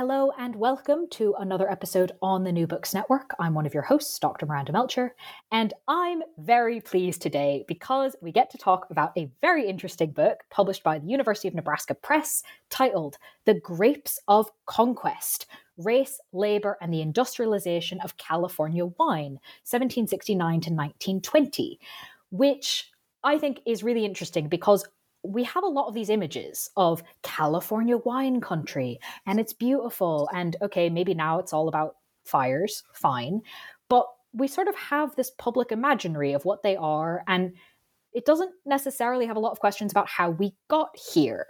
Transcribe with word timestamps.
Hello 0.00 0.32
and 0.38 0.56
welcome 0.56 1.06
to 1.10 1.34
another 1.40 1.70
episode 1.70 2.12
on 2.22 2.42
the 2.42 2.52
New 2.52 2.66
Books 2.66 2.94
Network. 2.94 3.32
I'm 3.38 3.52
one 3.52 3.66
of 3.66 3.74
your 3.74 3.82
hosts, 3.82 4.18
Dr. 4.18 4.46
Miranda 4.46 4.72
Melcher, 4.72 5.14
and 5.52 5.74
I'm 5.88 6.22
very 6.38 6.80
pleased 6.80 7.20
today 7.20 7.66
because 7.68 8.16
we 8.22 8.32
get 8.32 8.48
to 8.52 8.56
talk 8.56 8.86
about 8.88 9.12
a 9.18 9.30
very 9.42 9.68
interesting 9.68 10.12
book 10.12 10.38
published 10.48 10.82
by 10.82 10.98
the 10.98 11.06
University 11.06 11.48
of 11.48 11.54
Nebraska 11.54 11.94
Press 11.94 12.42
titled 12.70 13.18
The 13.44 13.60
Grapes 13.60 14.18
of 14.26 14.50
Conquest 14.64 15.44
Race, 15.76 16.18
Labor, 16.32 16.78
and 16.80 16.94
the 16.94 17.02
Industrialization 17.02 18.00
of 18.00 18.16
California 18.16 18.86
Wine, 18.86 19.38
1769 19.68 20.38
to 20.38 20.70
1920, 20.70 21.78
which 22.30 22.90
I 23.22 23.36
think 23.36 23.60
is 23.66 23.82
really 23.82 24.06
interesting 24.06 24.48
because 24.48 24.88
we 25.22 25.44
have 25.44 25.64
a 25.64 25.68
lot 25.68 25.88
of 25.88 25.94
these 25.94 26.10
images 26.10 26.70
of 26.76 27.02
California 27.22 27.98
wine 27.98 28.40
country 28.40 28.98
and 29.26 29.38
it's 29.38 29.52
beautiful. 29.52 30.28
And 30.32 30.56
okay, 30.62 30.88
maybe 30.88 31.14
now 31.14 31.38
it's 31.38 31.52
all 31.52 31.68
about 31.68 31.96
fires, 32.24 32.82
fine. 32.92 33.42
But 33.88 34.06
we 34.32 34.48
sort 34.48 34.68
of 34.68 34.76
have 34.76 35.14
this 35.16 35.30
public 35.30 35.72
imaginary 35.72 36.32
of 36.32 36.44
what 36.44 36.62
they 36.62 36.76
are. 36.76 37.22
And 37.26 37.54
it 38.12 38.24
doesn't 38.24 38.52
necessarily 38.64 39.26
have 39.26 39.36
a 39.36 39.40
lot 39.40 39.52
of 39.52 39.60
questions 39.60 39.92
about 39.92 40.08
how 40.08 40.30
we 40.30 40.54
got 40.68 40.96
here. 41.12 41.46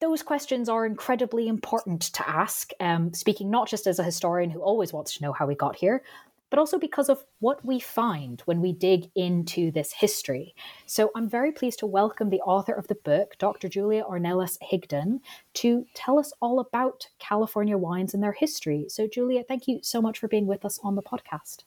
Those 0.00 0.22
questions 0.22 0.68
are 0.68 0.86
incredibly 0.86 1.46
important 1.46 2.00
to 2.14 2.28
ask, 2.28 2.70
um, 2.80 3.12
speaking 3.12 3.50
not 3.50 3.68
just 3.68 3.86
as 3.86 3.98
a 3.98 4.04
historian 4.04 4.50
who 4.50 4.60
always 4.60 4.92
wants 4.92 5.16
to 5.16 5.22
know 5.22 5.32
how 5.32 5.46
we 5.46 5.54
got 5.54 5.76
here, 5.76 6.02
but 6.50 6.58
also 6.58 6.78
because 6.78 7.08
of 7.08 7.24
what 7.38 7.64
we 7.64 7.80
find 7.80 8.42
when 8.44 8.60
we 8.60 8.72
dig 8.72 9.10
into 9.14 9.70
this 9.70 9.92
history. 9.92 10.54
So 10.86 11.10
I'm 11.16 11.28
very 11.28 11.52
pleased 11.52 11.78
to 11.78 11.86
welcome 11.86 12.28
the 12.28 12.40
author 12.40 12.72
of 12.72 12.88
the 12.88 12.96
book, 12.96 13.36
Dr. 13.38 13.68
Julia 13.68 14.02
Ornelas 14.02 14.58
Higdon, 14.70 15.20
to 15.54 15.86
tell 15.94 16.18
us 16.18 16.32
all 16.42 16.60
about 16.60 17.06
California 17.18 17.78
wines 17.78 18.12
and 18.12 18.22
their 18.22 18.32
history. 18.32 18.86
So, 18.88 19.06
Julia, 19.06 19.44
thank 19.46 19.68
you 19.68 19.78
so 19.82 20.02
much 20.02 20.18
for 20.18 20.28
being 20.28 20.46
with 20.46 20.64
us 20.64 20.78
on 20.82 20.96
the 20.96 21.02
podcast. 21.02 21.64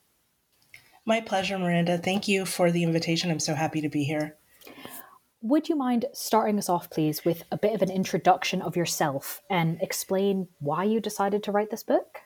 My 1.06 1.20
pleasure, 1.20 1.58
Miranda. 1.58 1.98
Thank 1.98 2.28
you 2.28 2.46
for 2.46 2.72
the 2.72 2.84
invitation. 2.84 3.30
I'm 3.30 3.40
so 3.40 3.56
happy 3.56 3.82
to 3.82 3.90
be 3.90 4.04
here. 4.04 4.38
Would 5.42 5.68
you 5.68 5.76
mind 5.76 6.06
starting 6.14 6.58
us 6.58 6.70
off, 6.70 6.90
please, 6.90 7.26
with 7.26 7.44
a 7.52 7.58
bit 7.58 7.76
of 7.76 7.82
an 7.82 7.92
introduction 7.92 8.62
of 8.62 8.78
yourself 8.78 9.42
and 9.50 9.82
explain 9.82 10.48
why 10.60 10.86
you 10.86 11.02
decided 11.02 11.44
to 11.44 11.52
write 11.52 11.70
this 11.70 11.84
book? 11.84 12.22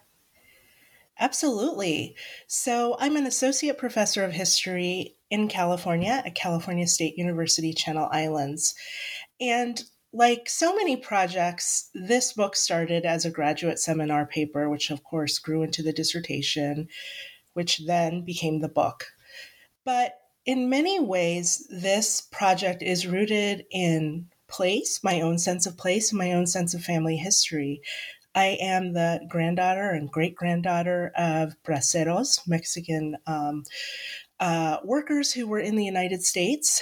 Absolutely. 1.20 2.16
So, 2.48 2.96
I'm 3.00 3.16
an 3.16 3.26
associate 3.26 3.78
professor 3.78 4.24
of 4.24 4.32
history 4.32 5.16
in 5.30 5.48
California 5.48 6.22
at 6.26 6.36
California 6.36 6.88
State 6.88 7.18
University, 7.18 7.74
Channel 7.74 8.08
Islands. 8.12 8.76
And 9.40 9.84
like 10.14 10.50
so 10.50 10.76
many 10.76 10.96
projects, 10.96 11.90
this 11.94 12.34
book 12.34 12.56
started 12.56 13.06
as 13.06 13.26
a 13.26 13.32
graduate 13.32 13.80
seminar 13.80 14.26
paper, 14.26 14.70
which 14.70 14.90
of 14.90 15.04
course 15.04 15.38
grew 15.38 15.64
into 15.64 15.84
the 15.84 15.94
dissertation, 15.94 16.88
which 17.54 17.86
then 17.86 18.24
became 18.24 18.62
the 18.62 18.70
book. 18.70 19.06
But 19.84 20.16
in 20.46 20.70
many 20.70 21.00
ways, 21.00 21.68
this 21.70 22.22
project 22.22 22.82
is 22.82 23.06
rooted 23.06 23.66
in 23.70 24.28
place, 24.48 25.02
my 25.04 25.22
own 25.22 25.38
sense 25.38 25.66
of 25.66 25.78
place, 25.78 26.14
my 26.14 26.32
own 26.32 26.48
sense 26.48 26.74
of 26.74 26.84
family 26.84 27.18
history. 27.18 27.82
I 28.38 28.56
am 28.62 28.94
the 28.94 29.20
granddaughter 29.28 29.90
and 29.90 30.12
great 30.12 30.36
granddaughter 30.36 31.12
of 31.18 31.56
braceros, 31.64 32.48
Mexican 32.48 33.18
um, 33.26 33.64
uh, 34.40 34.78
workers 34.84 35.34
who 35.34 35.48
were 35.48 35.60
in 35.60 35.76
the 35.76 35.84
United 35.84 36.24
States 36.24 36.80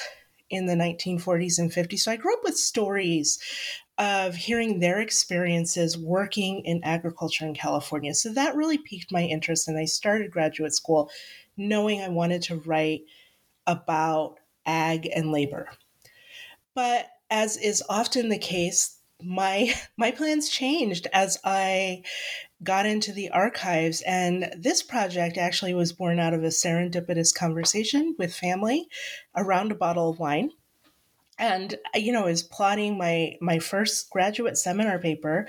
in 0.50 0.66
the 0.66 0.74
1940s 0.74 1.58
and 1.58 1.72
50s. 1.72 2.00
So 2.00 2.12
I 2.12 2.18
grew 2.18 2.34
up 2.34 2.44
with 2.44 2.58
stories 2.58 3.40
of 3.98 4.36
hearing 4.36 4.82
their 4.82 5.00
experiences 5.00 5.98
working 5.98 6.60
in 6.66 6.84
agriculture 6.84 7.46
in 7.46 7.56
California. 7.56 8.14
So 8.16 8.34
that 8.34 8.58
really 8.58 8.78
piqued 8.78 9.14
my 9.14 9.24
interest. 9.24 9.70
And 9.70 9.80
I 9.80 9.86
started 9.86 10.32
graduate 10.32 10.74
school 10.74 11.10
knowing 11.56 12.02
I 12.02 12.10
wanted 12.10 12.42
to 12.44 12.58
write 12.58 13.04
about 13.66 14.42
ag 14.66 15.10
and 15.16 15.32
labor. 15.32 15.70
But 16.74 17.08
as 17.32 17.56
is 17.56 17.82
often 17.88 18.28
the 18.28 18.38
case, 18.38 18.95
my 19.24 19.74
my 19.98 20.12
plans 20.12 20.50
changed 20.50 21.08
as 21.14 21.38
I 21.44 22.04
got 22.64 22.86
into 22.86 23.12
the 23.12 23.30
archives 23.30 24.02
and 24.02 24.52
this 24.58 24.82
project 24.82 25.38
actually 25.38 25.74
was 25.74 25.94
born 25.94 26.20
out 26.20 26.34
of 26.34 26.44
a 26.44 26.48
serendipitous 26.48 27.36
conversation 27.36 28.16
with 28.18 28.34
family 28.34 28.88
around 29.36 29.72
a 29.72 29.76
bottle 29.76 30.10
of 30.10 30.20
wine. 30.20 30.52
And 31.38 31.76
uh, 31.94 31.98
you 31.98 32.12
know 32.12 32.24
I 32.24 32.32
was 32.32 32.44
plotting 32.44 32.98
my 32.98 33.36
my 33.42 33.60
first 33.60 34.10
graduate 34.10 34.58
seminar 34.58 35.00
paper 35.00 35.48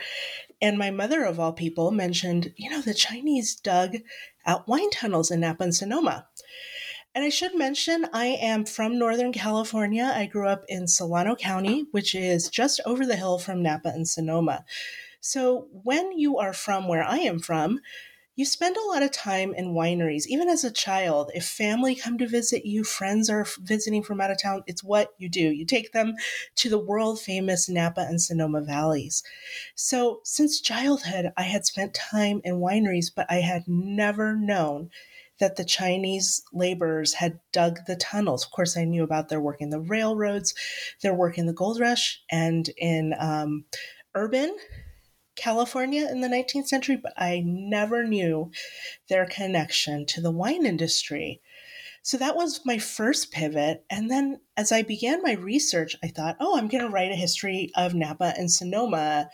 and 0.60 0.78
my 0.78 0.90
mother 0.90 1.24
of 1.24 1.38
all 1.38 1.52
people 1.52 1.90
mentioned 1.90 2.52
you 2.56 2.70
know 2.70 2.80
the 2.80 2.94
chinese 2.94 3.56
dug 3.56 3.96
out 4.44 4.66
wine 4.68 4.90
tunnels 4.90 5.30
in 5.30 5.40
napa 5.40 5.64
and 5.64 5.74
sonoma 5.74 6.26
and 7.16 7.24
I 7.24 7.30
should 7.30 7.56
mention, 7.56 8.06
I 8.12 8.26
am 8.26 8.66
from 8.66 8.98
Northern 8.98 9.32
California. 9.32 10.12
I 10.14 10.26
grew 10.26 10.46
up 10.46 10.66
in 10.68 10.86
Solano 10.86 11.34
County, 11.34 11.86
which 11.90 12.14
is 12.14 12.50
just 12.50 12.78
over 12.84 13.06
the 13.06 13.16
hill 13.16 13.38
from 13.38 13.62
Napa 13.62 13.88
and 13.88 14.06
Sonoma. 14.06 14.66
So 15.22 15.66
when 15.72 16.12
you 16.18 16.36
are 16.36 16.52
from 16.52 16.88
where 16.88 17.02
I 17.02 17.16
am 17.20 17.38
from, 17.38 17.80
you 18.34 18.44
spend 18.44 18.76
a 18.76 18.86
lot 18.92 19.02
of 19.02 19.12
time 19.12 19.54
in 19.54 19.72
wineries, 19.72 20.26
even 20.26 20.50
as 20.50 20.62
a 20.62 20.70
child. 20.70 21.30
If 21.34 21.46
family 21.46 21.94
come 21.94 22.18
to 22.18 22.28
visit 22.28 22.66
you, 22.66 22.84
friends 22.84 23.30
are 23.30 23.46
visiting 23.62 24.02
from 24.02 24.20
out 24.20 24.30
of 24.30 24.38
town, 24.38 24.62
it's 24.66 24.84
what 24.84 25.14
you 25.16 25.30
do. 25.30 25.40
You 25.40 25.64
take 25.64 25.92
them 25.92 26.16
to 26.56 26.68
the 26.68 26.78
world 26.78 27.18
famous 27.18 27.66
Napa 27.66 28.02
and 28.02 28.20
Sonoma 28.20 28.60
valleys. 28.60 29.22
So 29.74 30.20
since 30.22 30.60
childhood, 30.60 31.32
I 31.34 31.44
had 31.44 31.64
spent 31.64 31.94
time 31.94 32.42
in 32.44 32.56
wineries, 32.56 33.06
but 33.14 33.24
I 33.30 33.36
had 33.36 33.66
never 33.66 34.36
known 34.36 34.90
that 35.38 35.56
the 35.56 35.64
Chinese 35.64 36.42
laborers 36.52 37.14
had 37.14 37.40
dug 37.52 37.80
the 37.86 37.96
tunnels. 37.96 38.44
Of 38.44 38.50
course, 38.50 38.76
I 38.76 38.84
knew 38.84 39.04
about 39.04 39.28
their 39.28 39.40
work 39.40 39.60
in 39.60 39.70
the 39.70 39.80
railroads, 39.80 40.54
their 41.02 41.14
work 41.14 41.38
in 41.38 41.46
the 41.46 41.52
gold 41.52 41.78
rush, 41.78 42.22
and 42.30 42.68
in 42.76 43.14
um, 43.18 43.64
urban 44.14 44.56
California 45.36 46.08
in 46.10 46.22
the 46.22 46.28
19th 46.28 46.66
century, 46.66 46.96
but 46.96 47.12
I 47.16 47.42
never 47.44 48.04
knew 48.04 48.50
their 49.08 49.26
connection 49.26 50.06
to 50.06 50.20
the 50.20 50.30
wine 50.30 50.66
industry. 50.66 51.40
So 52.02 52.16
that 52.18 52.36
was 52.36 52.64
my 52.64 52.78
first 52.78 53.32
pivot. 53.32 53.84
And 53.90 54.10
then 54.10 54.40
as 54.56 54.70
I 54.70 54.82
began 54.82 55.22
my 55.22 55.32
research, 55.32 55.96
I 56.02 56.08
thought, 56.08 56.36
oh, 56.38 56.56
I'm 56.56 56.68
going 56.68 56.84
to 56.84 56.88
write 56.88 57.10
a 57.10 57.16
history 57.16 57.72
of 57.74 57.94
Napa 57.94 58.32
and 58.38 58.50
Sonoma 58.50 59.28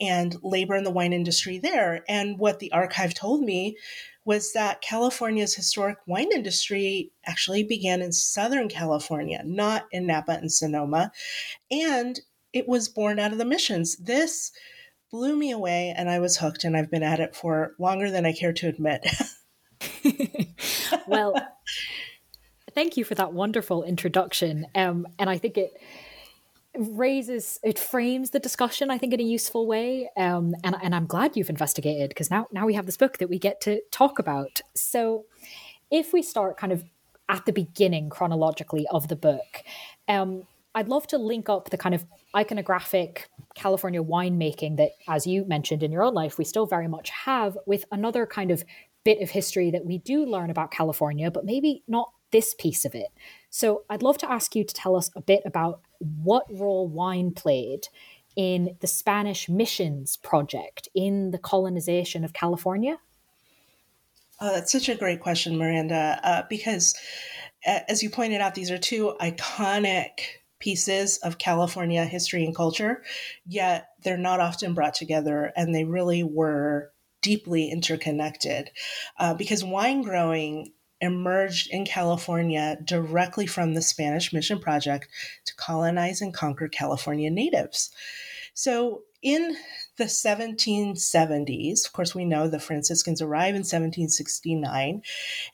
and 0.00 0.34
labor 0.42 0.74
in 0.74 0.84
the 0.84 0.90
wine 0.90 1.12
industry 1.12 1.58
there. 1.58 2.02
And 2.08 2.38
what 2.38 2.60
the 2.60 2.72
archive 2.72 3.12
told 3.12 3.42
me 3.42 3.76
was 4.24 4.52
that 4.52 4.80
California's 4.80 5.54
historic 5.54 5.98
wine 6.06 6.32
industry 6.32 7.12
actually 7.26 7.62
began 7.62 8.00
in 8.00 8.12
Southern 8.12 8.68
California, 8.68 9.42
not 9.44 9.84
in 9.92 10.06
Napa 10.06 10.32
and 10.32 10.50
Sonoma. 10.50 11.12
And 11.70 12.20
it 12.52 12.66
was 12.66 12.88
born 12.88 13.18
out 13.18 13.32
of 13.32 13.38
the 13.38 13.44
missions. 13.44 13.96
This 13.96 14.52
blew 15.10 15.36
me 15.36 15.50
away, 15.50 15.94
and 15.96 16.08
I 16.10 16.18
was 16.18 16.38
hooked, 16.38 16.64
and 16.64 16.76
I've 16.76 16.90
been 16.90 17.02
at 17.02 17.20
it 17.20 17.36
for 17.36 17.74
longer 17.78 18.10
than 18.10 18.24
I 18.24 18.32
care 18.32 18.52
to 18.54 18.68
admit. 18.68 19.06
well, 21.06 21.34
thank 22.74 22.96
you 22.96 23.04
for 23.04 23.14
that 23.14 23.32
wonderful 23.32 23.84
introduction. 23.84 24.66
Um, 24.74 25.06
and 25.18 25.28
I 25.28 25.38
think 25.38 25.58
it 25.58 25.72
raises 26.76 27.60
it 27.62 27.78
frames 27.78 28.30
the 28.30 28.40
discussion 28.40 28.90
i 28.90 28.98
think 28.98 29.12
in 29.12 29.20
a 29.20 29.24
useful 29.24 29.66
way. 29.66 30.10
Um, 30.16 30.54
and, 30.64 30.76
and 30.82 30.94
i'm 30.94 31.06
glad 31.06 31.36
you've 31.36 31.50
investigated 31.50 32.08
because 32.10 32.30
now 32.30 32.46
now 32.52 32.66
we 32.66 32.74
have 32.74 32.86
this 32.86 32.96
book 32.96 33.18
that 33.18 33.28
we 33.28 33.38
get 33.38 33.60
to 33.62 33.80
talk 33.90 34.18
about. 34.18 34.60
So 34.74 35.26
if 35.90 36.12
we 36.12 36.22
start 36.22 36.56
kind 36.56 36.72
of 36.72 36.84
at 37.28 37.46
the 37.46 37.52
beginning 37.52 38.10
chronologically 38.10 38.86
of 38.90 39.08
the 39.08 39.16
book 39.16 39.62
um, 40.08 40.42
i'd 40.74 40.88
love 40.88 41.06
to 41.06 41.16
link 41.16 41.48
up 41.48 41.70
the 41.70 41.78
kind 41.78 41.94
of 41.94 42.04
iconographic 42.34 43.24
california 43.54 44.02
winemaking 44.02 44.76
that 44.76 44.90
as 45.08 45.26
you 45.26 45.44
mentioned 45.46 45.82
in 45.82 45.90
your 45.90 46.02
own 46.02 46.12
life 46.12 46.36
we 46.36 46.44
still 46.44 46.66
very 46.66 46.88
much 46.88 47.08
have 47.10 47.56
with 47.66 47.84
another 47.92 48.26
kind 48.26 48.50
of 48.50 48.64
bit 49.04 49.20
of 49.20 49.30
history 49.30 49.70
that 49.70 49.84
we 49.84 49.98
do 49.98 50.26
learn 50.26 50.50
about 50.50 50.70
california 50.70 51.30
but 51.30 51.44
maybe 51.44 51.82
not 51.88 52.10
this 52.32 52.54
piece 52.54 52.84
of 52.84 52.94
it 52.94 53.08
so 53.50 53.84
I'd 53.88 54.02
love 54.02 54.18
to 54.18 54.30
ask 54.30 54.56
you 54.56 54.64
to 54.64 54.74
tell 54.74 54.96
us 54.96 55.10
a 55.14 55.20
bit 55.20 55.42
about 55.44 55.80
what 55.98 56.44
role 56.50 56.88
wine 56.88 57.32
played 57.32 57.86
in 58.36 58.76
the 58.80 58.86
Spanish 58.86 59.48
missions 59.48 60.16
project 60.16 60.88
in 60.94 61.30
the 61.30 61.38
colonization 61.38 62.24
of 62.24 62.32
California? 62.32 62.98
Oh, 64.40 64.52
that's 64.52 64.72
such 64.72 64.88
a 64.88 64.96
great 64.96 65.20
question, 65.20 65.56
Miranda, 65.56 66.20
uh, 66.22 66.42
because 66.50 66.94
as 67.64 68.02
you 68.02 68.10
pointed 68.10 68.40
out, 68.40 68.54
these 68.54 68.70
are 68.70 68.78
two 68.78 69.14
iconic 69.20 70.20
pieces 70.58 71.18
of 71.18 71.38
California 71.38 72.04
history 72.04 72.44
and 72.44 72.54
culture, 72.54 73.02
yet 73.46 73.90
they're 74.02 74.16
not 74.16 74.40
often 74.40 74.74
brought 74.74 74.94
together, 74.94 75.52
and 75.56 75.74
they 75.74 75.84
really 75.84 76.24
were 76.24 76.90
deeply 77.22 77.70
interconnected 77.70 78.70
uh, 79.18 79.32
because 79.34 79.64
wine 79.64 80.02
growing 80.02 80.72
emerged 81.04 81.70
in 81.70 81.84
California 81.84 82.76
directly 82.84 83.46
from 83.46 83.74
the 83.74 83.82
Spanish 83.82 84.32
Mission 84.32 84.58
Project 84.58 85.08
to 85.44 85.54
colonize 85.56 86.20
and 86.20 86.34
conquer 86.34 86.68
California 86.68 87.30
natives. 87.30 87.90
So, 88.54 89.02
in 89.22 89.56
the 89.96 90.04
1770s, 90.04 91.86
of 91.86 91.92
course, 91.92 92.14
we 92.14 92.24
know 92.24 92.46
the 92.46 92.60
Franciscans 92.60 93.22
arrived 93.22 93.56
in 93.56 93.60
1769, 93.60 95.02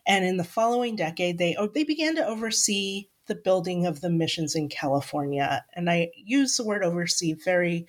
and 0.07 0.25
in 0.25 0.37
the 0.39 0.45
following 0.45 0.97
decade, 0.97 1.39
they 1.39 1.55
oh, 1.57 1.69
they 1.69 1.85
began 1.85 2.17
to 2.17 2.27
oversee 2.27 3.07
the 3.27 3.35
building 3.37 3.87
of 3.87 4.01
the 4.01 4.11
missions 4.11 4.57
in 4.57 4.69
California. 4.69 5.65
And 5.75 5.89
I 5.89 6.11
use 6.17 6.57
the 6.57 6.65
word 6.65 6.83
oversee 6.83 7.33
very 7.33 7.87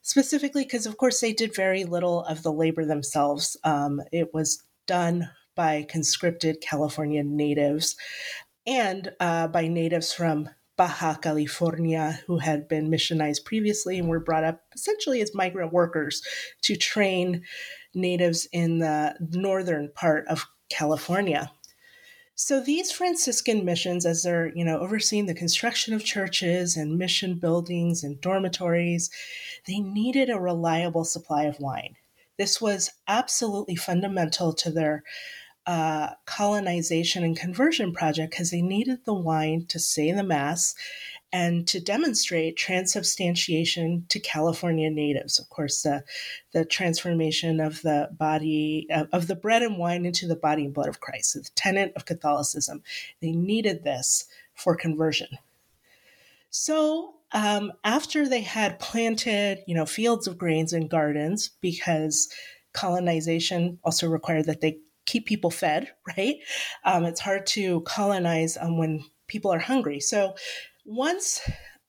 specifically 0.00 0.64
because, 0.64 0.86
of 0.86 0.96
course, 0.96 1.20
they 1.20 1.34
did 1.34 1.54
very 1.54 1.84
little 1.84 2.24
of 2.24 2.42
the 2.42 2.52
labor 2.52 2.86
themselves. 2.86 3.56
Um, 3.64 4.00
it 4.12 4.32
was 4.32 4.62
done 4.86 5.28
by 5.58 5.84
conscripted 5.90 6.60
California 6.60 7.24
natives 7.24 7.96
and 8.64 9.10
uh, 9.18 9.48
by 9.48 9.66
natives 9.66 10.12
from 10.12 10.48
Baja 10.76 11.16
California 11.16 12.20
who 12.28 12.38
had 12.38 12.68
been 12.68 12.88
missionized 12.88 13.44
previously 13.44 13.98
and 13.98 14.08
were 14.08 14.20
brought 14.20 14.44
up 14.44 14.62
essentially 14.72 15.20
as 15.20 15.34
migrant 15.34 15.72
workers 15.72 16.22
to 16.62 16.76
train 16.76 17.42
natives 17.92 18.46
in 18.52 18.78
the 18.78 19.16
northern 19.32 19.90
part 19.96 20.28
of 20.28 20.46
California. 20.70 21.50
So 22.36 22.60
these 22.60 22.92
Franciscan 22.92 23.64
missions, 23.64 24.06
as 24.06 24.22
they're 24.22 24.52
you 24.54 24.64
know 24.64 24.78
overseeing 24.78 25.26
the 25.26 25.34
construction 25.34 25.92
of 25.92 26.04
churches 26.04 26.76
and 26.76 26.96
mission 26.96 27.40
buildings 27.40 28.04
and 28.04 28.20
dormitories, 28.20 29.10
they 29.66 29.80
needed 29.80 30.30
a 30.30 30.38
reliable 30.38 31.04
supply 31.04 31.46
of 31.46 31.58
wine. 31.58 31.96
This 32.38 32.60
was 32.60 32.92
absolutely 33.08 33.74
fundamental 33.74 34.52
to 34.52 34.70
their 34.70 35.02
uh, 35.68 36.14
colonization 36.24 37.22
and 37.22 37.36
conversion 37.36 37.92
project 37.92 38.30
because 38.30 38.50
they 38.50 38.62
needed 38.62 39.04
the 39.04 39.12
wine 39.12 39.66
to 39.66 39.78
say 39.78 40.10
the 40.10 40.22
Mass 40.22 40.74
and 41.30 41.68
to 41.68 41.78
demonstrate 41.78 42.56
transubstantiation 42.56 44.06
to 44.08 44.18
California 44.18 44.88
natives. 44.88 45.38
Of 45.38 45.50
course, 45.50 45.82
the, 45.82 46.04
the 46.54 46.64
transformation 46.64 47.60
of 47.60 47.82
the 47.82 48.08
body, 48.10 48.86
of, 48.90 49.08
of 49.12 49.26
the 49.26 49.34
bread 49.34 49.62
and 49.62 49.76
wine 49.76 50.06
into 50.06 50.26
the 50.26 50.36
body 50.36 50.64
and 50.64 50.72
blood 50.72 50.88
of 50.88 51.00
Christ, 51.00 51.34
the 51.34 51.46
tenet 51.54 51.92
of 51.94 52.06
Catholicism. 52.06 52.82
They 53.20 53.32
needed 53.32 53.84
this 53.84 54.24
for 54.54 54.74
conversion. 54.74 55.36
So 56.48 57.16
um, 57.32 57.74
after 57.84 58.26
they 58.26 58.40
had 58.40 58.78
planted, 58.78 59.64
you 59.66 59.74
know, 59.74 59.84
fields 59.84 60.26
of 60.26 60.38
grains 60.38 60.72
and 60.72 60.88
gardens, 60.88 61.50
because 61.60 62.32
colonization 62.72 63.78
also 63.84 64.08
required 64.08 64.46
that 64.46 64.62
they 64.62 64.78
keep 65.08 65.26
people 65.26 65.50
fed, 65.50 65.90
right? 66.16 66.36
Um, 66.84 67.04
it's 67.04 67.20
hard 67.20 67.46
to 67.48 67.80
colonize 67.82 68.56
um, 68.56 68.78
when 68.78 69.04
people 69.26 69.52
are 69.52 69.58
hungry. 69.58 70.00
So 70.00 70.34
once 70.84 71.40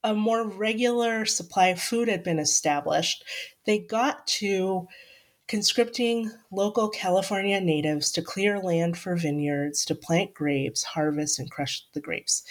a 0.03 0.13
more 0.15 0.47
regular 0.47 1.25
supply 1.25 1.67
of 1.67 1.81
food 1.81 2.07
had 2.07 2.23
been 2.23 2.39
established, 2.39 3.23
they 3.65 3.79
got 3.79 4.25
to 4.27 4.87
conscripting 5.47 6.31
local 6.51 6.89
California 6.89 7.59
natives 7.59 8.11
to 8.11 8.21
clear 8.21 8.59
land 8.59 8.97
for 8.97 9.15
vineyards, 9.15 9.83
to 9.83 9.95
plant 9.95 10.33
grapes, 10.33 10.83
harvest, 10.83 11.39
and 11.39 11.49
crush 11.49 11.85
the 11.93 12.01
grapes. 12.01 12.43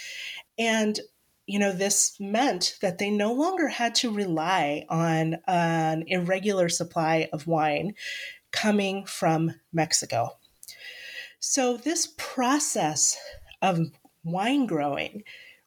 And 0.59 1.00
you 1.47 1.59
know, 1.59 1.73
this 1.73 2.14
meant 2.21 2.76
that 2.82 2.99
they 2.99 3.11
no 3.11 3.32
longer 3.32 3.69
had 3.69 3.94
to 3.94 4.12
rely 4.12 4.85
on 4.91 5.38
an 5.47 6.05
irregular 6.06 6.69
supply 6.69 7.31
of 7.32 7.47
wine 7.47 7.94
coming 8.53 9.06
from 9.06 9.55
Mexico. 9.73 10.38
So, 11.40 11.76
this 11.76 12.14
process 12.17 13.17
of 13.62 13.90
wine 14.25 14.67
growing 14.67 15.23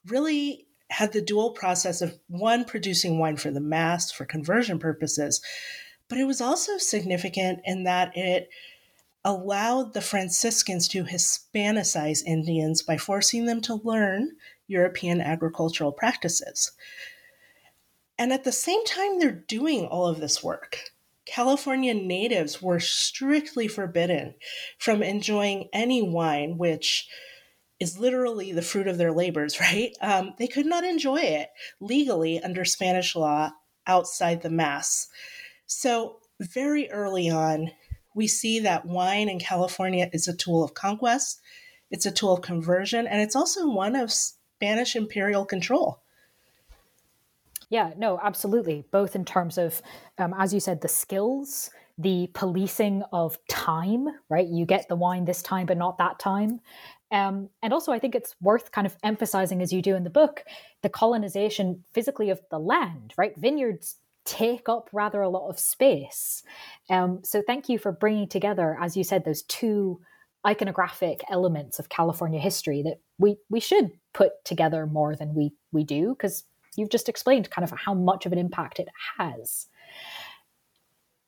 really 0.06 0.66
had 0.90 1.12
the 1.12 1.22
dual 1.22 1.52
process 1.52 2.02
of 2.02 2.18
one, 2.28 2.64
producing 2.64 3.18
wine 3.18 3.36
for 3.36 3.50
the 3.50 3.60
mass 3.60 4.12
for 4.12 4.26
conversion 4.26 4.78
purposes, 4.78 5.40
but 6.08 6.18
it 6.18 6.24
was 6.24 6.40
also 6.40 6.76
significant 6.76 7.60
in 7.64 7.84
that 7.84 8.14
it 8.16 8.50
allowed 9.24 9.94
the 9.94 10.02
Franciscans 10.02 10.88
to 10.88 11.04
Hispanicize 11.04 12.22
Indians 12.26 12.82
by 12.82 12.98
forcing 12.98 13.46
them 13.46 13.60
to 13.62 13.80
learn 13.84 14.32
European 14.66 15.20
agricultural 15.20 15.92
practices. 15.92 16.72
And 18.18 18.32
at 18.32 18.44
the 18.44 18.52
same 18.52 18.84
time, 18.84 19.18
they're 19.18 19.30
doing 19.30 19.86
all 19.86 20.06
of 20.06 20.20
this 20.20 20.42
work. 20.42 20.91
California 21.24 21.94
natives 21.94 22.60
were 22.60 22.80
strictly 22.80 23.68
forbidden 23.68 24.34
from 24.78 25.02
enjoying 25.02 25.68
any 25.72 26.02
wine, 26.02 26.58
which 26.58 27.08
is 27.78 27.98
literally 27.98 28.52
the 28.52 28.62
fruit 28.62 28.86
of 28.86 28.98
their 28.98 29.12
labors, 29.12 29.60
right? 29.60 29.92
Um, 30.00 30.34
they 30.38 30.46
could 30.46 30.66
not 30.66 30.84
enjoy 30.84 31.20
it 31.20 31.48
legally 31.80 32.40
under 32.40 32.64
Spanish 32.64 33.14
law 33.14 33.50
outside 33.86 34.42
the 34.42 34.50
Mass. 34.50 35.08
So, 35.66 36.18
very 36.40 36.90
early 36.90 37.30
on, 37.30 37.70
we 38.14 38.26
see 38.26 38.60
that 38.60 38.84
wine 38.84 39.28
in 39.28 39.38
California 39.38 40.10
is 40.12 40.28
a 40.28 40.36
tool 40.36 40.64
of 40.64 40.74
conquest, 40.74 41.40
it's 41.90 42.06
a 42.06 42.10
tool 42.10 42.34
of 42.34 42.42
conversion, 42.42 43.06
and 43.06 43.20
it's 43.20 43.36
also 43.36 43.68
one 43.68 43.96
of 43.96 44.12
Spanish 44.12 44.96
imperial 44.96 45.44
control. 45.44 46.01
Yeah, 47.72 47.92
no, 47.96 48.20
absolutely. 48.22 48.84
Both 48.90 49.16
in 49.16 49.24
terms 49.24 49.56
of, 49.56 49.80
um, 50.18 50.34
as 50.38 50.52
you 50.52 50.60
said, 50.60 50.82
the 50.82 50.88
skills, 50.88 51.70
the 51.96 52.28
policing 52.34 53.02
of 53.14 53.38
time, 53.48 54.08
right? 54.28 54.46
You 54.46 54.66
get 54.66 54.88
the 54.88 54.94
wine 54.94 55.24
this 55.24 55.40
time, 55.42 55.64
but 55.64 55.78
not 55.78 55.96
that 55.96 56.18
time. 56.18 56.60
Um, 57.10 57.48
and 57.62 57.72
also, 57.72 57.90
I 57.90 57.98
think 57.98 58.14
it's 58.14 58.36
worth 58.42 58.72
kind 58.72 58.86
of 58.86 58.94
emphasizing, 59.02 59.62
as 59.62 59.72
you 59.72 59.80
do 59.80 59.96
in 59.96 60.04
the 60.04 60.10
book, 60.10 60.44
the 60.82 60.90
colonization 60.90 61.82
physically 61.94 62.28
of 62.28 62.42
the 62.50 62.58
land, 62.58 63.14
right? 63.16 63.34
Vineyards 63.38 63.96
take 64.26 64.68
up 64.68 64.90
rather 64.92 65.22
a 65.22 65.30
lot 65.30 65.48
of 65.48 65.58
space. 65.58 66.42
Um, 66.90 67.20
so, 67.24 67.40
thank 67.46 67.70
you 67.70 67.78
for 67.78 67.90
bringing 67.90 68.28
together, 68.28 68.76
as 68.82 68.98
you 68.98 69.04
said, 69.04 69.24
those 69.24 69.42
two 69.44 69.98
iconographic 70.46 71.20
elements 71.30 71.78
of 71.78 71.88
California 71.88 72.40
history 72.40 72.82
that 72.82 72.98
we 73.18 73.36
we 73.48 73.60
should 73.60 73.92
put 74.12 74.44
together 74.44 74.86
more 74.86 75.16
than 75.16 75.34
we 75.34 75.52
we 75.72 75.84
do 75.84 76.10
because 76.10 76.44
you've 76.76 76.90
just 76.90 77.08
explained 77.08 77.50
kind 77.50 77.64
of 77.64 77.78
how 77.78 77.94
much 77.94 78.26
of 78.26 78.32
an 78.32 78.38
impact 78.38 78.78
it 78.78 78.88
has. 79.18 79.66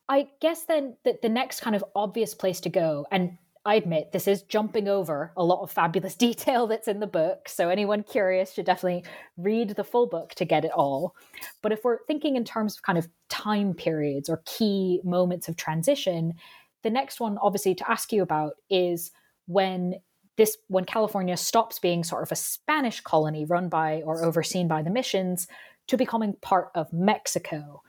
I 0.08 0.28
guess 0.40 0.64
then 0.64 0.96
that 1.04 1.22
the 1.22 1.28
next 1.28 1.60
kind 1.60 1.74
of 1.74 1.84
obvious 1.94 2.34
place 2.34 2.60
to 2.60 2.68
go, 2.68 3.06
and 3.10 3.38
I 3.66 3.76
admit 3.76 4.12
this 4.12 4.28
is 4.28 4.42
jumping 4.42 4.88
over 4.88 5.32
a 5.36 5.44
lot 5.44 5.62
of 5.62 5.70
fabulous 5.70 6.14
detail 6.26 6.66
that's 6.66 6.88
in 6.88 7.00
the 7.00 7.06
book. 7.06 7.48
So 7.48 7.68
anyone 7.68 8.02
curious 8.02 8.52
should 8.52 8.66
definitely 8.66 9.04
read 9.36 9.70
the 9.70 9.84
full 9.84 10.06
book 10.06 10.34
to 10.34 10.44
get 10.44 10.64
it 10.64 10.72
all. 10.72 11.16
But 11.62 11.72
if 11.72 11.84
we're 11.84 12.04
thinking 12.06 12.36
in 12.36 12.44
terms 12.44 12.76
of 12.76 12.82
kind 12.82 12.98
of 12.98 13.08
time 13.28 13.74
periods 13.74 14.28
or 14.28 14.42
key 14.44 15.00
moments 15.04 15.48
of 15.48 15.56
transition, 15.56 16.34
the 16.82 16.90
next 16.90 17.20
one 17.20 17.38
obviously 17.38 17.74
to 17.76 17.90
ask 17.90 18.12
you 18.12 18.22
about 18.22 18.54
is 18.68 19.10
when 19.46 19.94
this 20.36 20.56
when 20.68 20.84
California 20.84 21.36
stops 21.36 21.78
being 21.78 22.04
sort 22.04 22.22
of 22.22 22.32
a 22.32 22.36
Spanish 22.36 23.00
colony 23.00 23.44
run 23.44 23.68
by 23.68 24.02
or 24.04 24.24
overseen 24.24 24.68
by 24.68 24.82
the 24.82 24.90
missions 24.90 25.46
to 25.86 25.96
becoming 25.96 26.34
part 26.40 26.70
of 26.74 26.92
Mexico. 26.92 27.82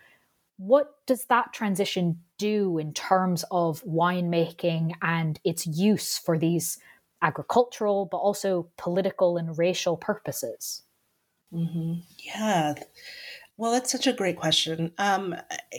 What 0.57 0.95
does 1.05 1.25
that 1.25 1.53
transition 1.53 2.21
do 2.37 2.77
in 2.77 2.93
terms 2.93 3.43
of 3.51 3.83
winemaking 3.83 4.93
and 5.01 5.39
its 5.43 5.67
use 5.67 6.17
for 6.17 6.37
these 6.37 6.77
agricultural, 7.21 8.05
but 8.05 8.17
also 8.17 8.69
political 8.77 9.37
and 9.37 9.57
racial 9.57 9.97
purposes? 9.97 10.83
Mm-hmm. 11.53 11.93
Yeah. 12.19 12.75
Well, 13.57 13.71
that's 13.71 13.91
such 13.91 14.07
a 14.07 14.13
great 14.13 14.37
question. 14.37 14.91
Um, 14.97 15.35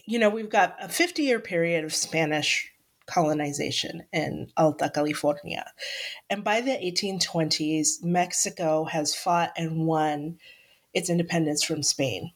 you 0.06 0.18
know, 0.18 0.30
we've 0.30 0.50
got 0.50 0.76
a 0.80 0.88
50 0.88 1.23
year 1.23 1.40
period 1.40 1.85
of 1.85 1.94
Spanish 1.94 2.73
colonization 3.07 4.05
in 4.13 4.51
Alta 4.57 4.91
California. 4.93 5.73
And 6.29 6.45
by 6.45 6.61
the 6.61 6.73
1820s, 6.73 8.03
Mexico 8.03 8.85
has 8.85 9.15
fought 9.15 9.53
and 9.57 9.87
won 9.87 10.39
its 10.93 11.11
independence 11.11 11.63
from 11.63 11.83
Spain. 11.83 12.33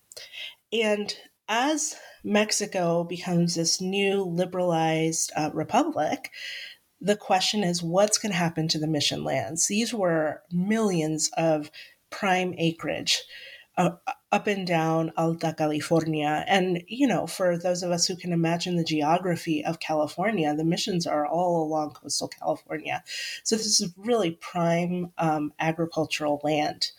And 0.72 1.14
as 1.48 1.96
Mexico 2.22 3.04
becomes 3.04 3.54
this 3.54 3.80
new 3.80 4.22
liberalized 4.22 5.32
uh, 5.36 5.50
republic, 5.52 6.30
the 7.00 7.16
question 7.16 7.64
is 7.64 7.82
what's 7.82 8.18
going 8.18 8.32
to 8.32 8.38
happen 8.38 8.68
to 8.68 8.78
the 8.78 8.86
mission 8.86 9.24
lands? 9.24 9.66
These 9.66 9.92
were 9.92 10.42
millions 10.52 11.30
of 11.36 11.70
prime 12.10 12.54
acreage 12.58 13.22
uh, 13.76 13.90
up 14.32 14.46
and 14.46 14.66
down 14.66 15.12
Alta 15.16 15.54
California. 15.56 16.44
And, 16.46 16.82
you 16.86 17.06
know, 17.06 17.26
for 17.26 17.58
those 17.58 17.82
of 17.82 17.90
us 17.90 18.06
who 18.06 18.16
can 18.16 18.32
imagine 18.32 18.76
the 18.76 18.84
geography 18.84 19.64
of 19.64 19.80
California, 19.80 20.54
the 20.54 20.64
missions 20.64 21.06
are 21.06 21.26
all 21.26 21.64
along 21.64 21.92
coastal 21.92 22.28
California. 22.28 23.02
So 23.42 23.56
this 23.56 23.80
is 23.80 23.92
really 23.96 24.32
prime 24.32 25.12
um, 25.18 25.52
agricultural 25.58 26.40
land. 26.44 26.92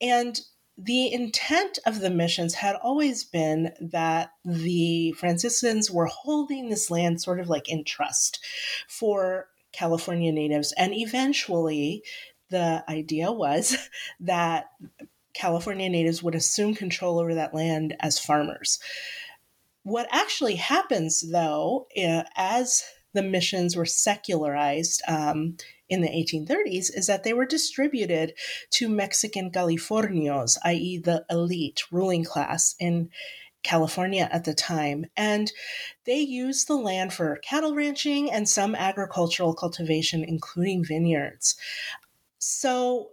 And 0.00 0.40
the 0.76 1.12
intent 1.12 1.78
of 1.86 2.00
the 2.00 2.10
missions 2.10 2.54
had 2.54 2.76
always 2.76 3.24
been 3.24 3.72
that 3.80 4.32
the 4.44 5.12
Franciscans 5.12 5.90
were 5.90 6.06
holding 6.06 6.68
this 6.68 6.90
land 6.90 7.20
sort 7.20 7.40
of 7.40 7.48
like 7.48 7.68
in 7.68 7.84
trust 7.84 8.44
for 8.88 9.48
California 9.72 10.32
natives. 10.32 10.72
And 10.72 10.94
eventually, 10.94 12.02
the 12.50 12.84
idea 12.88 13.30
was 13.30 13.76
that 14.20 14.70
California 15.34 15.88
natives 15.88 16.22
would 16.22 16.34
assume 16.34 16.74
control 16.74 17.18
over 17.18 17.34
that 17.34 17.54
land 17.54 17.94
as 18.00 18.18
farmers. 18.18 18.78
What 19.82 20.08
actually 20.10 20.56
happens, 20.56 21.20
though, 21.20 21.86
as 22.36 22.82
the 23.12 23.22
missions 23.22 23.76
were 23.76 23.84
secularized 23.84 25.02
um, 25.06 25.56
in 25.88 26.00
the 26.00 26.08
1830s, 26.08 26.90
is 26.96 27.06
that 27.06 27.22
they 27.22 27.32
were 27.32 27.44
distributed 27.44 28.32
to 28.70 28.88
Mexican 28.88 29.50
Californios, 29.50 30.56
i.e., 30.64 30.98
the 30.98 31.24
elite 31.28 31.82
ruling 31.90 32.24
class 32.24 32.74
in 32.80 33.10
California 33.62 34.28
at 34.30 34.44
the 34.44 34.54
time. 34.54 35.06
And 35.16 35.50
they 36.04 36.20
used 36.20 36.68
the 36.68 36.76
land 36.76 37.12
for 37.12 37.36
cattle 37.42 37.74
ranching 37.74 38.30
and 38.30 38.48
some 38.48 38.74
agricultural 38.74 39.54
cultivation, 39.54 40.22
including 40.22 40.84
vineyards. 40.84 41.56
So 42.38 43.10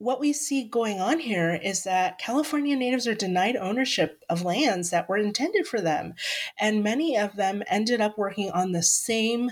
what 0.00 0.18
we 0.18 0.32
see 0.32 0.64
going 0.64 0.98
on 0.98 1.18
here 1.18 1.60
is 1.62 1.84
that 1.84 2.18
California 2.18 2.74
natives 2.74 3.06
are 3.06 3.14
denied 3.14 3.54
ownership 3.54 4.24
of 4.30 4.42
lands 4.42 4.88
that 4.88 5.10
were 5.10 5.18
intended 5.18 5.66
for 5.66 5.78
them. 5.78 6.14
And 6.58 6.82
many 6.82 7.18
of 7.18 7.36
them 7.36 7.62
ended 7.66 8.00
up 8.00 8.16
working 8.16 8.50
on 8.50 8.72
the 8.72 8.82
same 8.82 9.50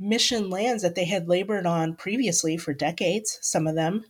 mission 0.00 0.48
lands 0.48 0.82
that 0.82 0.94
they 0.94 1.04
had 1.04 1.28
labored 1.28 1.66
on 1.66 1.94
previously 1.94 2.56
for 2.56 2.72
decades, 2.72 3.38
some 3.42 3.66
of 3.66 3.74
them. 3.74 4.06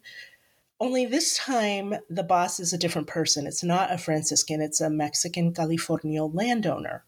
Only 0.78 1.04
this 1.04 1.36
time, 1.36 1.96
the 2.08 2.22
boss 2.22 2.60
is 2.60 2.72
a 2.72 2.78
different 2.78 3.08
person. 3.08 3.48
It's 3.48 3.64
not 3.64 3.92
a 3.92 3.98
Franciscan, 3.98 4.60
it's 4.60 4.80
a 4.80 4.88
Mexican 4.88 5.52
California 5.52 6.22
landowner. 6.22 7.04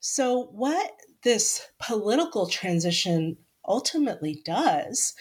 So, 0.00 0.46
what 0.46 0.90
this 1.22 1.68
political 1.78 2.48
transition 2.48 3.36
ultimately 3.64 4.42
does 4.44 5.14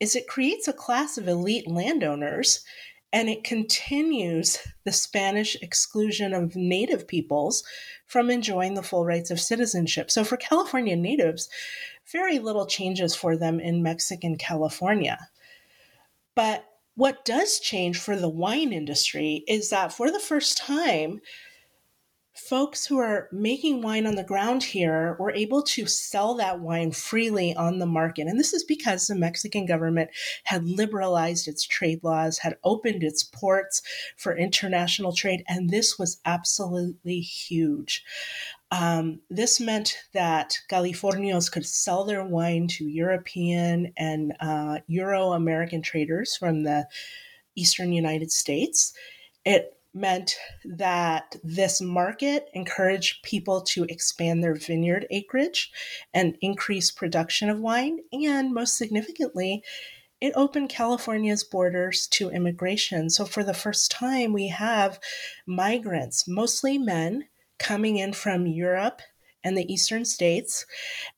is 0.00 0.14
it 0.14 0.28
creates 0.28 0.68
a 0.68 0.72
class 0.72 1.18
of 1.18 1.28
elite 1.28 1.68
landowners 1.68 2.64
and 3.12 3.28
it 3.28 3.42
continues 3.42 4.58
the 4.84 4.92
Spanish 4.92 5.56
exclusion 5.62 6.34
of 6.34 6.54
native 6.54 7.08
peoples 7.08 7.64
from 8.06 8.30
enjoying 8.30 8.74
the 8.74 8.82
full 8.82 9.04
rights 9.04 9.30
of 9.30 9.40
citizenship. 9.40 10.10
So 10.10 10.24
for 10.24 10.36
California 10.36 10.94
natives, 10.94 11.48
very 12.12 12.38
little 12.38 12.66
changes 12.66 13.14
for 13.14 13.36
them 13.36 13.60
in 13.60 13.82
Mexican 13.82 14.36
California. 14.36 15.28
But 16.34 16.64
what 16.94 17.24
does 17.24 17.60
change 17.60 17.98
for 17.98 18.16
the 18.16 18.28
wine 18.28 18.72
industry 18.72 19.44
is 19.46 19.70
that 19.70 19.92
for 19.92 20.10
the 20.10 20.20
first 20.20 20.58
time, 20.58 21.20
folks 22.38 22.86
who 22.86 22.98
are 22.98 23.28
making 23.32 23.82
wine 23.82 24.06
on 24.06 24.14
the 24.14 24.24
ground 24.24 24.62
here 24.62 25.16
were 25.18 25.32
able 25.32 25.62
to 25.62 25.86
sell 25.86 26.34
that 26.34 26.60
wine 26.60 26.92
freely 26.92 27.54
on 27.54 27.78
the 27.78 27.86
market. 27.86 28.26
And 28.26 28.38
this 28.38 28.52
is 28.52 28.64
because 28.64 29.06
the 29.06 29.14
Mexican 29.14 29.66
government 29.66 30.10
had 30.44 30.64
liberalized 30.64 31.48
its 31.48 31.66
trade 31.66 32.00
laws, 32.02 32.38
had 32.38 32.56
opened 32.64 33.02
its 33.02 33.24
ports 33.24 33.82
for 34.16 34.36
international 34.36 35.12
trade, 35.12 35.42
and 35.48 35.70
this 35.70 35.98
was 35.98 36.20
absolutely 36.24 37.20
huge. 37.20 38.04
Um, 38.70 39.20
this 39.30 39.60
meant 39.60 39.96
that 40.12 40.58
Californios 40.70 41.50
could 41.50 41.66
sell 41.66 42.04
their 42.04 42.24
wine 42.24 42.68
to 42.68 42.86
European 42.86 43.92
and 43.96 44.34
uh, 44.40 44.78
Euro 44.86 45.32
American 45.32 45.82
traders 45.82 46.36
from 46.36 46.62
the 46.62 46.86
eastern 47.56 47.92
United 47.92 48.30
States. 48.30 48.92
It 49.44 49.77
meant 49.94 50.36
that 50.64 51.36
this 51.42 51.80
market 51.80 52.48
encouraged 52.52 53.22
people 53.22 53.62
to 53.62 53.84
expand 53.84 54.42
their 54.42 54.54
vineyard 54.54 55.06
acreage 55.10 55.70
and 56.12 56.36
increase 56.40 56.90
production 56.90 57.48
of 57.48 57.60
wine. 57.60 58.00
And 58.12 58.52
most 58.52 58.76
significantly, 58.76 59.62
it 60.20 60.32
opened 60.34 60.68
California's 60.68 61.44
borders 61.44 62.06
to 62.08 62.30
immigration. 62.30 63.08
So, 63.08 63.24
for 63.24 63.44
the 63.44 63.54
first 63.54 63.90
time, 63.90 64.32
we 64.32 64.48
have 64.48 64.98
migrants, 65.46 66.26
mostly 66.26 66.76
men, 66.76 67.28
coming 67.58 67.96
in 67.96 68.12
from 68.12 68.46
Europe 68.46 69.00
and 69.44 69.56
the 69.56 69.72
eastern 69.72 70.04
states 70.04 70.66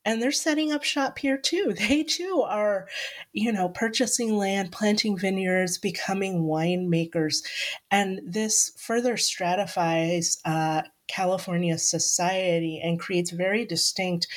and 0.05 0.21
they're 0.21 0.31
setting 0.31 0.71
up 0.71 0.83
shop 0.83 1.17
here 1.19 1.37
too. 1.37 1.73
They 1.81 2.03
too 2.03 2.43
are 2.47 2.87
you 3.33 3.51
know 3.51 3.69
purchasing 3.69 4.37
land 4.37 4.71
planting 4.71 5.17
vineyards 5.17 5.77
becoming 5.77 6.43
winemakers 6.43 7.43
and 7.89 8.21
this 8.25 8.71
further 8.77 9.17
stratifies 9.17 10.37
uh, 10.45 10.83
california 11.07 11.77
society 11.77 12.79
and 12.83 12.99
creates 12.99 13.31
very 13.31 13.65
distinct 13.65 14.27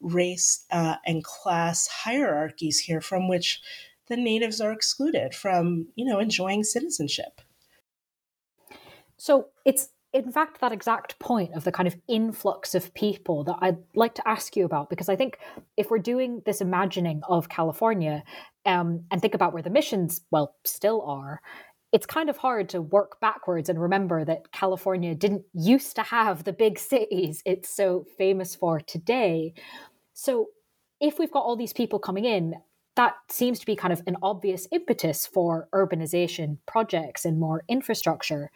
race 0.00 0.64
uh, 0.70 0.96
and 1.06 1.24
class 1.24 1.88
hierarchies 1.88 2.78
here 2.78 3.00
from 3.00 3.28
which 3.28 3.60
the 4.08 4.16
natives 4.16 4.60
are 4.60 4.72
excluded 4.72 5.34
from 5.34 5.88
you 5.94 6.04
know 6.04 6.18
enjoying 6.18 6.64
citizenship. 6.64 7.40
So 9.16 9.48
it's 9.64 9.88
in 10.24 10.32
fact, 10.32 10.60
that 10.60 10.72
exact 10.72 11.18
point 11.18 11.54
of 11.54 11.64
the 11.64 11.72
kind 11.72 11.86
of 11.86 11.96
influx 12.08 12.74
of 12.74 12.92
people 12.94 13.44
that 13.44 13.56
I'd 13.60 13.78
like 13.94 14.14
to 14.16 14.28
ask 14.28 14.56
you 14.56 14.64
about, 14.64 14.90
because 14.90 15.08
I 15.08 15.16
think 15.16 15.38
if 15.76 15.90
we're 15.90 15.98
doing 15.98 16.42
this 16.46 16.60
imagining 16.60 17.22
of 17.28 17.48
California 17.48 18.22
um, 18.66 19.04
and 19.10 19.20
think 19.20 19.34
about 19.34 19.52
where 19.52 19.62
the 19.62 19.70
missions, 19.70 20.22
well, 20.30 20.54
still 20.64 21.02
are, 21.02 21.40
it's 21.92 22.06
kind 22.06 22.28
of 22.28 22.36
hard 22.36 22.68
to 22.70 22.82
work 22.82 23.18
backwards 23.20 23.68
and 23.68 23.80
remember 23.80 24.24
that 24.24 24.52
California 24.52 25.14
didn't 25.14 25.44
used 25.54 25.96
to 25.96 26.02
have 26.02 26.44
the 26.44 26.52
big 26.52 26.78
cities 26.78 27.42
it's 27.46 27.70
so 27.70 28.04
famous 28.18 28.54
for 28.54 28.80
today. 28.80 29.54
So, 30.12 30.48
if 31.00 31.18
we've 31.18 31.30
got 31.30 31.44
all 31.44 31.56
these 31.56 31.72
people 31.72 32.00
coming 32.00 32.24
in, 32.24 32.54
that 32.96 33.14
seems 33.28 33.60
to 33.60 33.66
be 33.66 33.76
kind 33.76 33.92
of 33.92 34.02
an 34.08 34.16
obvious 34.20 34.66
impetus 34.72 35.24
for 35.24 35.68
urbanization 35.72 36.58
projects 36.66 37.24
and 37.24 37.38
more 37.38 37.62
infrastructure. 37.68 38.50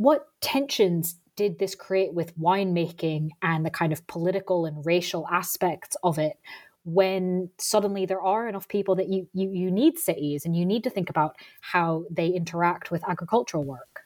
What 0.00 0.28
tensions 0.40 1.16
did 1.36 1.58
this 1.58 1.74
create 1.74 2.14
with 2.14 2.34
winemaking 2.38 3.32
and 3.42 3.66
the 3.66 3.70
kind 3.70 3.92
of 3.92 4.06
political 4.06 4.64
and 4.64 4.86
racial 4.86 5.28
aspects 5.30 5.94
of 6.02 6.18
it 6.18 6.38
when 6.86 7.50
suddenly 7.58 8.06
there 8.06 8.22
are 8.22 8.48
enough 8.48 8.66
people 8.66 8.94
that 8.94 9.10
you, 9.10 9.28
you, 9.34 9.50
you 9.50 9.70
need 9.70 9.98
cities 9.98 10.46
and 10.46 10.56
you 10.56 10.64
need 10.64 10.84
to 10.84 10.90
think 10.90 11.10
about 11.10 11.36
how 11.60 12.04
they 12.10 12.28
interact 12.28 12.90
with 12.90 13.06
agricultural 13.06 13.62
work? 13.62 14.04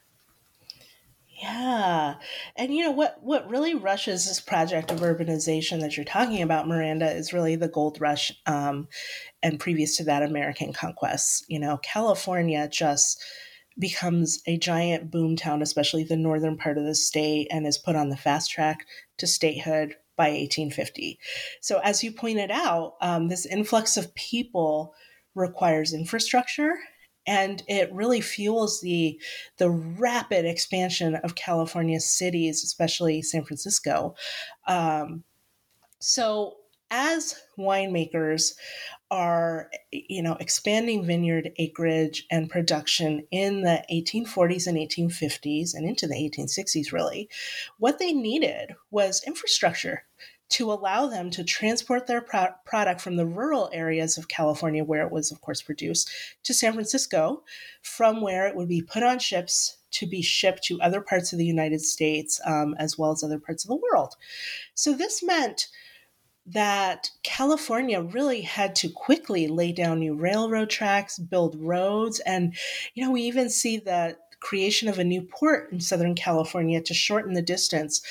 Yeah. 1.41 2.15
And 2.57 2.75
you 2.75 2.83
know 2.83 2.91
what 2.91 3.23
what 3.23 3.49
really 3.49 3.73
rushes 3.73 4.27
this 4.27 4.41
project 4.41 4.91
of 4.91 4.99
urbanization 4.99 5.79
that 5.79 5.95
you're 5.95 6.03
talking 6.03 6.41
about, 6.41 6.67
Miranda, 6.67 7.09
is 7.09 7.31
really 7.31 7.55
the 7.55 7.69
gold 7.69 8.01
rush 8.01 8.33
um, 8.45 8.89
and 9.41 9.61
previous 9.61 9.95
to 9.95 10.03
that 10.03 10.23
American 10.23 10.73
conquest. 10.73 11.45
You 11.47 11.59
know, 11.59 11.77
California 11.77 12.67
just 12.67 13.23
becomes 13.77 14.41
a 14.47 14.57
giant 14.57 15.11
boom 15.11 15.35
town, 15.35 15.61
especially 15.61 16.03
the 16.03 16.15
northern 16.15 16.57
part 16.57 16.77
of 16.77 16.85
the 16.85 16.95
state, 16.95 17.47
and 17.51 17.67
is 17.67 17.77
put 17.77 17.95
on 17.95 18.09
the 18.09 18.17
fast 18.17 18.51
track 18.51 18.85
to 19.17 19.27
statehood 19.27 19.95
by 20.15 20.29
1850. 20.29 21.19
So, 21.61 21.79
as 21.79 22.03
you 22.03 22.11
pointed 22.11 22.51
out, 22.51 22.95
um, 23.01 23.27
this 23.27 23.45
influx 23.45 23.97
of 23.97 24.13
people 24.15 24.93
requires 25.35 25.93
infrastructure 25.93 26.75
and 27.27 27.63
it 27.67 27.91
really 27.91 28.21
fuels 28.21 28.81
the 28.81 29.19
the 29.57 29.69
rapid 29.69 30.45
expansion 30.45 31.15
of 31.15 31.35
California 31.35 31.99
cities, 31.99 32.63
especially 32.63 33.21
San 33.21 33.43
Francisco. 33.43 34.15
Um, 34.67 35.23
so 35.99 36.57
as 36.95 37.35
winemakers 37.59 38.53
are 39.11 39.69
you 39.91 40.23
know 40.23 40.37
expanding 40.39 41.05
vineyard 41.05 41.51
acreage 41.57 42.25
and 42.31 42.49
production 42.49 43.21
in 43.31 43.61
the 43.61 43.83
1840s 43.91 44.65
and 44.65 44.77
1850s 44.77 45.73
and 45.73 45.87
into 45.87 46.07
the 46.07 46.15
1860s 46.15 46.93
really 46.93 47.29
what 47.79 47.99
they 47.99 48.13
needed 48.13 48.75
was 48.91 49.23
infrastructure 49.27 50.03
to 50.47 50.71
allow 50.71 51.07
them 51.07 51.31
to 51.31 51.43
transport 51.43 52.05
their 52.07 52.21
pro- 52.21 52.53
product 52.65 53.01
from 53.01 53.15
the 53.15 53.25
rural 53.25 53.69
areas 53.73 54.17
of 54.17 54.27
California 54.27 54.83
where 54.83 55.05
it 55.05 55.11
was 55.11 55.31
of 55.31 55.41
course 55.41 55.61
produced 55.61 56.09
to 56.43 56.53
San 56.53 56.73
Francisco 56.73 57.43
from 57.81 58.21
where 58.21 58.47
it 58.47 58.55
would 58.55 58.69
be 58.69 58.81
put 58.81 59.03
on 59.03 59.19
ships 59.19 59.77
to 59.91 60.05
be 60.05 60.21
shipped 60.21 60.63
to 60.63 60.79
other 60.81 61.01
parts 61.01 61.33
of 61.33 61.39
the 61.39 61.45
United 61.45 61.81
States 61.81 62.39
um, 62.45 62.75
as 62.77 62.97
well 62.97 63.11
as 63.11 63.23
other 63.23 63.39
parts 63.39 63.63
of 63.63 63.69
the 63.69 63.75
world. 63.75 64.15
So 64.73 64.93
this 64.93 65.23
meant 65.23 65.67
that 66.45 67.09
California 67.23 68.01
really 68.01 68.41
had 68.41 68.75
to 68.75 68.89
quickly 68.89 69.47
lay 69.47 69.71
down 69.71 69.99
new 69.99 70.13
railroad 70.13 70.69
tracks, 70.69 71.17
build 71.17 71.55
roads, 71.59 72.19
and 72.21 72.55
you 72.93 73.03
know 73.03 73.11
we 73.11 73.21
even 73.23 73.49
see 73.49 73.77
the 73.77 74.17
creation 74.39 74.87
of 74.87 74.99
a 74.99 75.03
new 75.03 75.21
port 75.21 75.71
in 75.71 75.79
Southern 75.79 76.13
California 76.13 76.81
to 76.81 76.93
shorten 76.93 77.33
the 77.33 77.41
distance 77.41 78.01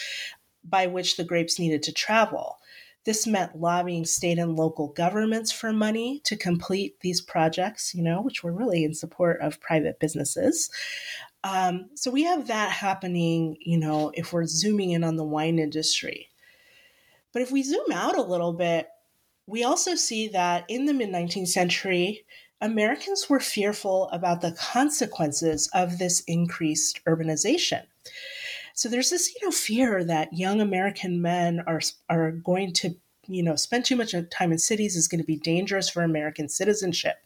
by 0.64 0.86
which 0.86 1.16
the 1.16 1.24
grapes 1.24 1.58
needed 1.58 1.82
to 1.84 1.92
travel. 1.92 2.56
This 3.04 3.26
meant 3.26 3.60
lobbying 3.60 4.06
state 4.06 4.38
and 4.38 4.56
local 4.56 4.88
governments 4.88 5.52
for 5.52 5.72
money 5.72 6.20
to 6.24 6.36
complete 6.36 7.00
these 7.00 7.20
projects, 7.20 7.94
you 7.94 8.02
know, 8.02 8.22
which 8.22 8.42
were 8.42 8.52
really 8.52 8.82
in 8.82 8.94
support 8.94 9.40
of 9.42 9.60
private 9.60 10.00
businesses. 10.00 10.70
Um, 11.44 11.90
so 11.94 12.10
we 12.10 12.22
have 12.24 12.46
that 12.46 12.70
happening, 12.70 13.58
you 13.60 13.78
know, 13.78 14.10
if 14.14 14.32
we're 14.32 14.46
zooming 14.46 14.92
in 14.92 15.04
on 15.04 15.16
the 15.16 15.24
wine 15.24 15.58
industry. 15.58 16.30
But 17.34 17.42
if 17.42 17.52
we 17.52 17.62
zoom 17.62 17.92
out 17.92 18.16
a 18.16 18.22
little 18.22 18.54
bit, 18.54 18.88
we 19.46 19.64
also 19.64 19.96
see 19.96 20.28
that 20.28 20.64
in 20.68 20.86
the 20.86 20.94
mid 20.94 21.10
19th 21.10 21.48
century, 21.48 22.24
Americans 22.60 23.28
were 23.28 23.40
fearful 23.40 24.08
about 24.10 24.40
the 24.40 24.52
consequences 24.52 25.68
of 25.74 25.98
this 25.98 26.20
increased 26.20 27.04
urbanization. 27.04 27.82
So 28.74 28.88
there's 28.88 29.10
this, 29.10 29.34
you 29.34 29.46
know, 29.46 29.50
fear 29.50 30.02
that 30.04 30.32
young 30.32 30.60
American 30.60 31.20
men 31.20 31.62
are 31.66 31.80
are 32.08 32.30
going 32.30 32.72
to 32.74 32.96
you 33.26 33.42
know 33.42 33.56
spend 33.56 33.84
too 33.84 33.96
much 33.96 34.14
time 34.30 34.52
in 34.52 34.58
cities 34.58 34.96
is 34.96 35.08
going 35.08 35.20
to 35.20 35.26
be 35.26 35.36
dangerous 35.36 35.88
for 35.88 36.02
american 36.02 36.48
citizenship. 36.48 37.16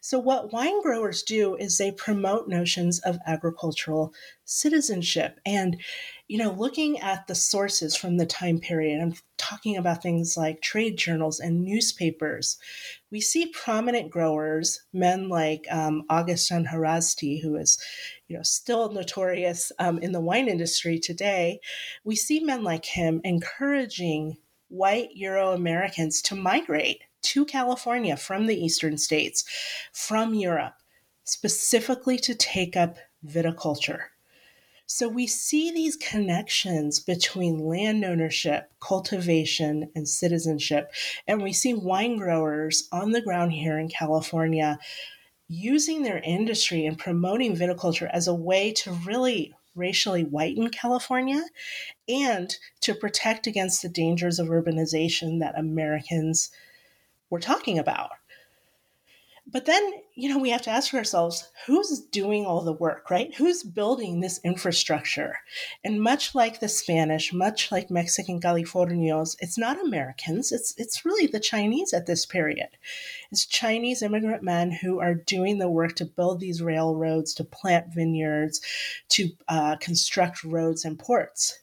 So 0.00 0.18
what 0.18 0.52
wine 0.52 0.82
growers 0.82 1.22
do 1.22 1.56
is 1.56 1.78
they 1.78 1.92
promote 1.92 2.48
notions 2.48 2.98
of 3.00 3.18
agricultural 3.26 4.12
citizenship. 4.44 5.40
And 5.46 5.80
you 6.28 6.38
know 6.38 6.52
looking 6.52 6.98
at 7.00 7.26
the 7.26 7.34
sources 7.34 7.94
from 7.94 8.16
the 8.16 8.24
time 8.24 8.58
period 8.58 8.98
i'm 8.98 9.14
talking 9.36 9.76
about 9.76 10.02
things 10.02 10.38
like 10.38 10.62
trade 10.62 10.96
journals 10.96 11.38
and 11.38 11.62
newspapers 11.62 12.56
we 13.10 13.20
see 13.20 13.52
prominent 13.52 14.10
growers 14.10 14.80
men 14.94 15.28
like 15.28 15.66
um, 15.70 16.02
augustin 16.08 16.64
haraszthy 16.64 17.42
who 17.42 17.56
is 17.56 17.78
you 18.28 18.36
know 18.36 18.42
still 18.42 18.90
notorious 18.90 19.70
um, 19.78 19.98
in 19.98 20.12
the 20.12 20.20
wine 20.20 20.48
industry 20.48 20.98
today. 20.98 21.60
We 22.04 22.16
see 22.16 22.40
men 22.40 22.64
like 22.64 22.84
him 22.84 23.20
encouraging 23.24 24.38
white 24.74 25.10
Euro 25.14 25.52
Americans 25.52 26.20
to 26.22 26.34
migrate 26.34 27.02
to 27.22 27.44
California 27.44 28.16
from 28.16 28.46
the 28.46 28.62
eastern 28.62 28.98
states, 28.98 29.44
from 29.92 30.34
Europe, 30.34 30.74
specifically 31.24 32.18
to 32.18 32.34
take 32.34 32.76
up 32.76 32.98
viticulture. 33.26 34.00
So 34.86 35.08
we 35.08 35.26
see 35.26 35.70
these 35.70 35.96
connections 35.96 37.00
between 37.00 37.58
land 37.58 38.04
ownership, 38.04 38.70
cultivation, 38.80 39.90
and 39.94 40.06
citizenship. 40.06 40.92
And 41.26 41.42
we 41.42 41.52
see 41.52 41.72
wine 41.72 42.18
growers 42.18 42.86
on 42.92 43.12
the 43.12 43.22
ground 43.22 43.52
here 43.52 43.78
in 43.78 43.88
California 43.88 44.78
using 45.48 46.02
their 46.02 46.18
industry 46.18 46.84
and 46.84 46.98
promoting 46.98 47.56
viticulture 47.56 48.10
as 48.12 48.28
a 48.28 48.34
way 48.34 48.72
to 48.72 48.92
really 49.06 49.54
racially 49.74 50.24
white 50.24 50.56
in 50.56 50.70
California 50.70 51.44
and 52.08 52.56
to 52.80 52.94
protect 52.94 53.46
against 53.46 53.82
the 53.82 53.88
dangers 53.88 54.38
of 54.38 54.48
urbanization 54.48 55.40
that 55.40 55.58
Americans 55.58 56.50
were 57.30 57.40
talking 57.40 57.78
about. 57.78 58.10
But 59.46 59.66
then, 59.66 59.92
you 60.14 60.30
know, 60.30 60.38
we 60.38 60.48
have 60.50 60.62
to 60.62 60.70
ask 60.70 60.94
ourselves 60.94 61.50
who's 61.66 62.00
doing 62.00 62.46
all 62.46 62.62
the 62.62 62.72
work, 62.72 63.10
right? 63.10 63.34
Who's 63.34 63.62
building 63.62 64.20
this 64.20 64.40
infrastructure? 64.42 65.36
And 65.84 66.00
much 66.00 66.34
like 66.34 66.60
the 66.60 66.68
Spanish, 66.68 67.30
much 67.30 67.70
like 67.70 67.90
Mexican 67.90 68.40
Californios, 68.40 69.36
it's 69.40 69.58
not 69.58 69.78
Americans, 69.78 70.50
it's, 70.50 70.74
it's 70.78 71.04
really 71.04 71.26
the 71.26 71.40
Chinese 71.40 71.92
at 71.92 72.06
this 72.06 72.24
period. 72.24 72.68
It's 73.30 73.44
Chinese 73.44 74.00
immigrant 74.00 74.42
men 74.42 74.70
who 74.70 74.98
are 75.00 75.14
doing 75.14 75.58
the 75.58 75.68
work 75.68 75.94
to 75.96 76.06
build 76.06 76.40
these 76.40 76.62
railroads, 76.62 77.34
to 77.34 77.44
plant 77.44 77.92
vineyards, 77.94 78.62
to 79.10 79.28
uh, 79.48 79.76
construct 79.76 80.42
roads 80.42 80.86
and 80.86 80.98
ports. 80.98 81.58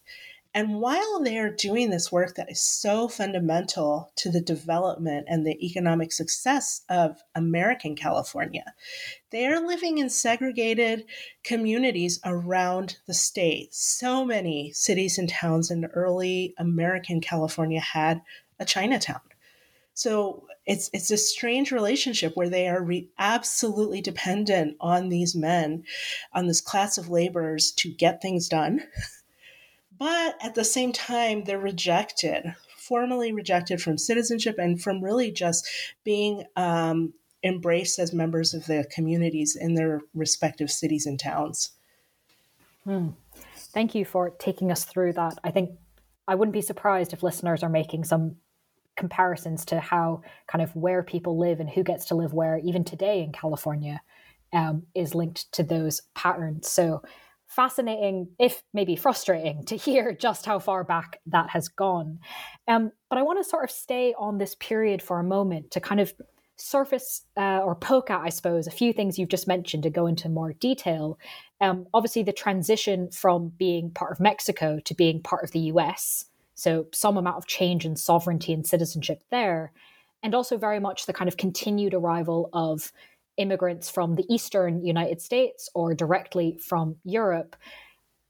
And 0.53 0.81
while 0.81 1.21
they 1.23 1.37
are 1.39 1.49
doing 1.49 1.89
this 1.89 2.11
work 2.11 2.35
that 2.35 2.51
is 2.51 2.61
so 2.61 3.07
fundamental 3.07 4.11
to 4.17 4.29
the 4.29 4.41
development 4.41 5.27
and 5.29 5.45
the 5.47 5.65
economic 5.65 6.11
success 6.11 6.81
of 6.89 7.21
American 7.33 7.95
California, 7.95 8.73
they 9.29 9.45
are 9.47 9.65
living 9.65 9.97
in 9.97 10.09
segregated 10.09 11.05
communities 11.43 12.19
around 12.25 12.97
the 13.07 13.13
state. 13.13 13.73
So 13.73 14.25
many 14.25 14.73
cities 14.73 15.17
and 15.17 15.29
towns 15.29 15.71
in 15.71 15.85
early 15.85 16.53
American 16.57 17.21
California 17.21 17.79
had 17.79 18.21
a 18.59 18.65
Chinatown. 18.65 19.21
So 19.93 20.47
it's 20.65 20.89
it's 20.93 21.11
a 21.11 21.17
strange 21.17 21.71
relationship 21.71 22.35
where 22.35 22.49
they 22.49 22.67
are 22.67 22.83
re- 22.83 23.09
absolutely 23.17 24.01
dependent 24.01 24.75
on 24.81 25.09
these 25.09 25.33
men, 25.33 25.83
on 26.33 26.47
this 26.47 26.61
class 26.61 26.97
of 26.97 27.09
laborers 27.09 27.71
to 27.77 27.89
get 27.89 28.21
things 28.21 28.49
done. 28.49 28.83
But 30.01 30.35
at 30.41 30.55
the 30.55 30.63
same 30.63 30.93
time, 30.93 31.43
they're 31.43 31.59
rejected, 31.59 32.55
formally 32.75 33.31
rejected 33.31 33.79
from 33.83 33.99
citizenship 33.99 34.55
and 34.57 34.81
from 34.81 35.03
really 35.03 35.31
just 35.31 35.69
being 36.03 36.43
um, 36.55 37.13
embraced 37.43 37.99
as 37.99 38.11
members 38.11 38.55
of 38.55 38.65
the 38.65 38.83
communities 38.91 39.55
in 39.55 39.75
their 39.75 40.01
respective 40.15 40.71
cities 40.71 41.05
and 41.05 41.19
towns. 41.19 41.73
Hmm. 42.83 43.09
Thank 43.55 43.93
you 43.93 44.03
for 44.03 44.31
taking 44.31 44.71
us 44.71 44.85
through 44.85 45.13
that. 45.13 45.37
I 45.43 45.51
think 45.51 45.69
I 46.27 46.33
wouldn't 46.33 46.53
be 46.53 46.61
surprised 46.61 47.13
if 47.13 47.21
listeners 47.21 47.61
are 47.61 47.69
making 47.69 48.05
some 48.05 48.37
comparisons 48.97 49.65
to 49.65 49.79
how 49.79 50.23
kind 50.47 50.63
of 50.63 50.75
where 50.75 51.03
people 51.03 51.37
live 51.37 51.59
and 51.59 51.69
who 51.69 51.83
gets 51.83 52.05
to 52.05 52.15
live 52.15 52.33
where, 52.33 52.57
even 52.57 52.83
today 52.83 53.21
in 53.21 53.31
California, 53.31 54.01
um, 54.51 54.81
is 54.95 55.13
linked 55.13 55.51
to 55.51 55.61
those 55.61 56.01
patterns. 56.15 56.71
So 56.71 57.03
fascinating, 57.51 58.29
if 58.39 58.63
maybe 58.73 58.95
frustrating, 58.95 59.63
to 59.65 59.75
hear 59.75 60.13
just 60.19 60.45
how 60.45 60.57
far 60.57 60.83
back 60.83 61.19
that 61.27 61.49
has 61.49 61.67
gone. 61.67 62.19
Um, 62.67 62.91
but 63.09 63.19
I 63.19 63.23
want 63.23 63.43
to 63.43 63.49
sort 63.49 63.65
of 63.65 63.71
stay 63.71 64.13
on 64.17 64.37
this 64.37 64.55
period 64.55 65.01
for 65.01 65.19
a 65.19 65.23
moment 65.23 65.71
to 65.71 65.81
kind 65.81 65.99
of 65.99 66.13
surface 66.55 67.25
uh, 67.37 67.59
or 67.59 67.75
poke 67.75 68.09
at, 68.09 68.21
I 68.21 68.29
suppose, 68.29 68.67
a 68.67 68.71
few 68.71 68.93
things 68.93 69.19
you've 69.19 69.29
just 69.29 69.47
mentioned 69.47 69.83
to 69.83 69.89
go 69.89 70.07
into 70.07 70.29
more 70.29 70.53
detail. 70.53 71.19
Um, 71.59 71.87
obviously, 71.93 72.23
the 72.23 72.31
transition 72.31 73.11
from 73.11 73.49
being 73.57 73.91
part 73.91 74.13
of 74.13 74.19
Mexico 74.19 74.79
to 74.85 74.93
being 74.93 75.21
part 75.21 75.43
of 75.43 75.51
the 75.51 75.59
US. 75.59 76.25
So, 76.55 76.87
some 76.93 77.17
amount 77.17 77.37
of 77.37 77.47
change 77.47 77.85
in 77.85 77.95
sovereignty 77.95 78.53
and 78.53 78.65
citizenship 78.65 79.23
there. 79.29 79.73
And 80.23 80.33
also, 80.35 80.57
very 80.57 80.79
much 80.79 81.05
the 81.05 81.13
kind 81.13 81.27
of 81.27 81.35
continued 81.35 81.93
arrival 81.93 82.49
of 82.53 82.93
immigrants 83.41 83.89
from 83.89 84.15
the 84.15 84.25
eastern 84.29 84.85
United 84.85 85.21
States 85.21 85.69
or 85.73 85.93
directly 85.93 86.59
from 86.63 86.95
Europe. 87.03 87.55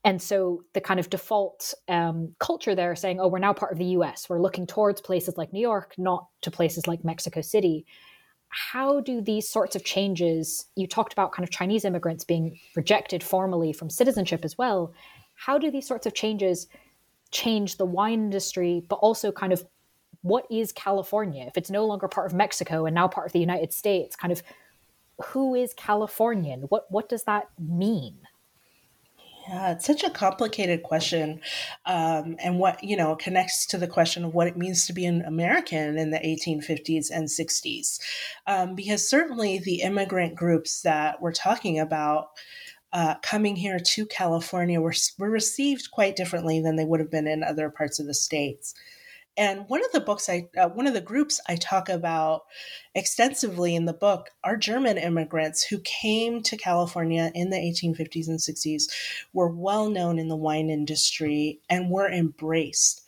And 0.03 0.21
so 0.21 0.63
the 0.73 0.81
kind 0.81 0.99
of 0.99 1.09
default 1.09 1.73
um, 1.87 2.33
culture 2.39 2.73
there 2.73 2.95
saying, 2.95 3.19
oh, 3.19 3.27
we're 3.27 3.39
now 3.39 3.53
part 3.53 3.71
of 3.71 3.77
the 3.77 3.93
US. 3.97 4.27
We're 4.29 4.41
looking 4.41 4.65
towards 4.65 5.01
places 5.01 5.37
like 5.37 5.53
New 5.53 5.59
York, 5.59 5.93
not 5.97 6.27
to 6.41 6.49
places 6.49 6.87
like 6.87 7.05
Mexico 7.05 7.41
City. 7.41 7.85
How 8.49 8.99
do 9.01 9.21
these 9.21 9.47
sorts 9.47 9.75
of 9.75 9.83
changes, 9.83 10.65
you 10.75 10.87
talked 10.87 11.13
about 11.13 11.33
kind 11.33 11.47
of 11.47 11.51
Chinese 11.51 11.85
immigrants 11.85 12.23
being 12.23 12.57
rejected 12.75 13.23
formally 13.23 13.73
from 13.73 13.89
citizenship 13.89 14.43
as 14.43 14.57
well. 14.57 14.93
How 15.35 15.57
do 15.57 15.69
these 15.69 15.87
sorts 15.87 16.05
of 16.05 16.13
changes 16.13 16.67
change 17.31 17.77
the 17.77 17.85
wine 17.85 18.19
industry, 18.25 18.83
but 18.89 18.95
also 18.95 19.31
kind 19.31 19.53
of 19.53 19.63
what 20.23 20.45
is 20.51 20.71
California? 20.71 21.45
If 21.47 21.57
it's 21.57 21.71
no 21.71 21.85
longer 21.85 22.07
part 22.07 22.27
of 22.27 22.33
Mexico 22.33 22.85
and 22.85 22.93
now 22.93 23.07
part 23.07 23.27
of 23.27 23.33
the 23.33 23.39
United 23.39 23.73
States, 23.73 24.15
kind 24.15 24.31
of 24.31 24.43
who 25.21 25.55
is 25.55 25.73
Californian? 25.73 26.61
What 26.61 26.85
what 26.89 27.09
does 27.09 27.23
that 27.23 27.49
mean? 27.59 28.17
Yeah, 29.47 29.71
it's 29.71 29.85
such 29.85 30.03
a 30.03 30.09
complicated 30.09 30.83
question, 30.83 31.41
um, 31.85 32.35
and 32.39 32.59
what 32.59 32.83
you 32.83 32.95
know 32.95 33.15
connects 33.15 33.65
to 33.67 33.77
the 33.77 33.87
question 33.87 34.23
of 34.23 34.33
what 34.33 34.47
it 34.47 34.55
means 34.55 34.85
to 34.85 34.93
be 34.93 35.05
an 35.05 35.23
American 35.23 35.97
in 35.97 36.11
the 36.11 36.19
1850s 36.19 37.09
and 37.11 37.27
60s, 37.27 37.99
um, 38.45 38.75
because 38.75 39.09
certainly 39.09 39.57
the 39.57 39.81
immigrant 39.81 40.35
groups 40.35 40.83
that 40.83 41.21
we're 41.21 41.31
talking 41.31 41.79
about 41.79 42.29
uh, 42.93 43.15
coming 43.23 43.55
here 43.55 43.79
to 43.79 44.05
California 44.05 44.79
were 44.79 44.93
were 45.17 45.29
received 45.29 45.91
quite 45.91 46.15
differently 46.15 46.61
than 46.61 46.75
they 46.75 46.85
would 46.85 46.99
have 46.99 47.11
been 47.11 47.27
in 47.27 47.43
other 47.43 47.69
parts 47.69 47.99
of 47.99 48.05
the 48.05 48.13
states. 48.13 48.75
And 49.37 49.65
one 49.69 49.83
of 49.83 49.91
the 49.93 50.01
books 50.01 50.29
I, 50.29 50.49
uh, 50.57 50.69
one 50.69 50.87
of 50.87 50.93
the 50.93 51.01
groups 51.01 51.39
I 51.47 51.55
talk 51.55 51.87
about 51.87 52.41
extensively 52.93 53.75
in 53.75 53.85
the 53.85 53.93
book 53.93 54.29
are 54.43 54.57
German 54.57 54.97
immigrants 54.97 55.63
who 55.63 55.79
came 55.79 56.43
to 56.43 56.57
California 56.57 57.31
in 57.33 57.49
the 57.49 57.57
1850s 57.57 58.27
and 58.27 58.39
60s, 58.39 58.83
were 59.33 59.49
well 59.49 59.89
known 59.89 60.19
in 60.19 60.27
the 60.27 60.35
wine 60.35 60.69
industry, 60.69 61.59
and 61.69 61.89
were 61.89 62.11
embraced 62.11 63.03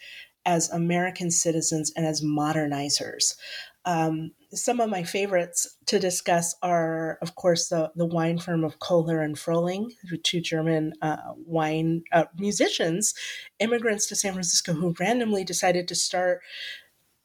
as 0.46 0.70
American 0.70 1.32
citizens 1.32 1.92
and 1.96 2.06
as 2.06 2.22
modernizers. 2.22 3.36
Um, 3.86 4.32
some 4.52 4.80
of 4.80 4.90
my 4.90 5.04
favorites 5.04 5.78
to 5.88 6.00
discuss 6.00 6.56
are, 6.62 7.18
of 7.22 7.36
course, 7.36 7.70
the, 7.70 7.92
the 7.96 8.06
wine 8.06 8.38
firm 8.38 8.64
of 8.64 8.80
Kohler 8.80 9.22
and 9.22 9.36
Frohling, 9.36 9.92
two 10.24 10.42
German 10.42 10.94
uh, 11.02 11.18
wine 11.46 12.04
uh, 12.12 12.26
musicians, 12.38 13.14
immigrants 13.60 14.08
to 14.08 14.16
San 14.16 14.34
Francisco 14.34 14.74
who 14.74 14.96
randomly 15.00 15.44
decided 15.44 15.88
to 15.88 15.96
start 15.96 16.42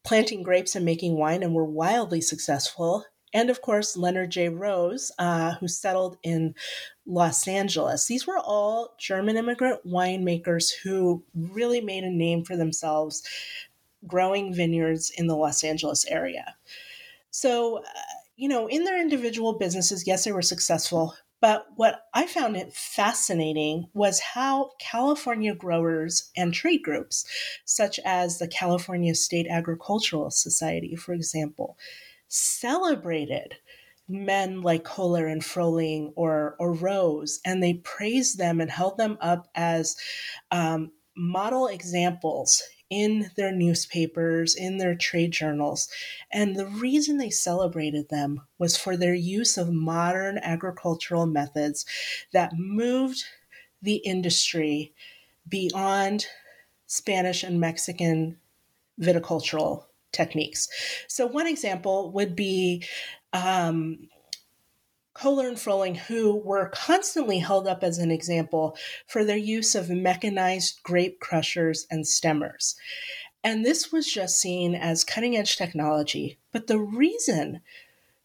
planting 0.04 0.42
grapes 0.42 0.74
and 0.74 0.84
making 0.84 1.18
wine 1.18 1.42
and 1.42 1.54
were 1.54 1.64
wildly 1.64 2.20
successful. 2.20 3.04
and 3.34 3.50
of 3.50 3.60
course 3.60 3.94
Leonard 3.94 4.30
J. 4.30 4.48
Rose, 4.48 5.12
uh, 5.18 5.54
who 5.56 5.68
settled 5.68 6.16
in 6.22 6.54
Los 7.04 7.46
Angeles. 7.46 8.06
These 8.06 8.26
were 8.26 8.38
all 8.38 8.94
German 8.98 9.36
immigrant 9.36 9.86
winemakers 9.86 10.72
who 10.82 11.22
really 11.34 11.82
made 11.82 12.04
a 12.04 12.10
name 12.10 12.42
for 12.42 12.56
themselves 12.56 13.22
growing 14.08 14.52
vineyards 14.52 15.10
in 15.16 15.26
the 15.26 15.36
Los 15.36 15.62
Angeles 15.62 16.04
area. 16.06 16.56
So, 17.30 17.78
uh, 17.78 17.82
you 18.36 18.48
know, 18.48 18.66
in 18.66 18.84
their 18.84 19.00
individual 19.00 19.58
businesses, 19.58 20.06
yes, 20.06 20.24
they 20.24 20.32
were 20.32 20.42
successful. 20.42 21.14
But 21.40 21.66
what 21.76 22.02
I 22.14 22.26
found 22.26 22.56
it 22.56 22.72
fascinating 22.72 23.86
was 23.94 24.20
how 24.20 24.72
California 24.80 25.54
growers 25.54 26.30
and 26.36 26.52
trade 26.52 26.82
groups, 26.82 27.24
such 27.64 28.00
as 28.04 28.38
the 28.38 28.48
California 28.48 29.14
State 29.14 29.46
Agricultural 29.48 30.30
Society, 30.30 30.96
for 30.96 31.12
example, 31.12 31.78
celebrated 32.26 33.56
men 34.08 34.62
like 34.62 34.84
Kohler 34.84 35.26
and 35.26 35.42
Frohling 35.42 36.12
or, 36.16 36.56
or 36.58 36.72
Rose, 36.72 37.40
and 37.44 37.62
they 37.62 37.74
praised 37.74 38.38
them 38.38 38.60
and 38.60 38.70
held 38.70 38.96
them 38.96 39.18
up 39.20 39.48
as 39.54 39.96
um, 40.50 40.90
model 41.16 41.68
examples 41.68 42.62
in 42.90 43.30
their 43.36 43.52
newspapers, 43.52 44.54
in 44.54 44.78
their 44.78 44.94
trade 44.94 45.32
journals. 45.32 45.88
And 46.32 46.56
the 46.56 46.66
reason 46.66 47.18
they 47.18 47.30
celebrated 47.30 48.08
them 48.08 48.42
was 48.58 48.76
for 48.76 48.96
their 48.96 49.14
use 49.14 49.58
of 49.58 49.72
modern 49.72 50.38
agricultural 50.38 51.26
methods 51.26 51.84
that 52.32 52.56
moved 52.56 53.24
the 53.82 53.96
industry 53.96 54.92
beyond 55.48 56.26
Spanish 56.86 57.42
and 57.42 57.60
Mexican 57.60 58.38
viticultural 59.00 59.84
techniques. 60.12 60.68
So, 61.06 61.26
one 61.26 61.46
example 61.46 62.10
would 62.12 62.34
be 62.34 62.84
um, 63.32 64.08
Kohler 65.18 65.48
and 65.48 65.56
Frohling, 65.56 65.96
who 65.96 66.36
were 66.36 66.68
constantly 66.68 67.40
held 67.40 67.66
up 67.66 67.82
as 67.82 67.98
an 67.98 68.12
example 68.12 68.76
for 69.06 69.24
their 69.24 69.36
use 69.36 69.74
of 69.74 69.90
mechanized 69.90 70.80
grape 70.84 71.18
crushers 71.18 71.86
and 71.90 72.04
stemmers. 72.04 72.76
And 73.42 73.64
this 73.64 73.90
was 73.90 74.12
just 74.12 74.40
seen 74.40 74.76
as 74.76 75.02
cutting 75.02 75.36
edge 75.36 75.56
technology. 75.56 76.38
But 76.52 76.68
the 76.68 76.78
reason 76.78 77.60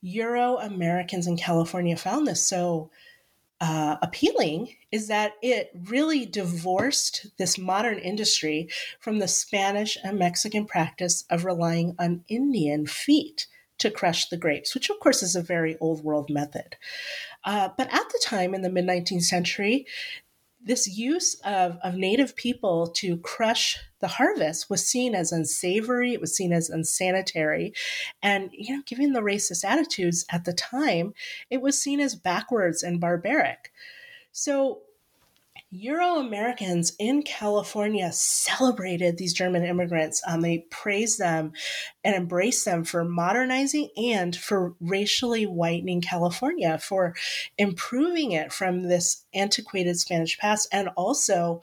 Euro 0.02 0.58
Americans 0.58 1.26
in 1.26 1.36
California 1.38 1.98
found 1.98 2.28
this 2.28 2.46
so 2.46 2.92
uh, 3.60 3.96
appealing 4.02 4.76
is 4.92 5.08
that 5.08 5.34
it 5.42 5.72
really 5.86 6.26
divorced 6.26 7.28
this 7.38 7.58
modern 7.58 7.98
industry 7.98 8.68
from 9.00 9.18
the 9.18 9.28
Spanish 9.28 9.98
and 10.04 10.20
Mexican 10.20 10.66
practice 10.66 11.24
of 11.30 11.46
relying 11.46 11.96
on 11.98 12.24
Indian 12.28 12.86
feet 12.86 13.48
to 13.80 13.92
crush 13.92 14.30
the 14.30 14.38
grapes, 14.38 14.74
which 14.74 14.90
of 14.90 15.00
course 15.00 15.24
is 15.24 15.36
a 15.36 15.42
very 15.42 15.78
old 15.80 16.04
world 16.04 16.30
method. 16.30 16.76
Uh, 17.44 17.70
but 17.78 17.94
at 17.94 18.10
the 18.10 18.22
time 18.24 18.54
in 18.54 18.62
the 18.62 18.70
mid 18.70 18.86
19th 18.86 19.24
century, 19.24 19.86
this 20.66 20.88
use 20.88 21.36
of, 21.42 21.78
of 21.84 21.96
native 21.96 22.36
people 22.36 22.88
to 22.88 23.18
crush 23.18 23.78
the 24.00 24.08
harvest 24.08 24.70
was 24.70 24.86
seen 24.88 25.14
as 25.14 25.32
unsavory, 25.32 26.14
it 26.14 26.22
was 26.22 26.36
seen 26.36 26.54
as 26.54 26.70
unsanitary. 26.70 27.74
And, 28.22 28.50
you 28.54 28.76
know, 28.76 28.84
given 28.86 29.14
the 29.14 29.22
racist 29.22 29.66
attitudes 29.66 30.26
at 30.30 30.46
the 30.46 30.54
time, 30.54 31.14
it 31.50 31.62
was 31.62 31.82
seen 31.82 32.00
as 32.00 32.16
backwards 32.16 32.82
and 32.82 33.02
barbaric. 33.02 33.72
So 34.32 34.84
Euro 35.70 36.18
Americans 36.18 36.94
in 37.00 37.24
California 37.24 38.12
celebrated 38.12 39.18
these 39.18 39.34
German 39.34 39.64
immigrants. 39.64 40.22
Um, 40.28 40.42
they 40.42 40.66
praised 40.70 41.20
them 41.20 41.52
and 42.04 42.16
embraced 42.16 42.66
them 42.66 42.84
for 42.84 43.04
modernizing 43.04 43.90
and 43.98 44.36
for 44.36 44.76
racially 44.80 45.46
whitening 45.46 46.02
California, 46.02 46.78
for 46.78 47.16
improving 47.58 48.32
it 48.32 48.54
from 48.54 48.84
this 48.84 49.26
antiquated 49.34 50.00
Spanish 50.00 50.38
past, 50.38 50.68
and 50.72 50.90
also 50.96 51.62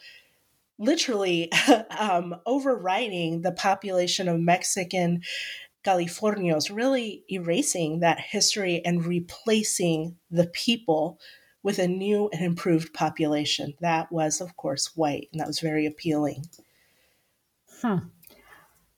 literally 0.79 1.51
um, 1.99 2.35
overriding 2.47 3.43
the 3.43 3.53
population 3.53 4.29
of 4.29 4.41
Mexican 4.41 5.23
Californios, 5.85 6.75
really 6.75 7.25
erasing 7.31 8.01
that 8.01 8.21
history 8.21 8.85
and 8.85 9.05
replacing 9.05 10.17
the 10.31 10.47
people 10.47 11.19
with 11.63 11.79
a 11.79 11.89
new 11.89 12.29
and 12.33 12.43
improved 12.43 12.95
population. 12.95 13.75
That 13.81 14.11
was, 14.11 14.41
of 14.41 14.57
course, 14.57 14.97
white, 14.97 15.29
and 15.33 15.41
that 15.41 15.47
was 15.47 15.61
very 15.61 15.87
appealing. 15.87 16.47
Hmm. 17.83 17.99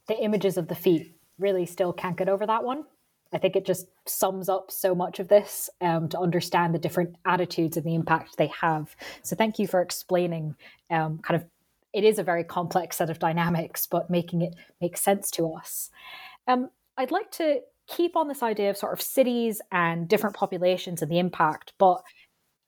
The 0.08 0.18
images 0.22 0.56
of 0.56 0.68
the 0.68 0.74
feet 0.74 1.14
really 1.38 1.66
still 1.66 1.92
can't 1.92 2.16
get 2.16 2.28
over 2.28 2.46
that 2.46 2.64
one. 2.64 2.84
I 3.32 3.38
think 3.38 3.56
it 3.56 3.64
just 3.64 3.86
sums 4.06 4.48
up 4.48 4.70
so 4.70 4.94
much 4.94 5.18
of 5.18 5.28
this 5.28 5.70
um, 5.80 6.08
to 6.10 6.18
understand 6.18 6.74
the 6.74 6.78
different 6.78 7.16
attitudes 7.24 7.76
and 7.76 7.86
the 7.86 7.94
impact 7.94 8.36
they 8.36 8.50
have. 8.60 8.94
So, 9.22 9.34
thank 9.34 9.58
you 9.58 9.66
for 9.66 9.80
explaining 9.80 10.54
um, 10.90 11.18
kind 11.18 11.40
of 11.40 11.48
it 11.92 12.04
is 12.04 12.18
a 12.18 12.22
very 12.22 12.44
complex 12.44 12.96
set 12.96 13.10
of 13.10 13.18
dynamics, 13.18 13.86
but 13.86 14.10
making 14.10 14.42
it 14.42 14.54
make 14.80 14.96
sense 14.96 15.30
to 15.32 15.52
us. 15.52 15.90
Um, 16.46 16.70
I'd 16.96 17.10
like 17.10 17.30
to 17.32 17.60
keep 17.86 18.16
on 18.16 18.28
this 18.28 18.42
idea 18.42 18.70
of 18.70 18.76
sort 18.76 18.92
of 18.92 19.02
cities 19.02 19.60
and 19.70 20.08
different 20.08 20.36
populations 20.36 21.02
and 21.02 21.10
the 21.10 21.18
impact, 21.18 21.72
but 21.78 22.02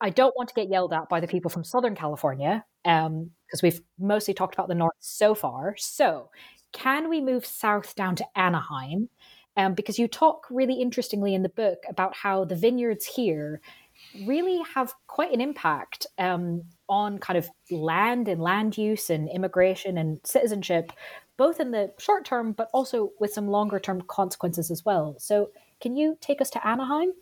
I 0.05 0.11
don't 0.11 0.37
want 0.37 0.51
to 0.51 0.55
get 0.55 0.69
yelled 0.69 0.93
at 0.93 1.09
by 1.09 1.19
the 1.19 1.27
people 1.27 1.51
from 1.51 1.64
Southern 1.64 1.95
California 1.95 2.62
because 2.83 3.07
um, 3.07 3.31
we've 3.62 3.81
mostly 3.99 4.35
talked 4.35 4.53
about 4.53 4.69
the 4.69 4.75
North 4.75 4.97
so 5.01 5.35
far. 5.35 5.77
So, 5.79 6.29
can 6.73 7.09
we 7.09 7.23
move 7.23 7.47
south 7.47 7.95
down 7.95 8.14
to 8.17 8.27
Anaheim? 8.37 9.09
Um, 9.57 9.73
because 9.73 9.99
you 9.99 10.07
talk 10.07 10.47
really 10.51 10.75
interestingly 10.75 11.35
in 11.35 11.43
the 11.43 11.49
book 11.49 11.85
about 11.88 12.14
how 12.14 12.45
the 12.45 12.55
vineyards 12.55 13.07
here 13.07 13.62
really 14.27 14.61
have 14.75 14.93
quite 15.07 15.33
an 15.33 15.40
impact 15.40 16.07
um, 16.19 16.64
on 16.87 17.17
kind 17.17 17.38
of 17.38 17.49
land 17.71 18.29
and 18.29 18.43
land 18.43 18.77
use 18.77 19.09
and 19.09 19.31
immigration 19.31 19.97
and 19.97 20.21
citizenship, 20.23 20.93
both 21.38 21.61
in 21.61 21.71
the 21.71 21.95
short 21.99 22.27
term, 22.27 22.53
but 22.53 22.69
also 22.75 23.09
with 23.21 23.33
some 23.33 23.49
longer 23.49 23.81
term 23.81 24.03
consequences 24.03 24.71
as 24.71 24.85
well. 24.85 25.17
So, 25.19 25.49
can 25.81 25.97
you 25.97 26.19
take 26.21 26.43
us 26.43 26.51
to 26.51 26.67
Anaheim? 26.67 27.14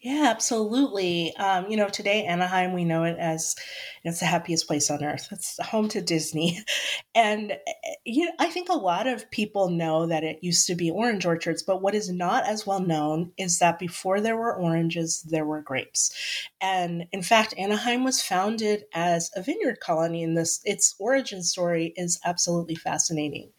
Yeah, 0.00 0.26
absolutely. 0.30 1.34
Um, 1.38 1.66
you 1.68 1.76
know, 1.76 1.88
today 1.88 2.24
Anaheim, 2.24 2.72
we 2.72 2.84
know 2.84 3.02
it 3.02 3.16
as 3.18 3.56
it's 4.04 4.20
the 4.20 4.26
happiest 4.26 4.68
place 4.68 4.92
on 4.92 5.02
earth. 5.02 5.26
It's 5.32 5.58
home 5.60 5.88
to 5.88 6.00
Disney, 6.00 6.60
and 7.16 7.58
you 8.04 8.26
know, 8.26 8.30
I 8.38 8.46
think 8.48 8.68
a 8.68 8.74
lot 8.74 9.08
of 9.08 9.28
people 9.32 9.70
know 9.70 10.06
that 10.06 10.22
it 10.22 10.38
used 10.40 10.68
to 10.68 10.76
be 10.76 10.88
orange 10.88 11.26
orchards. 11.26 11.64
But 11.64 11.82
what 11.82 11.96
is 11.96 12.10
not 12.12 12.44
as 12.46 12.64
well 12.64 12.78
known 12.78 13.32
is 13.36 13.58
that 13.58 13.80
before 13.80 14.20
there 14.20 14.36
were 14.36 14.54
oranges, 14.54 15.22
there 15.22 15.44
were 15.44 15.62
grapes, 15.62 16.12
and 16.60 17.06
in 17.10 17.22
fact, 17.22 17.52
Anaheim 17.58 18.04
was 18.04 18.22
founded 18.22 18.84
as 18.94 19.32
a 19.34 19.42
vineyard 19.42 19.80
colony. 19.80 20.22
And 20.22 20.38
this 20.38 20.60
its 20.64 20.94
origin 21.00 21.42
story 21.42 21.92
is 21.96 22.20
absolutely 22.24 22.76
fascinating. 22.76 23.50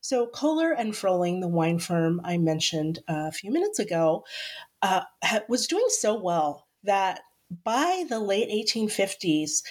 So 0.00 0.26
Kohler 0.26 0.72
and 0.72 0.92
Frohling, 0.92 1.40
the 1.40 1.48
wine 1.48 1.78
firm 1.78 2.20
I 2.24 2.38
mentioned 2.38 3.00
a 3.08 3.32
few 3.32 3.50
minutes 3.50 3.78
ago, 3.78 4.24
uh, 4.82 5.02
was 5.48 5.66
doing 5.66 5.86
so 5.88 6.14
well 6.20 6.66
that 6.84 7.20
by 7.64 8.04
the 8.08 8.20
late 8.20 8.48
1850s, 8.48 9.62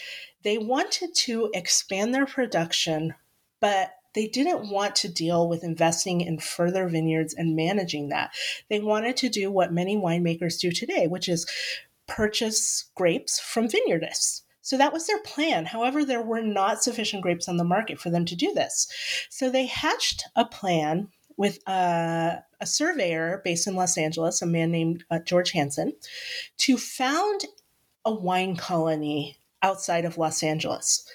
they 0.43 0.57
wanted 0.57 1.13
to 1.15 1.49
expand 1.53 2.13
their 2.13 2.25
production, 2.25 3.15
but 3.59 3.91
they 4.13 4.27
didn't 4.27 4.69
want 4.69 4.95
to 4.95 5.09
deal 5.09 5.47
with 5.47 5.63
investing 5.63 6.21
in 6.21 6.39
further 6.39 6.87
vineyards 6.87 7.33
and 7.33 7.55
managing 7.55 8.09
that. 8.09 8.31
They 8.69 8.79
wanted 8.79 9.17
to 9.17 9.29
do 9.29 9.51
what 9.51 9.73
many 9.73 9.97
winemakers 9.97 10.59
do 10.59 10.71
today, 10.71 11.07
which 11.07 11.27
is 11.27 11.45
purchase 12.07 12.85
grapes 12.95 13.39
from 13.39 13.67
vineyardists. 13.67 14.41
So 14.61 14.77
that 14.77 14.93
was 14.93 15.05
their 15.05 15.21
plan. 15.21 15.65
However, 15.65 16.03
there 16.03 16.23
were 16.23 16.41
not 16.41 16.81
sufficient 16.81 17.21
grapes 17.21 17.47
on 17.47 17.57
the 17.57 17.63
market 17.63 17.99
for 17.99 18.09
them 18.09 18.25
to 18.25 18.35
do 18.35 18.53
this. 18.53 18.87
So 19.29 19.49
they 19.49 19.67
hatched 19.67 20.23
a 20.35 20.45
plan 20.45 21.09
with 21.37 21.59
a, 21.67 22.39
a 22.59 22.65
surveyor 22.65 23.41
based 23.43 23.67
in 23.67 23.75
Los 23.75 23.97
Angeles, 23.97 24.41
a 24.41 24.45
man 24.45 24.71
named 24.71 25.03
uh, 25.11 25.19
George 25.19 25.51
Hansen, 25.51 25.93
to 26.57 26.77
found 26.77 27.45
a 28.03 28.13
wine 28.13 28.55
colony 28.55 29.37
outside 29.61 30.05
of 30.05 30.17
Los 30.17 30.43
Angeles. 30.43 31.07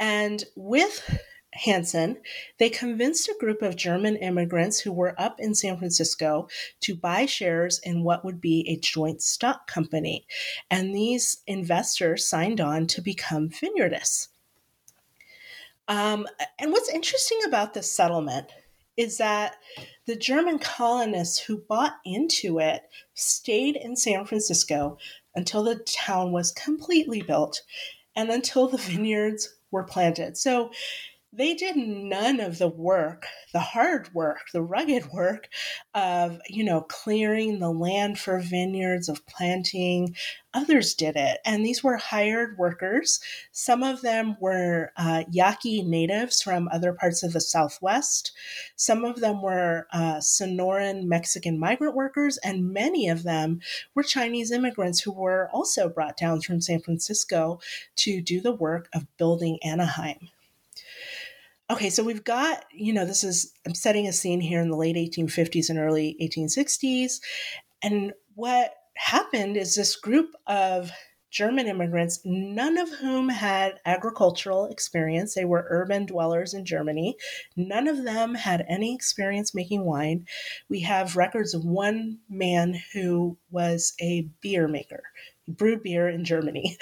And 0.00 0.44
with 0.56 1.18
Hansen, 1.52 2.18
they 2.58 2.68
convinced 2.68 3.28
a 3.28 3.36
group 3.38 3.62
of 3.62 3.76
German 3.76 4.16
immigrants 4.16 4.80
who 4.80 4.92
were 4.92 5.14
up 5.20 5.36
in 5.38 5.54
San 5.54 5.76
Francisco 5.76 6.48
to 6.80 6.96
buy 6.96 7.26
shares 7.26 7.78
in 7.84 8.02
what 8.02 8.24
would 8.24 8.40
be 8.40 8.66
a 8.68 8.76
joint 8.76 9.22
stock 9.22 9.66
company. 9.66 10.26
And 10.70 10.94
these 10.94 11.42
investors 11.46 12.28
signed 12.28 12.60
on 12.60 12.86
to 12.88 13.00
become 13.00 13.50
vineyardists. 13.50 14.28
Um, 15.86 16.26
and 16.58 16.72
what's 16.72 16.88
interesting 16.88 17.40
about 17.46 17.74
this 17.74 17.92
settlement 17.92 18.50
is 18.96 19.18
that 19.18 19.56
the 20.06 20.16
German 20.16 20.58
colonists 20.58 21.38
who 21.38 21.58
bought 21.68 21.94
into 22.04 22.58
it 22.58 22.82
stayed 23.14 23.76
in 23.76 23.96
San 23.96 24.24
Francisco 24.24 24.98
until 25.34 25.64
the 25.64 25.76
town 25.76 26.32
was 26.32 26.52
completely 26.52 27.22
built 27.22 27.62
and 28.14 28.30
until 28.30 28.68
the 28.68 28.78
vineyards 28.78 29.54
were 29.70 29.84
planted. 29.84 30.36
So 30.36 30.70
they 31.36 31.54
did 31.54 31.76
none 31.76 32.38
of 32.38 32.58
the 32.58 32.68
work, 32.68 33.26
the 33.52 33.60
hard 33.60 34.12
work, 34.14 34.46
the 34.52 34.62
rugged 34.62 35.10
work 35.12 35.48
of, 35.92 36.40
you 36.48 36.62
know, 36.62 36.82
clearing 36.82 37.58
the 37.58 37.72
land 37.72 38.18
for 38.18 38.38
vineyards, 38.38 39.08
of 39.08 39.26
planting. 39.26 40.14
Others 40.52 40.94
did 40.94 41.16
it. 41.16 41.38
And 41.44 41.66
these 41.66 41.82
were 41.82 41.96
hired 41.96 42.56
workers. 42.56 43.18
Some 43.50 43.82
of 43.82 44.02
them 44.02 44.36
were 44.40 44.92
uh, 44.96 45.24
Yaqui 45.32 45.82
natives 45.82 46.40
from 46.40 46.68
other 46.72 46.92
parts 46.92 47.24
of 47.24 47.32
the 47.32 47.40
Southwest. 47.40 48.30
Some 48.76 49.04
of 49.04 49.20
them 49.20 49.42
were 49.42 49.88
uh, 49.92 50.18
Sonoran 50.18 51.04
Mexican 51.04 51.58
migrant 51.58 51.96
workers. 51.96 52.38
And 52.44 52.72
many 52.72 53.08
of 53.08 53.24
them 53.24 53.60
were 53.94 54.04
Chinese 54.04 54.52
immigrants 54.52 55.00
who 55.00 55.12
were 55.12 55.50
also 55.52 55.88
brought 55.88 56.16
down 56.16 56.42
from 56.42 56.60
San 56.60 56.80
Francisco 56.80 57.58
to 57.96 58.20
do 58.20 58.40
the 58.40 58.54
work 58.54 58.88
of 58.94 59.06
building 59.16 59.58
Anaheim 59.64 60.28
okay, 61.70 61.90
so 61.90 62.04
we've 62.04 62.24
got, 62.24 62.64
you 62.72 62.92
know, 62.92 63.06
this 63.06 63.24
is, 63.24 63.52
I'm 63.66 63.74
setting 63.74 64.06
a 64.06 64.12
scene 64.12 64.40
here 64.40 64.60
in 64.60 64.70
the 64.70 64.76
late 64.76 64.96
1850s 64.96 65.70
and 65.70 65.78
early 65.78 66.16
1860s. 66.20 67.20
And 67.82 68.12
what 68.34 68.74
happened 68.96 69.56
is 69.56 69.74
this 69.74 69.96
group 69.96 70.30
of 70.46 70.90
German 71.34 71.66
immigrants, 71.66 72.20
none 72.24 72.78
of 72.78 72.88
whom 72.90 73.28
had 73.28 73.80
agricultural 73.84 74.66
experience. 74.66 75.34
They 75.34 75.44
were 75.44 75.66
urban 75.68 76.06
dwellers 76.06 76.54
in 76.54 76.64
Germany. 76.64 77.16
None 77.56 77.88
of 77.88 78.04
them 78.04 78.36
had 78.36 78.64
any 78.68 78.94
experience 78.94 79.52
making 79.52 79.84
wine. 79.84 80.26
We 80.68 80.80
have 80.82 81.16
records 81.16 81.52
of 81.52 81.64
one 81.64 82.18
man 82.28 82.80
who 82.92 83.36
was 83.50 83.94
a 84.00 84.28
beer 84.42 84.68
maker, 84.68 85.02
brewed 85.48 85.82
beer 85.82 86.08
in 86.08 86.24
Germany. 86.24 86.76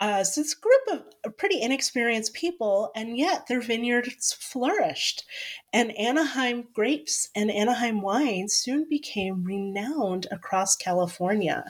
Uh, 0.00 0.24
so 0.24 0.40
it's 0.40 0.56
a 0.56 0.60
group 0.60 1.04
of 1.24 1.36
pretty 1.36 1.60
inexperienced 1.62 2.34
people, 2.34 2.90
and 2.96 3.16
yet 3.16 3.46
their 3.46 3.60
vineyards 3.60 4.32
flourished. 4.32 5.24
And 5.72 5.96
Anaheim 5.96 6.64
grapes 6.72 7.30
and 7.36 7.52
Anaheim 7.52 8.00
wine 8.00 8.48
soon 8.48 8.86
became 8.90 9.44
renowned 9.44 10.26
across 10.32 10.74
California. 10.74 11.64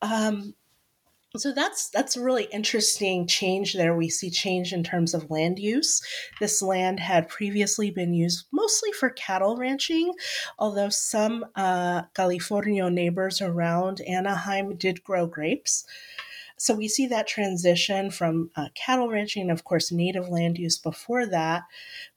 Um, 0.00 0.54
so 1.36 1.52
that's 1.52 1.88
that's 1.88 2.16
a 2.16 2.22
really 2.22 2.44
interesting 2.52 3.26
change 3.26 3.72
there. 3.72 3.96
We 3.96 4.10
see 4.10 4.30
change 4.30 4.72
in 4.72 4.84
terms 4.84 5.14
of 5.14 5.30
land 5.30 5.58
use. 5.58 6.02
This 6.40 6.60
land 6.60 7.00
had 7.00 7.28
previously 7.28 7.90
been 7.90 8.12
used 8.12 8.46
mostly 8.52 8.92
for 8.92 9.10
cattle 9.10 9.56
ranching, 9.56 10.12
although 10.58 10.90
some 10.90 11.46
uh, 11.56 12.02
California 12.14 12.88
neighbors 12.90 13.40
around 13.40 14.02
Anaheim 14.02 14.76
did 14.76 15.02
grow 15.04 15.26
grapes. 15.26 15.86
So 16.58 16.74
we 16.74 16.86
see 16.86 17.08
that 17.08 17.26
transition 17.26 18.10
from 18.12 18.50
uh, 18.54 18.68
cattle 18.74 19.08
ranching, 19.08 19.42
and 19.42 19.50
of 19.50 19.64
course, 19.64 19.90
native 19.90 20.28
land 20.28 20.58
use 20.58 20.78
before 20.78 21.26
that. 21.26 21.64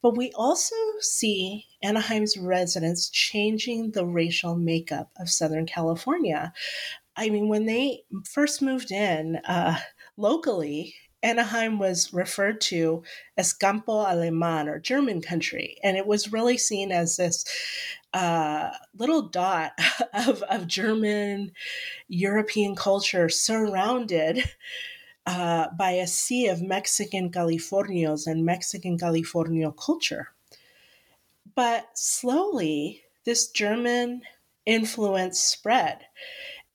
But 0.04 0.16
we 0.16 0.32
also 0.36 0.76
see 1.00 1.66
Anaheim's 1.82 2.38
residents 2.38 3.10
changing 3.10 3.92
the 3.92 4.06
racial 4.06 4.56
makeup 4.56 5.10
of 5.20 5.32
Southern 5.32 5.66
California. 5.66 6.54
I 7.18 7.30
mean, 7.30 7.48
when 7.48 7.66
they 7.66 8.04
first 8.26 8.62
moved 8.62 8.92
in 8.92 9.38
uh, 9.48 9.78
locally, 10.18 10.96
Anaheim 11.24 11.80
was 11.80 12.14
referred 12.14 12.62
to 12.62 13.04
as 13.36 13.52
Campo 13.52 14.06
Aleman 14.06 14.68
or 14.68 14.80
German 14.80 15.22
country. 15.22 15.78
And 15.84 15.98
it 15.98 16.06
was 16.06 16.32
really 16.32 16.58
seen 16.58 16.92
as 16.92 17.18
this 17.18 17.46
uh, 18.14 18.70
little 18.98 19.24
dot 19.24 19.72
of, 20.14 20.44
of 20.44 20.68
German 20.68 21.52
European 22.08 22.76
culture 22.76 23.28
surrounded 23.28 24.44
uh, 25.26 25.68
by 25.78 25.92
a 25.92 26.06
sea 26.06 26.48
of 26.48 26.62
Mexican 26.62 27.32
Californios 27.32 28.28
and 28.28 28.46
Mexican 28.46 28.98
Californio 28.98 29.76
culture. 29.76 30.30
But 31.56 31.88
slowly, 31.96 33.02
this 33.26 33.50
German 33.50 34.22
influence 34.66 35.40
spread. 35.40 36.00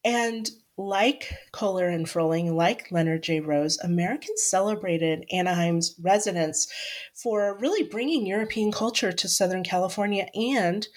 And 0.04 0.50
like 0.76 1.32
Kohler 1.52 1.88
and 1.88 2.06
Frohling, 2.06 2.54
like 2.54 2.90
Leonard 2.90 3.22
J. 3.22 3.40
Rose, 3.40 3.78
Americans 3.78 4.42
celebrated 4.42 5.26
Anaheim's 5.32 5.94
residents 6.00 6.68
for 7.14 7.58
really 7.58 7.82
bringing 7.82 8.26
European 8.26 8.72
culture 8.72 9.12
to 9.12 9.28
Southern 9.28 9.62
California 9.62 10.26
and 10.34 10.88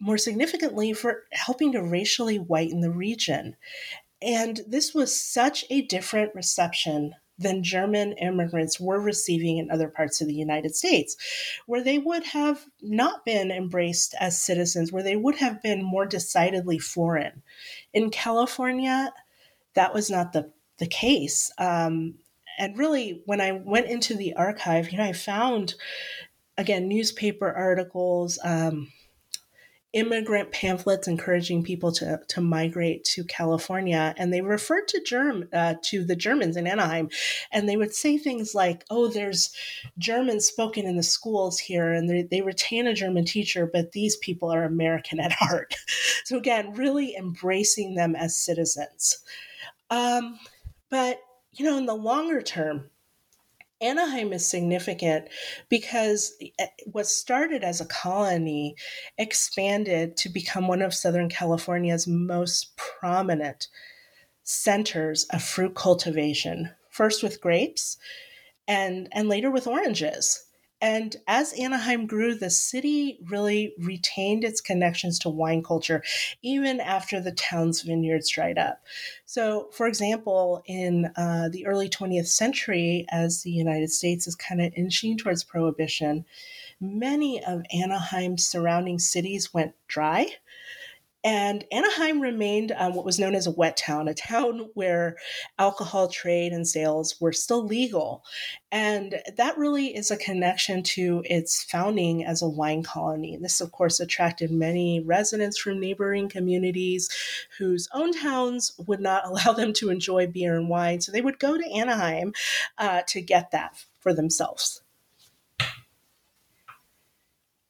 more 0.00 0.18
significantly, 0.18 0.92
for 0.92 1.24
helping 1.32 1.72
to 1.72 1.82
racially 1.82 2.36
whiten 2.38 2.80
the 2.80 2.90
region. 2.90 3.56
And 4.22 4.60
this 4.66 4.94
was 4.94 5.20
such 5.20 5.64
a 5.70 5.82
different 5.82 6.34
reception 6.34 7.14
than 7.38 7.62
German 7.62 8.12
immigrants 8.14 8.80
were 8.80 9.00
receiving 9.00 9.58
in 9.58 9.70
other 9.70 9.88
parts 9.88 10.20
of 10.20 10.26
the 10.26 10.34
United 10.34 10.74
States, 10.74 11.16
where 11.66 11.82
they 11.82 11.98
would 11.98 12.24
have 12.24 12.66
not 12.82 13.24
been 13.24 13.50
embraced 13.50 14.14
as 14.18 14.42
citizens, 14.42 14.92
where 14.92 15.02
they 15.02 15.16
would 15.16 15.36
have 15.36 15.62
been 15.62 15.82
more 15.82 16.06
decidedly 16.06 16.78
foreign. 16.78 17.42
In 17.92 18.10
California, 18.10 19.12
that 19.74 19.94
was 19.94 20.10
not 20.10 20.32
the, 20.32 20.50
the 20.78 20.86
case. 20.86 21.52
Um, 21.58 22.14
and 22.58 22.76
really, 22.76 23.22
when 23.26 23.40
I 23.40 23.52
went 23.52 23.86
into 23.86 24.16
the 24.16 24.34
archive, 24.34 24.90
you 24.90 24.98
know, 24.98 25.04
I 25.04 25.12
found 25.12 25.74
again 26.56 26.88
newspaper 26.88 27.52
articles, 27.52 28.38
um, 28.42 28.92
immigrant 29.92 30.52
pamphlets 30.52 31.08
encouraging 31.08 31.62
people 31.62 31.90
to, 31.92 32.20
to 32.28 32.40
migrate 32.40 33.04
to 33.04 33.24
California, 33.24 34.14
and 34.18 34.32
they 34.32 34.40
referred 34.40 34.86
to 34.88 35.02
Germ 35.02 35.48
uh, 35.52 35.74
to 35.84 36.04
the 36.04 36.16
Germans 36.16 36.56
in 36.56 36.66
Anaheim, 36.66 37.08
and 37.50 37.68
they 37.68 37.76
would 37.76 37.94
say 37.94 38.18
things 38.18 38.54
like, 38.54 38.84
"Oh, 38.90 39.08
there's 39.08 39.54
German 39.98 40.40
spoken 40.40 40.86
in 40.86 40.96
the 40.96 41.02
schools 41.02 41.58
here, 41.58 41.92
and 41.92 42.08
they, 42.08 42.22
they 42.22 42.42
retain 42.42 42.86
a 42.86 42.94
German 42.94 43.24
teacher, 43.24 43.68
but 43.72 43.92
these 43.92 44.16
people 44.16 44.52
are 44.52 44.64
American 44.64 45.20
at 45.20 45.32
heart." 45.32 45.74
so 46.24 46.36
again, 46.36 46.74
really 46.74 47.16
embracing 47.16 47.94
them 47.94 48.14
as 48.14 48.36
citizens. 48.36 49.18
Um, 49.90 50.38
but 50.90 51.20
you 51.52 51.64
know, 51.64 51.78
in 51.78 51.86
the 51.86 51.94
longer 51.94 52.42
term, 52.42 52.90
Anaheim 53.80 54.32
is 54.32 54.46
significant 54.46 55.28
because 55.68 56.34
eh, 56.58 56.66
what 56.86 57.06
started 57.06 57.62
as 57.62 57.80
a 57.80 57.86
colony 57.86 58.74
expanded 59.18 60.16
to 60.16 60.28
become 60.28 60.66
one 60.66 60.82
of 60.82 60.94
Southern 60.94 61.28
California's 61.28 62.06
most 62.06 62.76
prominent 62.76 63.68
centers 64.42 65.24
of 65.30 65.42
fruit 65.42 65.74
cultivation, 65.74 66.70
first 66.90 67.22
with 67.22 67.40
grapes 67.40 67.98
and, 68.66 69.08
and 69.12 69.28
later 69.28 69.50
with 69.50 69.66
oranges. 69.66 70.44
And 70.80 71.16
as 71.26 71.52
Anaheim 71.54 72.06
grew, 72.06 72.34
the 72.34 72.50
city 72.50 73.18
really 73.26 73.74
retained 73.78 74.44
its 74.44 74.60
connections 74.60 75.18
to 75.20 75.28
wine 75.28 75.62
culture 75.62 76.04
even 76.42 76.78
after 76.80 77.20
the 77.20 77.32
town's 77.32 77.82
vineyards 77.82 78.30
dried 78.30 78.58
up. 78.58 78.80
So, 79.26 79.70
for 79.72 79.88
example, 79.88 80.62
in 80.66 81.10
uh, 81.16 81.48
the 81.50 81.66
early 81.66 81.88
20th 81.88 82.28
century, 82.28 83.06
as 83.10 83.42
the 83.42 83.50
United 83.50 83.90
States 83.90 84.26
is 84.28 84.36
kind 84.36 84.60
of 84.60 84.72
inching 84.76 85.16
towards 85.16 85.42
prohibition, 85.42 86.24
many 86.80 87.42
of 87.44 87.62
Anaheim's 87.74 88.46
surrounding 88.46 89.00
cities 89.00 89.52
went 89.52 89.74
dry 89.88 90.28
and 91.30 91.66
Anaheim 91.70 92.20
remained 92.20 92.72
um, 92.74 92.94
what 92.94 93.04
was 93.04 93.18
known 93.18 93.34
as 93.34 93.46
a 93.46 93.50
wet 93.50 93.76
town, 93.76 94.08
a 94.08 94.14
town 94.14 94.70
where 94.72 95.16
alcohol 95.58 96.08
trade 96.08 96.54
and 96.54 96.66
sales 96.66 97.20
were 97.20 97.34
still 97.34 97.66
legal. 97.66 98.24
And 98.72 99.20
that 99.36 99.58
really 99.58 99.94
is 99.94 100.10
a 100.10 100.16
connection 100.16 100.82
to 100.84 101.22
its 101.26 101.62
founding 101.64 102.24
as 102.24 102.40
a 102.40 102.48
wine 102.48 102.82
colony. 102.82 103.36
This, 103.36 103.60
of 103.60 103.72
course, 103.72 104.00
attracted 104.00 104.50
many 104.50 105.00
residents 105.00 105.58
from 105.58 105.78
neighboring 105.78 106.30
communities 106.30 107.10
whose 107.58 107.90
own 107.92 108.14
towns 108.14 108.72
would 108.86 109.00
not 109.00 109.26
allow 109.26 109.52
them 109.52 109.74
to 109.74 109.90
enjoy 109.90 110.28
beer 110.28 110.56
and 110.56 110.70
wine. 110.70 111.02
So 111.02 111.12
they 111.12 111.20
would 111.20 111.38
go 111.38 111.58
to 111.58 111.70
Anaheim 111.70 112.32
uh, 112.78 113.02
to 113.08 113.20
get 113.20 113.50
that 113.50 113.84
for 114.00 114.14
themselves. 114.14 114.80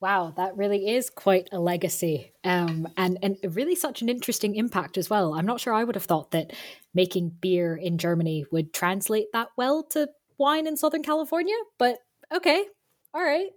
Wow, 0.00 0.32
that 0.36 0.56
really 0.56 0.90
is 0.94 1.10
quite 1.10 1.48
a 1.50 1.58
legacy, 1.58 2.32
um, 2.44 2.86
and 2.96 3.18
and 3.20 3.36
really 3.56 3.74
such 3.74 4.00
an 4.00 4.08
interesting 4.08 4.54
impact 4.54 4.96
as 4.96 5.10
well. 5.10 5.34
I'm 5.34 5.46
not 5.46 5.60
sure 5.60 5.74
I 5.74 5.82
would 5.82 5.96
have 5.96 6.04
thought 6.04 6.30
that 6.30 6.52
making 6.94 7.30
beer 7.40 7.74
in 7.74 7.98
Germany 7.98 8.44
would 8.52 8.72
translate 8.72 9.26
that 9.32 9.48
well 9.56 9.82
to 9.90 10.08
wine 10.38 10.68
in 10.68 10.76
Southern 10.76 11.02
California, 11.02 11.56
but 11.80 11.98
okay, 12.32 12.64
all 13.12 13.22
right. 13.24 13.48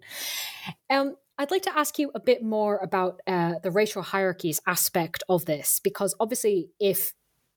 Um, 0.90 1.16
I'd 1.38 1.52
like 1.52 1.64
to 1.64 1.78
ask 1.78 1.98
you 2.00 2.12
a 2.16 2.20
bit 2.20 2.44
more 2.44 2.78
about 2.78 3.22
uh, 3.28 3.56
the 3.64 3.72
racial 3.72 4.02
hierarchies 4.02 4.62
aspect 4.68 5.24
of 5.30 5.46
this, 5.46 5.80
because 5.84 6.16
obviously, 6.20 6.70
if 6.80 7.14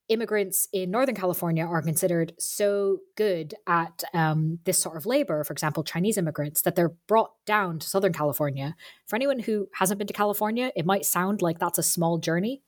immigrants 0.08 0.68
in 0.72 0.90
Northern 0.90 1.14
California 1.14 1.64
are 1.64 1.82
considered 1.82 2.34
so 2.38 2.98
good 3.16 3.54
at 3.66 4.04
um, 4.12 4.58
this 4.64 4.78
sort 4.78 4.96
of 4.96 5.06
labor, 5.06 5.42
for 5.44 5.52
example, 5.52 5.82
Chinese 5.82 6.18
immigrants, 6.18 6.62
that 6.62 6.74
they're 6.74 6.94
brought 7.06 7.32
down 7.46 7.78
to 7.78 7.88
Southern 7.88 8.12
California. 8.12 8.76
For 9.06 9.16
anyone 9.16 9.38
who 9.38 9.68
hasn't 9.74 9.98
been 9.98 10.06
to 10.06 10.12
California, 10.12 10.70
it 10.76 10.86
might 10.86 11.04
sound 11.04 11.42
like 11.42 11.58
that's 11.58 11.78
a 11.78 11.82
small 11.82 12.18
journey. 12.18 12.62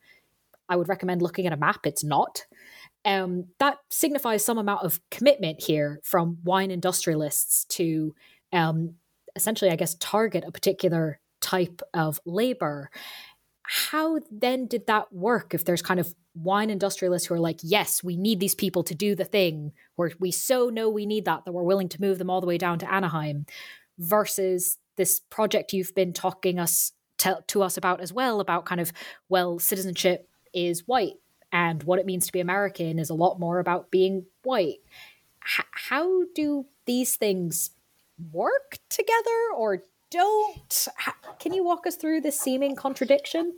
I 0.68 0.77
would 0.77 0.88
recommend 0.88 1.22
looking 1.22 1.46
at 1.46 1.53
a 1.53 1.57
map. 1.57 1.87
It's 1.87 2.03
not. 2.03 2.46
Um, 3.05 3.46
that 3.61 3.79
signifies 3.90 4.44
some 4.44 4.59
amount 4.59 4.85
of 4.85 5.01
commitment 5.11 5.62
here 5.62 6.01
from 6.03 6.38
wine 6.42 6.70
industrialists 6.70 7.64
to 7.66 8.14
um, 8.53 8.94
essentially, 9.37 9.70
I 9.70 9.77
guess, 9.77 9.94
target 9.96 10.44
a 10.46 10.51
particular 10.51 11.20
type 11.40 11.83
of 11.94 12.18
labor. 12.25 12.90
How 13.68 14.20
then 14.31 14.66
did 14.66 14.87
that 14.87 15.12
work 15.12 15.55
if 15.55 15.64
there's 15.64 15.83
kind 15.83 16.00
of 16.00 16.14
wine 16.35 16.70
industrialists 16.70 17.29
who 17.29 17.35
are 17.35 17.40
like, 17.40 17.59
yes, 17.62 18.05
we 18.05 18.16
need 18.16 18.40
these 18.40 18.55
people 18.55 18.83
to 18.85 18.94
do 18.94 19.14
the 19.14 19.24
thing, 19.24 19.72
where 19.96 20.12
we 20.20 20.31
so 20.31 20.68
know 20.68 20.88
we 20.88 21.07
need 21.07 21.24
that 21.24 21.44
that 21.44 21.52
we're 21.52 21.62
willing 21.62 21.88
to 21.88 22.00
move 22.00 22.18
them 22.18 22.31
all 22.31 22.40
the 22.40 22.46
way 22.46 22.59
down 22.59 22.79
to 22.79 22.92
Anaheim, 22.92 23.46
versus 23.98 24.79
this 24.96 25.20
project 25.31 25.72
you've 25.72 25.94
been 25.94 26.12
talking 26.12 26.59
us 26.59 26.92
to, 27.18 27.42
to 27.46 27.62
us 27.62 27.76
about 27.76 28.00
as 28.00 28.12
well 28.12 28.40
about 28.40 28.66
kind 28.66 28.81
of 28.81 28.92
well 29.29 29.59
citizenship 29.59 30.29
is 30.52 30.87
white 30.87 31.14
and 31.52 31.83
what 31.85 31.98
it 31.98 32.07
means 32.07 32.26
to 32.26 32.33
be 32.33 32.40
American 32.40 32.98
is 32.98 33.11
a 33.11 33.14
lot 33.14 33.40
more 33.40 33.59
about 33.59 33.90
being 33.90 34.26
white. 34.42 34.79
H- 35.42 35.64
how 35.72 36.24
do 36.35 36.66
these 36.85 37.16
things 37.16 37.70
work 38.33 38.79
together 38.88 39.50
or 39.57 39.83
don't? 40.11 40.88
Can 41.38 41.53
you 41.53 41.64
walk 41.64 41.87
us 41.87 41.97
through 41.97 42.21
this 42.21 42.40
seeming 42.40 42.77
contradiction? 42.77 43.55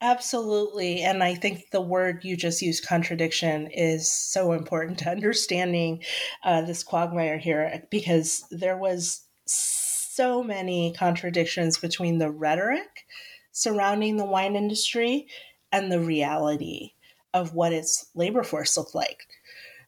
Absolutely. 0.00 1.02
And 1.02 1.24
I 1.24 1.34
think 1.34 1.70
the 1.70 1.80
word 1.80 2.24
you 2.24 2.36
just 2.36 2.62
used, 2.62 2.86
contradiction, 2.86 3.66
is 3.68 4.10
so 4.10 4.52
important 4.52 4.98
to 5.00 5.10
understanding 5.10 6.04
uh, 6.44 6.62
this 6.62 6.84
quagmire 6.84 7.38
here 7.38 7.82
because 7.90 8.44
there 8.50 8.76
was 8.76 9.22
so 9.46 10.42
many 10.42 10.92
contradictions 10.96 11.78
between 11.78 12.18
the 12.18 12.30
rhetoric 12.30 13.06
surrounding 13.50 14.16
the 14.16 14.24
wine 14.24 14.54
industry 14.54 15.26
and 15.72 15.90
the 15.90 16.00
reality 16.00 16.92
of 17.34 17.54
what 17.54 17.72
its 17.72 18.06
labor 18.14 18.44
force 18.44 18.76
looked 18.76 18.94
like. 18.94 19.26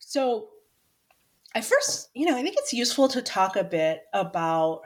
So, 0.01 0.49
I 1.55 1.61
first, 1.61 2.11
you 2.15 2.27
know, 2.27 2.37
I 2.37 2.43
think 2.43 2.57
it's 2.59 2.73
useful 2.73 3.09
to 3.09 3.23
talk 3.23 3.57
a 3.57 3.65
bit 3.65 4.03
about 4.13 4.83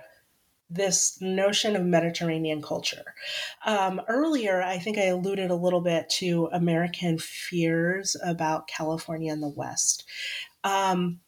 this 0.75 1.19
notion 1.21 1.77
of 1.77 1.85
Mediterranean 1.85 2.61
culture. 2.61 3.15
Um, 3.65 4.01
earlier, 4.09 4.63
I 4.63 4.79
think 4.79 4.99
I 4.99 5.07
alluded 5.07 5.51
a 5.51 5.57
little 5.57 5.81
bit 5.81 6.09
to 6.19 6.49
American 6.53 7.19
fears 7.19 8.17
about 8.25 8.69
California 8.69 9.33
and 9.33 9.43
the 9.43 9.49
West. 9.49 10.05
Um, 10.65 11.21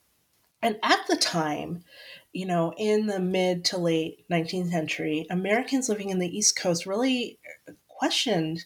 and 0.62 0.76
at 0.82 1.06
the 1.08 1.16
time, 1.16 1.84
you 2.32 2.46
know, 2.46 2.72
in 2.76 3.06
the 3.06 3.20
mid 3.20 3.64
to 3.66 3.78
late 3.78 4.24
19th 4.30 4.70
century, 4.70 5.26
Americans 5.30 5.88
living 5.88 6.10
in 6.10 6.18
the 6.18 6.36
East 6.36 6.58
Coast 6.58 6.86
really 6.86 7.38
questioned 7.88 8.64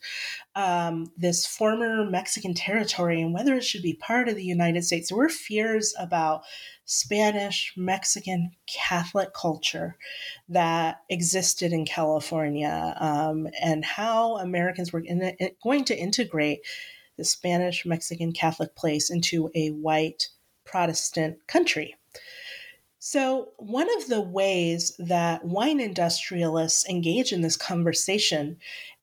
um, 0.57 1.13
this 1.17 1.47
former 1.47 2.05
Mexican 2.05 2.55
territory 2.55 3.21
and 3.21 3.33
whether 3.33 3.55
it 3.55 3.65
should 3.65 3.83
be 3.83 3.95
part 3.95 4.29
of 4.29 4.35
the 4.35 4.45
United 4.45 4.85
States. 4.85 5.09
There 5.09 5.19
were 5.19 5.29
fears 5.29 5.95
about 5.99 6.43
Spanish, 6.91 7.73
Mexican, 7.77 8.51
Catholic 8.67 9.33
culture 9.33 9.97
that 10.49 11.03
existed 11.09 11.73
in 11.73 11.85
California 11.85 12.97
um, 12.99 13.47
and 13.63 13.85
how 13.85 14.39
Americans 14.39 14.93
were 14.93 14.99
in, 14.99 15.23
in, 15.23 15.51
going 15.63 15.85
to 15.85 15.97
integrate 15.97 16.63
the 17.17 17.25
Spanish, 17.25 17.87
Mexican, 17.87 18.33
Catholic 18.33 18.75
place 18.75 19.09
into 19.09 19.53
a 19.55 19.69
white 19.69 20.31
Protestant 20.65 21.47
country. 21.47 21.95
So, 22.99 23.53
one 23.57 23.89
of 23.97 24.09
the 24.09 24.21
ways 24.21 24.93
that 24.99 25.45
wine 25.45 25.79
industrialists 25.79 26.89
engage 26.89 27.33
in 27.33 27.43
this 27.43 27.57
conversation 27.57 28.57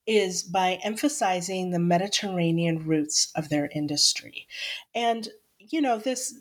is 0.05 0.43
by 0.43 0.79
emphasizing 0.83 1.71
the 1.71 1.79
Mediterranean 1.79 2.85
roots 2.85 3.31
of 3.33 3.47
their 3.47 3.69
industry. 3.73 4.45
And, 4.93 5.29
you 5.57 5.79
know, 5.79 5.97
this 5.97 6.33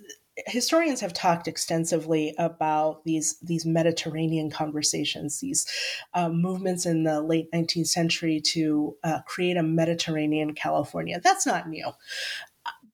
historians 0.46 1.00
have 1.00 1.12
talked 1.12 1.48
extensively 1.48 2.34
about 2.38 3.04
these 3.04 3.38
these 3.40 3.64
Mediterranean 3.64 4.50
conversations, 4.50 5.40
these 5.40 5.66
uh, 6.14 6.28
movements 6.28 6.84
in 6.84 7.04
the 7.04 7.20
late 7.20 7.50
19th 7.52 7.88
century 7.88 8.40
to 8.52 8.96
uh, 9.02 9.20
create 9.26 9.56
a 9.56 9.62
Mediterranean 9.62 10.54
California. 10.54 11.20
That's 11.22 11.46
not 11.46 11.68
new, 11.68 11.90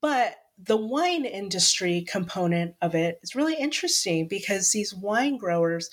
but 0.00 0.36
the 0.64 0.76
wine 0.76 1.24
industry 1.24 2.04
component 2.08 2.76
of 2.80 2.94
it 2.94 3.18
is 3.22 3.34
really 3.34 3.56
interesting 3.56 4.28
because 4.28 4.70
these 4.70 4.94
wine 4.94 5.36
growers 5.36 5.90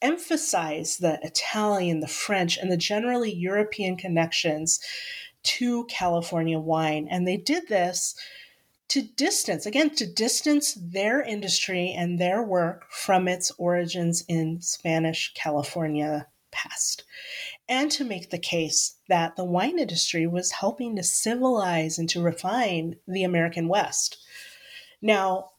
emphasize 0.00 0.98
the 0.98 1.18
Italian, 1.22 2.00
the 2.00 2.08
French, 2.08 2.56
and 2.56 2.70
the 2.70 2.76
generally 2.76 3.32
European 3.32 3.96
connections 3.96 4.80
to 5.42 5.84
California 5.86 6.58
wine. 6.58 7.06
And 7.10 7.26
they 7.26 7.36
did 7.36 7.68
this 7.68 8.14
to 8.94 9.02
distance, 9.02 9.66
again, 9.66 9.90
to 9.90 10.06
distance 10.06 10.74
their 10.74 11.20
industry 11.20 11.92
and 11.98 12.20
their 12.20 12.40
work 12.40 12.88
from 12.92 13.26
its 13.26 13.50
origins 13.58 14.24
in 14.28 14.60
Spanish 14.60 15.32
California 15.34 16.28
past, 16.52 17.02
and 17.68 17.90
to 17.90 18.04
make 18.04 18.30
the 18.30 18.38
case 18.38 18.94
that 19.08 19.34
the 19.34 19.44
wine 19.44 19.80
industry 19.80 20.28
was 20.28 20.52
helping 20.52 20.94
to 20.94 21.02
civilize 21.02 21.98
and 21.98 22.08
to 22.08 22.22
refine 22.22 22.94
the 23.08 23.24
American 23.24 23.66
West. 23.66 24.18
Now, 25.02 25.50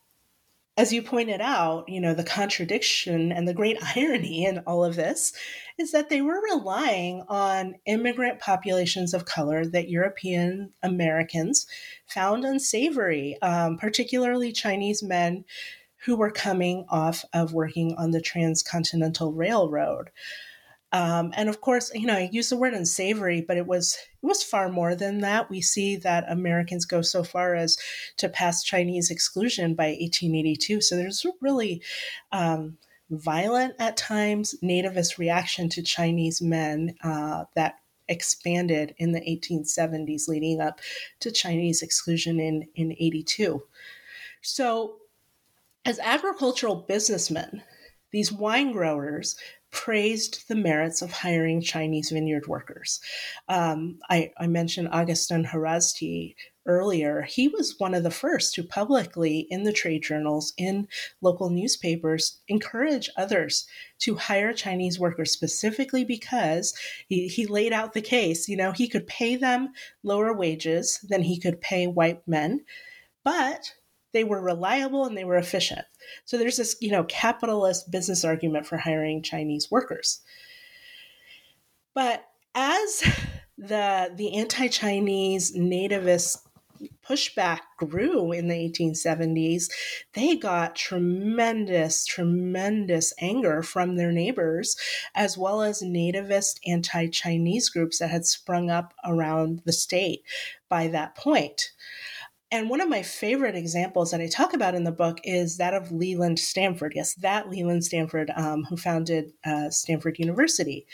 as 0.77 0.91
you 0.91 1.01
pointed 1.01 1.39
out, 1.39 1.87
you 1.87 2.01
know, 2.01 2.13
the 2.13 2.23
contradiction 2.23 3.31
and 3.31 3.47
the 3.47 3.53
great 3.53 3.77
irony 3.95 4.45
in 4.45 4.59
all 4.59 4.83
of 4.83 4.95
this 4.95 5.33
is 5.77 5.91
that 5.91 6.09
they 6.09 6.21
were 6.21 6.41
relying 6.41 7.23
on 7.27 7.75
immigrant 7.85 8.39
populations 8.39 9.13
of 9.13 9.25
color 9.25 9.65
that 9.65 9.89
European 9.89 10.71
Americans 10.83 11.65
found 12.07 12.43
unsavory, 12.43 13.37
um, 13.41 13.77
particularly 13.77 14.51
Chinese 14.51 15.01
men 15.01 15.45
who 16.05 16.15
were 16.15 16.31
coming 16.31 16.85
off 16.89 17.25
of 17.33 17.53
working 17.53 17.95
on 17.97 18.11
the 18.11 18.21
Transcontinental 18.21 19.33
Railroad. 19.33 20.11
Um, 20.95 21.33
and 21.35 21.49
of 21.49 21.59
course, 21.59 21.91
you 21.93 22.07
know, 22.07 22.15
I 22.15 22.29
use 22.31 22.47
the 22.47 22.55
word 22.55 22.73
unsavory, 22.73 23.41
but 23.41 23.57
it 23.57 23.67
was 23.67 23.97
it 24.23 24.25
was 24.25 24.41
far 24.41 24.69
more 24.69 24.95
than 24.95 25.19
that. 25.19 25.49
We 25.49 25.59
see 25.59 25.97
that 25.97 26.23
Americans 26.29 26.85
go 26.85 27.01
so 27.01 27.21
far 27.21 27.53
as 27.53 27.77
to 28.15 28.29
pass 28.29 28.63
Chinese 28.63 29.11
exclusion 29.11 29.75
by 29.75 29.87
1882. 29.87 30.79
So 30.79 30.95
there's 30.95 31.25
really 31.41 31.81
um, 32.31 32.77
violent 33.09 33.75
at 33.77 33.97
times 33.97 34.55
nativist 34.63 35.17
reaction 35.17 35.67
to 35.71 35.83
Chinese 35.83 36.41
men 36.41 36.95
uh, 37.03 37.43
that 37.55 37.75
expanded 38.07 38.95
in 38.97 39.11
the 39.11 39.19
1870s, 39.19 40.29
leading 40.29 40.61
up 40.61 40.79
to 41.19 41.29
Chinese 41.29 41.81
exclusion 41.81 42.39
in 42.39 42.69
in 42.75 42.93
82. 42.93 43.61
So, 44.41 44.99
as 45.83 45.99
agricultural 45.99 46.85
businessmen, 46.87 47.63
these 48.11 48.31
wine 48.31 48.71
growers 48.71 49.35
praised 49.75 50.47
the 50.47 50.55
merits 50.55 51.01
of 51.01 51.11
hiring 51.11 51.61
Chinese 51.61 52.09
vineyard 52.09 52.47
workers. 52.47 53.01
Um, 53.49 53.99
I, 54.09 54.31
I, 54.37 54.47
mentioned 54.47 54.87
Augustin 54.89 55.43
Haraszthy 55.43 56.35
earlier. 56.65 57.23
He 57.23 57.49
was 57.49 57.75
one 57.77 57.93
of 57.93 58.03
the 58.03 58.09
first 58.09 58.55
to 58.55 58.63
publicly, 58.63 59.39
in 59.49 59.63
the 59.63 59.73
trade 59.73 60.01
journals, 60.01 60.53
in 60.57 60.87
local 61.21 61.49
newspapers, 61.49 62.39
encourage 62.47 63.09
others 63.17 63.67
to 63.99 64.15
hire 64.15 64.53
Chinese 64.53 64.97
workers 64.97 65.31
specifically 65.31 66.05
because 66.05 66.73
he, 67.09 67.27
he 67.27 67.45
laid 67.45 67.73
out 67.73 67.91
the 67.91 68.01
case. 68.01 68.47
You 68.47 68.55
know, 68.55 68.71
he 68.71 68.87
could 68.87 69.05
pay 69.05 69.35
them 69.35 69.73
lower 70.03 70.33
wages 70.33 70.99
than 71.07 71.21
he 71.21 71.37
could 71.37 71.59
pay 71.59 71.85
white 71.85 72.25
men, 72.25 72.63
but 73.25 73.73
they 74.15 74.23
were 74.23 74.41
reliable 74.41 75.05
and 75.05 75.17
they 75.17 75.25
were 75.25 75.35
efficient. 75.35 75.85
So 76.23 76.37
there's 76.37 76.55
this, 76.55 76.77
you 76.79 76.89
know, 76.89 77.03
capitalist 77.03 77.91
business 77.91 78.23
argument 78.23 78.65
for 78.65 78.77
hiring 78.77 79.21
Chinese 79.21 79.69
workers. 79.69 80.21
But 81.93 82.25
as 82.55 83.03
the 83.57 84.11
the 84.15 84.37
anti-Chinese 84.37 85.55
nativist 85.57 86.37
pushback 87.07 87.59
grew 87.77 88.31
in 88.31 88.47
the 88.47 88.55
1870s, 88.55 89.69
they 90.13 90.37
got 90.37 90.75
tremendous, 90.75 92.05
tremendous 92.05 93.13
anger 93.19 93.61
from 93.61 93.95
their 93.97 94.13
neighbors, 94.13 94.77
as 95.13 95.37
well 95.37 95.61
as 95.61 95.81
nativist 95.83 96.59
anti 96.65 97.07
Chinese 97.07 97.67
groups 97.67 97.99
that 97.99 98.11
had 98.11 98.25
sprung 98.25 98.69
up 98.69 98.93
around 99.03 99.61
the 99.65 99.73
state 99.73 100.23
by 100.69 100.87
that 100.87 101.15
point. 101.15 101.71
And 102.55 102.69
one 102.69 102.79
of 102.79 102.87
my 102.87 103.03
favorite 103.03 103.57
examples 103.57 104.11
that 104.11 104.21
I 104.21 104.27
talk 104.27 104.53
about 104.53 104.75
in 104.75 104.85
the 104.85 104.91
book 104.93 105.19
is 105.25 105.57
that 105.57 105.73
of 105.73 105.91
Leland 105.91 106.39
Stanford. 106.39 106.93
Yes, 106.95 107.13
that 107.15 107.49
Leland 107.49 107.83
Stanford, 107.83 108.31
um, 108.33 108.63
who 108.63 108.77
founded 108.77 109.33
uh, 109.45 109.69
Stanford 109.69 110.17
University. 110.19 110.87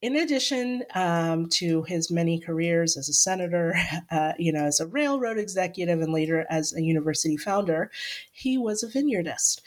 In 0.00 0.16
addition 0.16 0.84
um, 0.94 1.50
to 1.50 1.82
his 1.82 2.10
many 2.10 2.40
careers 2.40 2.96
as 2.96 3.10
a 3.10 3.12
senator, 3.12 3.74
uh, 4.10 4.32
you 4.38 4.50
know, 4.50 4.64
as 4.64 4.80
a 4.80 4.86
railroad 4.86 5.36
executive, 5.36 6.00
and 6.00 6.14
later 6.14 6.46
as 6.48 6.72
a 6.72 6.80
university 6.80 7.36
founder, 7.36 7.90
he 8.32 8.56
was 8.56 8.82
a 8.82 8.88
vineyardist. 8.88 9.60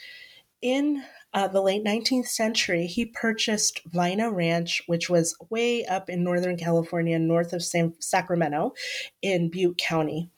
In 0.60 1.04
uh, 1.32 1.46
the 1.46 1.62
late 1.62 1.84
19th 1.84 2.26
century, 2.26 2.86
he 2.86 3.06
purchased 3.06 3.82
Vina 3.86 4.32
Ranch, 4.32 4.82
which 4.88 5.08
was 5.08 5.36
way 5.48 5.86
up 5.86 6.10
in 6.10 6.24
Northern 6.24 6.56
California, 6.56 7.20
north 7.20 7.52
of 7.52 7.62
San- 7.62 7.94
Sacramento 8.00 8.74
in 9.22 9.48
Butte 9.48 9.78
County. 9.78 10.28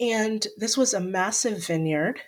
And 0.00 0.46
this 0.56 0.76
was 0.76 0.92
a 0.92 1.00
massive 1.00 1.66
vineyard. 1.66 2.20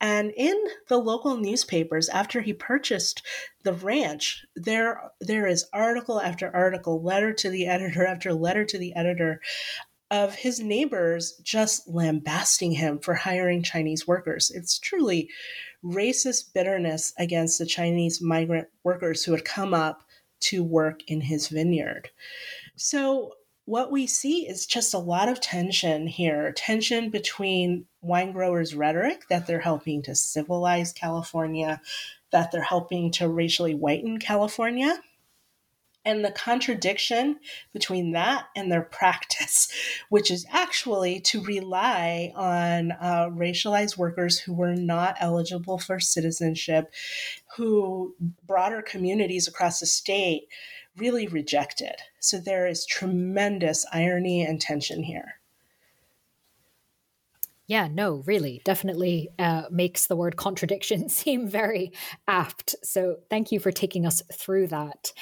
And 0.00 0.32
in 0.34 0.56
the 0.88 0.96
local 0.96 1.36
newspapers, 1.36 2.08
after 2.08 2.40
he 2.40 2.54
purchased 2.54 3.22
the 3.64 3.74
ranch, 3.74 4.46
there 4.56 5.10
there 5.20 5.46
is 5.46 5.66
article 5.74 6.20
after 6.20 6.54
article, 6.54 7.02
letter 7.02 7.34
to 7.34 7.50
the 7.50 7.66
editor 7.66 8.06
after 8.06 8.32
letter 8.32 8.64
to 8.64 8.78
the 8.78 8.94
editor 8.94 9.42
of 10.10 10.34
his 10.34 10.58
neighbors 10.58 11.34
just 11.42 11.86
lambasting 11.86 12.72
him 12.72 12.98
for 12.98 13.14
hiring 13.14 13.62
Chinese 13.62 14.06
workers. 14.06 14.50
It's 14.50 14.78
truly 14.78 15.28
racist 15.84 16.52
bitterness 16.52 17.12
against 17.18 17.58
the 17.58 17.66
Chinese 17.66 18.20
migrant 18.20 18.68
workers 18.82 19.24
who 19.24 19.32
had 19.32 19.44
come 19.44 19.72
up 19.72 20.02
to 20.40 20.64
work 20.64 21.00
in 21.06 21.20
his 21.20 21.48
vineyard. 21.48 22.10
So, 22.76 23.34
what 23.70 23.92
we 23.92 24.04
see 24.04 24.48
is 24.48 24.66
just 24.66 24.92
a 24.92 24.98
lot 24.98 25.28
of 25.28 25.40
tension 25.40 26.08
here 26.08 26.50
tension 26.56 27.08
between 27.08 27.86
wine 28.02 28.32
growers' 28.32 28.74
rhetoric 28.74 29.22
that 29.28 29.46
they're 29.46 29.60
helping 29.60 30.02
to 30.02 30.12
civilize 30.12 30.92
California, 30.92 31.80
that 32.32 32.50
they're 32.50 32.62
helping 32.62 33.12
to 33.12 33.28
racially 33.28 33.72
whiten 33.72 34.18
California, 34.18 35.00
and 36.04 36.24
the 36.24 36.32
contradiction 36.32 37.38
between 37.72 38.10
that 38.10 38.46
and 38.56 38.72
their 38.72 38.82
practice, 38.82 39.68
which 40.08 40.32
is 40.32 40.44
actually 40.50 41.20
to 41.20 41.40
rely 41.40 42.32
on 42.34 42.90
uh, 42.90 43.28
racialized 43.30 43.96
workers 43.96 44.40
who 44.40 44.52
were 44.52 44.74
not 44.74 45.14
eligible 45.20 45.78
for 45.78 46.00
citizenship, 46.00 46.92
who 47.56 48.16
broader 48.44 48.82
communities 48.82 49.46
across 49.46 49.78
the 49.78 49.86
state 49.86 50.48
really 51.00 51.26
rejected. 51.26 51.96
So 52.20 52.38
there 52.38 52.66
is 52.66 52.86
tremendous 52.86 53.86
irony 53.92 54.44
and 54.44 54.60
tension 54.60 55.02
here. 55.02 55.40
Yeah, 57.70 57.86
no, 57.86 58.24
really, 58.26 58.62
definitely 58.64 59.28
uh, 59.38 59.62
makes 59.70 60.06
the 60.06 60.16
word 60.16 60.36
contradiction 60.36 61.08
seem 61.08 61.48
very 61.48 61.92
apt. 62.26 62.74
So 62.82 63.18
thank 63.30 63.52
you 63.52 63.60
for 63.60 63.70
taking 63.70 64.04
us 64.06 64.22
through 64.32 64.66
that. 64.68 65.12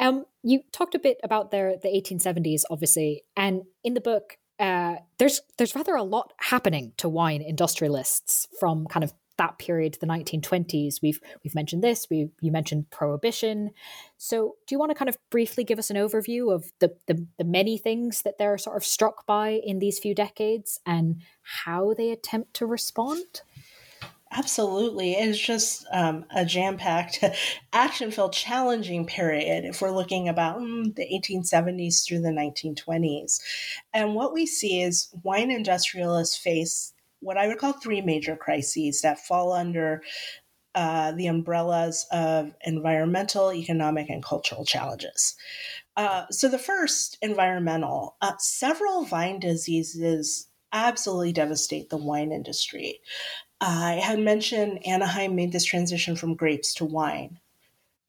Um, 0.00 0.24
you 0.42 0.62
talked 0.72 0.96
a 0.96 0.98
bit 0.98 1.18
about 1.22 1.52
their 1.52 1.76
the 1.76 1.88
1870s, 1.88 2.62
obviously, 2.70 3.22
and 3.36 3.62
in 3.84 3.94
the 3.94 4.00
book, 4.00 4.36
uh, 4.58 4.96
there's 5.18 5.42
there's 5.58 5.76
rather 5.76 5.94
a 5.94 6.02
lot 6.02 6.32
happening 6.38 6.92
to 6.96 7.08
wine 7.08 7.40
industrialists 7.40 8.48
from 8.58 8.86
kind 8.86 9.04
of 9.04 9.12
that 9.38 9.58
period, 9.58 9.96
the 10.00 10.06
1920s. 10.06 11.02
We've 11.02 11.20
we've 11.42 11.54
mentioned 11.54 11.82
this. 11.82 12.06
We 12.10 12.28
you 12.40 12.52
mentioned 12.52 12.90
prohibition. 12.90 13.70
So, 14.16 14.56
do 14.66 14.74
you 14.74 14.78
want 14.78 14.90
to 14.90 14.94
kind 14.94 15.08
of 15.08 15.16
briefly 15.30 15.64
give 15.64 15.78
us 15.78 15.90
an 15.90 15.96
overview 15.96 16.54
of 16.54 16.72
the, 16.80 16.94
the 17.06 17.26
the 17.38 17.44
many 17.44 17.78
things 17.78 18.22
that 18.22 18.38
they're 18.38 18.58
sort 18.58 18.76
of 18.76 18.84
struck 18.84 19.26
by 19.26 19.60
in 19.64 19.78
these 19.78 19.98
few 19.98 20.14
decades 20.14 20.80
and 20.86 21.22
how 21.42 21.94
they 21.94 22.10
attempt 22.10 22.54
to 22.54 22.66
respond? 22.66 23.42
Absolutely. 24.34 25.12
It's 25.12 25.38
just 25.38 25.84
um, 25.92 26.24
a 26.34 26.44
jam 26.44 26.78
packed, 26.78 27.22
action 27.72 28.10
filled, 28.10 28.32
challenging 28.32 29.04
period 29.04 29.64
if 29.66 29.82
we're 29.82 29.90
looking 29.90 30.28
about 30.28 30.58
mm, 30.58 30.94
the 30.94 31.02
1870s 31.02 32.06
through 32.06 32.22
the 32.22 32.30
1920s. 32.30 33.40
And 33.92 34.14
what 34.14 34.32
we 34.32 34.46
see 34.46 34.80
is 34.80 35.08
wine 35.22 35.50
industrialists 35.50 36.36
face 36.36 36.94
what 37.22 37.38
I 37.38 37.46
would 37.48 37.58
call 37.58 37.72
three 37.72 38.00
major 38.00 38.36
crises 38.36 39.00
that 39.02 39.24
fall 39.24 39.52
under 39.52 40.02
uh, 40.74 41.12
the 41.12 41.26
umbrellas 41.26 42.06
of 42.10 42.54
environmental, 42.64 43.52
economic, 43.52 44.08
and 44.08 44.24
cultural 44.24 44.64
challenges. 44.64 45.36
Uh, 45.96 46.24
so, 46.30 46.48
the 46.48 46.58
first, 46.58 47.18
environmental, 47.20 48.16
uh, 48.22 48.32
several 48.38 49.04
vine 49.04 49.38
diseases 49.38 50.48
absolutely 50.72 51.32
devastate 51.32 51.90
the 51.90 51.98
wine 51.98 52.32
industry. 52.32 53.00
I 53.60 53.94
had 53.94 54.18
mentioned 54.18 54.84
Anaheim 54.86 55.36
made 55.36 55.52
this 55.52 55.64
transition 55.64 56.16
from 56.16 56.34
grapes 56.34 56.74
to 56.74 56.84
wine. 56.84 57.38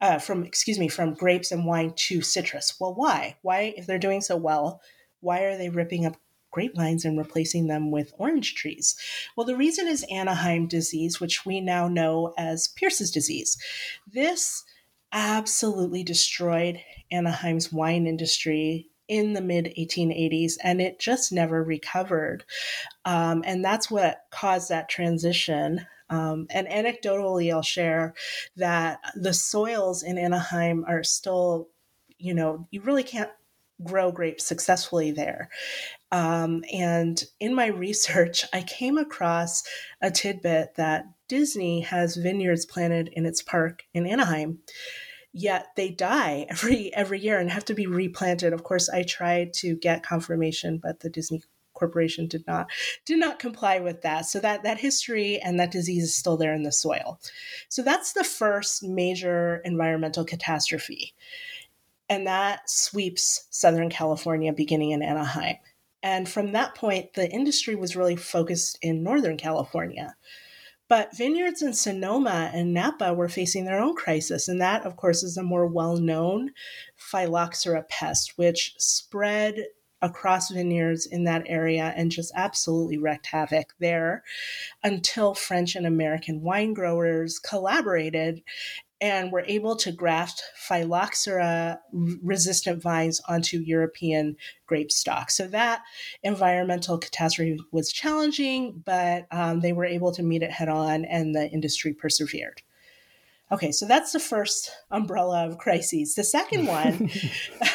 Uh, 0.00 0.18
from 0.18 0.44
excuse 0.44 0.78
me 0.78 0.88
from 0.88 1.14
grapes 1.14 1.50
and 1.50 1.64
wine 1.64 1.92
to 1.96 2.20
citrus 2.20 2.74
well 2.78 2.92
why 2.94 3.36
why 3.40 3.72
if 3.76 3.86
they're 3.86 3.96
doing 3.98 4.20
so 4.20 4.36
well 4.36 4.82
why 5.20 5.44
are 5.44 5.56
they 5.56 5.70
ripping 5.70 6.04
up 6.04 6.16
grapevines 6.54 7.04
and 7.04 7.18
replacing 7.18 7.66
them 7.66 7.90
with 7.90 8.14
orange 8.16 8.54
trees? 8.54 8.96
Well, 9.36 9.44
the 9.44 9.56
reason 9.56 9.86
is 9.88 10.06
Anaheim 10.10 10.66
disease, 10.66 11.20
which 11.20 11.44
we 11.44 11.60
now 11.60 11.88
know 11.88 12.32
as 12.38 12.68
Pierce's 12.68 13.10
disease. 13.10 13.58
This 14.10 14.64
absolutely 15.12 16.02
destroyed 16.02 16.80
Anaheim's 17.12 17.72
wine 17.72 18.06
industry 18.06 18.88
in 19.06 19.34
the 19.34 19.40
mid 19.40 19.72
1880s 19.78 20.54
and 20.62 20.80
it 20.80 20.98
just 20.98 21.32
never 21.32 21.62
recovered. 21.62 22.44
Um, 23.04 23.42
and 23.46 23.64
that's 23.64 23.90
what 23.90 24.22
caused 24.30 24.70
that 24.70 24.88
transition. 24.88 25.86
Um, 26.08 26.46
and 26.50 26.66
anecdotally, 26.66 27.52
I'll 27.52 27.62
share 27.62 28.14
that 28.56 29.00
the 29.14 29.34
soils 29.34 30.02
in 30.02 30.18
Anaheim 30.18 30.84
are 30.86 31.02
still, 31.02 31.68
you 32.18 32.34
know, 32.34 32.66
you 32.70 32.80
really 32.80 33.02
can't 33.02 33.30
grow 33.82 34.12
grapes 34.12 34.44
successfully 34.44 35.10
there. 35.10 35.48
Um, 36.12 36.64
and 36.72 37.22
in 37.40 37.54
my 37.54 37.66
research, 37.66 38.44
I 38.52 38.62
came 38.62 38.98
across 38.98 39.62
a 40.00 40.10
tidbit 40.10 40.76
that 40.76 41.06
Disney 41.28 41.80
has 41.80 42.16
vineyards 42.16 42.66
planted 42.66 43.08
in 43.12 43.26
its 43.26 43.42
park 43.42 43.84
in 43.92 44.06
Anaheim. 44.06 44.60
Yet 45.32 45.66
they 45.74 45.90
die 45.90 46.46
every 46.50 46.94
every 46.94 47.18
year 47.20 47.38
and 47.38 47.50
have 47.50 47.64
to 47.66 47.74
be 47.74 47.86
replanted. 47.86 48.52
Of 48.52 48.62
course, 48.62 48.88
I 48.88 49.02
tried 49.02 49.52
to 49.54 49.76
get 49.76 50.06
confirmation, 50.06 50.78
but 50.82 51.00
the 51.00 51.10
Disney 51.10 51.42
corporation 51.74 52.26
did 52.26 52.46
not 52.46 52.68
did 53.04 53.18
not 53.18 53.38
comply 53.38 53.80
with 53.80 54.02
that 54.02 54.24
so 54.26 54.40
that 54.40 54.62
that 54.62 54.78
history 54.78 55.38
and 55.40 55.58
that 55.58 55.72
disease 55.72 56.04
is 56.04 56.14
still 56.14 56.36
there 56.36 56.54
in 56.54 56.62
the 56.62 56.72
soil 56.72 57.20
so 57.68 57.82
that's 57.82 58.12
the 58.12 58.24
first 58.24 58.82
major 58.82 59.60
environmental 59.64 60.24
catastrophe 60.24 61.12
and 62.08 62.26
that 62.26 62.68
sweeps 62.68 63.46
Southern 63.50 63.90
California 63.90 64.52
beginning 64.52 64.90
in 64.90 65.02
Anaheim. 65.02 65.56
And 66.02 66.28
from 66.28 66.52
that 66.52 66.74
point, 66.74 67.14
the 67.14 67.30
industry 67.30 67.74
was 67.74 67.96
really 67.96 68.16
focused 68.16 68.78
in 68.82 69.02
Northern 69.02 69.38
California. 69.38 70.14
But 70.86 71.16
vineyards 71.16 71.62
in 71.62 71.72
Sonoma 71.72 72.50
and 72.52 72.74
Napa 72.74 73.14
were 73.14 73.30
facing 73.30 73.64
their 73.64 73.80
own 73.80 73.96
crisis. 73.96 74.48
And 74.48 74.60
that, 74.60 74.84
of 74.84 74.96
course, 74.96 75.22
is 75.22 75.38
a 75.38 75.42
more 75.42 75.66
well 75.66 75.96
known 75.96 76.50
phylloxera 76.96 77.84
pest, 77.88 78.34
which 78.36 78.74
spread 78.76 79.64
across 80.02 80.50
vineyards 80.50 81.06
in 81.06 81.24
that 81.24 81.44
area 81.46 81.94
and 81.96 82.10
just 82.10 82.30
absolutely 82.34 82.98
wreaked 82.98 83.26
havoc 83.26 83.74
there 83.80 84.22
until 84.82 85.34
French 85.34 85.74
and 85.74 85.86
American 85.86 86.42
wine 86.42 86.74
growers 86.74 87.38
collaborated 87.38 88.42
and 89.00 89.32
were 89.32 89.44
able 89.46 89.76
to 89.76 89.92
graft 89.92 90.42
phylloxera 90.56 91.80
resistant 91.92 92.82
vines 92.82 93.20
onto 93.28 93.58
European 93.58 94.36
grape 94.66 94.90
stock. 94.90 95.30
So 95.30 95.46
that 95.48 95.82
environmental 96.22 96.98
catastrophe 96.98 97.58
was 97.72 97.92
challenging, 97.92 98.82
but 98.84 99.26
um, 99.30 99.60
they 99.60 99.72
were 99.72 99.84
able 99.84 100.12
to 100.12 100.22
meet 100.22 100.42
it 100.42 100.50
head 100.50 100.68
on 100.68 101.04
and 101.04 101.34
the 101.34 101.48
industry 101.50 101.92
persevered. 101.92 102.62
Okay, 103.52 103.72
so 103.72 103.86
that's 103.86 104.12
the 104.12 104.20
first 104.20 104.70
umbrella 104.90 105.46
of 105.46 105.58
crises. 105.58 106.14
The 106.14 106.24
second 106.24 106.66
one 106.66 107.10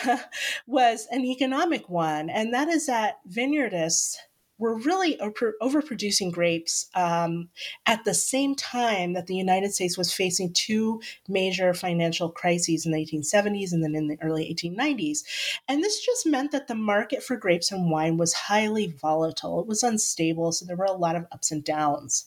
was 0.68 1.08
an 1.12 1.26
economic 1.26 1.90
one, 1.90 2.30
and 2.30 2.54
that 2.54 2.70
is 2.70 2.88
that 2.88 3.20
vineyardists 3.30 4.18
were 4.60 4.76
really 4.76 5.18
overproducing 5.18 6.32
grapes 6.32 6.88
um, 6.94 7.50
at 7.86 8.04
the 8.04 8.14
same 8.14 8.56
time 8.56 9.14
that 9.14 9.26
the 9.28 9.36
United 9.36 9.74
States 9.74 9.98
was 9.98 10.14
facing 10.14 10.54
two 10.54 11.02
major 11.28 11.74
financial 11.74 12.30
crises 12.30 12.86
in 12.86 12.92
the 12.92 13.00
1870s 13.00 13.72
and 13.72 13.84
then 13.84 13.96
in 13.96 14.08
the 14.08 14.18
early 14.22 14.54
1890s. 14.54 15.20
And 15.68 15.82
this 15.82 16.06
just 16.06 16.28
meant 16.28 16.52
that 16.52 16.68
the 16.68 16.76
market 16.76 17.24
for 17.24 17.38
grapes 17.38 17.72
and 17.72 17.90
wine 17.90 18.18
was 18.18 18.34
highly 18.34 18.94
volatile, 19.02 19.62
it 19.62 19.68
was 19.68 19.82
unstable, 19.82 20.52
so 20.52 20.66
there 20.66 20.76
were 20.76 20.86
a 20.86 20.92
lot 20.92 21.16
of 21.16 21.26
ups 21.32 21.52
and 21.52 21.64
downs. 21.64 22.26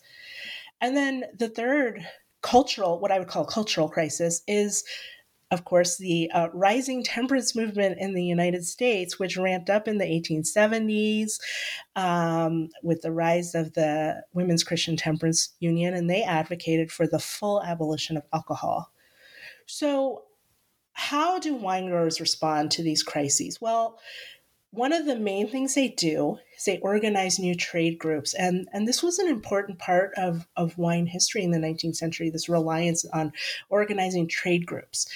And 0.81 0.97
then 0.97 1.25
the 1.39 1.49
third 1.49 2.05
cultural, 2.41 2.99
what 2.99 3.13
I 3.13 3.19
would 3.19 3.29
call 3.29 3.45
cultural 3.45 3.89
crisis, 3.89 4.43
is 4.49 4.85
of 5.53 5.67
course, 5.67 5.99
the 5.99 6.31
uh, 6.33 6.49
rising 6.55 7.05
temperance 7.05 7.55
movement 7.55 7.99
in 8.01 8.15
the 8.15 8.25
United 8.25 8.65
States, 8.65 9.19
which 9.19 9.37
ramped 9.37 9.69
up 9.69 9.87
in 9.87 9.99
the 9.99 10.05
1870s 10.07 11.39
um, 11.95 12.71
with 12.83 13.03
the 13.03 13.13
rise 13.13 13.55
of 13.55 13.75
the 13.75 14.23
Women's 14.33 14.65
Christian 14.65 14.97
Temperance 14.97 15.51
Union, 15.61 15.93
and 15.93 16.09
they 16.09 16.23
advocated 16.23 16.91
for 16.91 17.07
the 17.07 17.19
full 17.19 17.63
abolition 17.63 18.17
of 18.17 18.25
alcohol. 18.33 18.91
So, 19.67 20.23
how 20.95 21.39
do 21.39 21.55
wine 21.55 21.89
growers 21.89 22.19
respond 22.19 22.71
to 22.73 22.83
these 22.83 23.03
crises? 23.03 23.61
Well, 23.61 23.99
one 24.71 24.93
of 24.93 25.05
the 25.05 25.19
main 25.19 25.49
things 25.49 25.75
they 25.75 25.89
do 25.89 26.39
they 26.65 26.79
organize 26.79 27.39
new 27.39 27.55
trade 27.55 27.99
groups. 27.99 28.35
And, 28.35 28.69
and 28.73 28.87
this 28.87 29.03
was 29.03 29.19
an 29.19 29.29
important 29.29 29.79
part 29.79 30.13
of, 30.17 30.47
of 30.57 30.79
wine 30.79 31.07
history 31.07 31.43
in 31.43 31.51
the 31.51 31.59
19th 31.59 31.97
century, 31.97 32.31
this 32.31 32.49
reliance 32.49 33.05
on 33.07 33.33
organizing 33.69 34.29
trade 34.29 34.67
groups. 34.67 35.07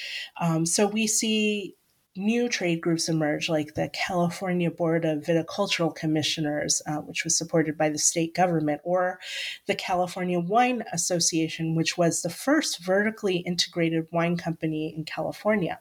Um, 0.40 0.66
so 0.66 0.86
we 0.86 1.06
see 1.06 1.76
new 2.16 2.48
trade 2.48 2.80
groups 2.80 3.08
emerge, 3.08 3.48
like 3.48 3.74
the 3.74 3.90
California 3.92 4.70
Board 4.70 5.04
of 5.04 5.22
Viticultural 5.22 5.94
Commissioners, 5.94 6.80
uh, 6.86 6.96
which 6.96 7.24
was 7.24 7.36
supported 7.36 7.76
by 7.76 7.88
the 7.88 7.98
state 7.98 8.34
government, 8.34 8.80
or 8.84 9.18
the 9.66 9.74
California 9.74 10.40
Wine 10.40 10.82
Association, 10.92 11.74
which 11.74 11.98
was 11.98 12.22
the 12.22 12.30
first 12.30 12.78
vertically 12.78 13.38
integrated 13.38 14.06
wine 14.12 14.36
company 14.36 14.94
in 14.96 15.04
California. 15.04 15.78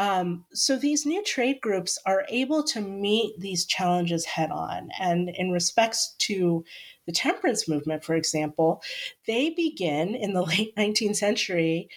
Um, 0.00 0.46
so 0.54 0.78
these 0.78 1.04
new 1.04 1.22
trade 1.22 1.60
groups 1.60 1.98
are 2.06 2.24
able 2.30 2.62
to 2.64 2.80
meet 2.80 3.38
these 3.38 3.66
challenges 3.66 4.24
head 4.24 4.50
on. 4.50 4.88
And 4.98 5.28
in 5.28 5.50
respects 5.50 6.14
to 6.20 6.64
the 7.04 7.12
temperance 7.12 7.68
movement, 7.68 8.02
for 8.02 8.14
example, 8.14 8.82
they 9.26 9.50
begin 9.50 10.14
in 10.14 10.32
the 10.32 10.42
late 10.46 10.74
19th 10.74 11.16
century 11.16 11.90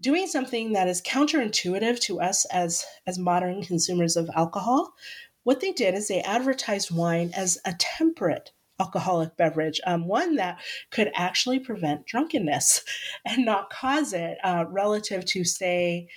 doing 0.00 0.28
something 0.28 0.74
that 0.74 0.86
is 0.86 1.02
counterintuitive 1.02 1.98
to 2.02 2.20
us 2.20 2.44
as, 2.46 2.86
as 3.04 3.18
modern 3.18 3.64
consumers 3.64 4.16
of 4.16 4.30
alcohol. 4.36 4.94
What 5.42 5.58
they 5.58 5.72
did 5.72 5.94
is 5.94 6.06
they 6.06 6.20
advertised 6.22 6.94
wine 6.94 7.32
as 7.36 7.58
a 7.64 7.74
temperate 7.80 8.52
alcoholic 8.78 9.36
beverage, 9.36 9.80
um, 9.86 10.06
one 10.06 10.36
that 10.36 10.60
could 10.90 11.10
actually 11.14 11.58
prevent 11.58 12.06
drunkenness 12.06 12.84
and 13.26 13.44
not 13.44 13.70
cause 13.70 14.12
it, 14.12 14.38
uh, 14.44 14.66
relative 14.68 15.24
to, 15.26 15.42
say, 15.42 16.08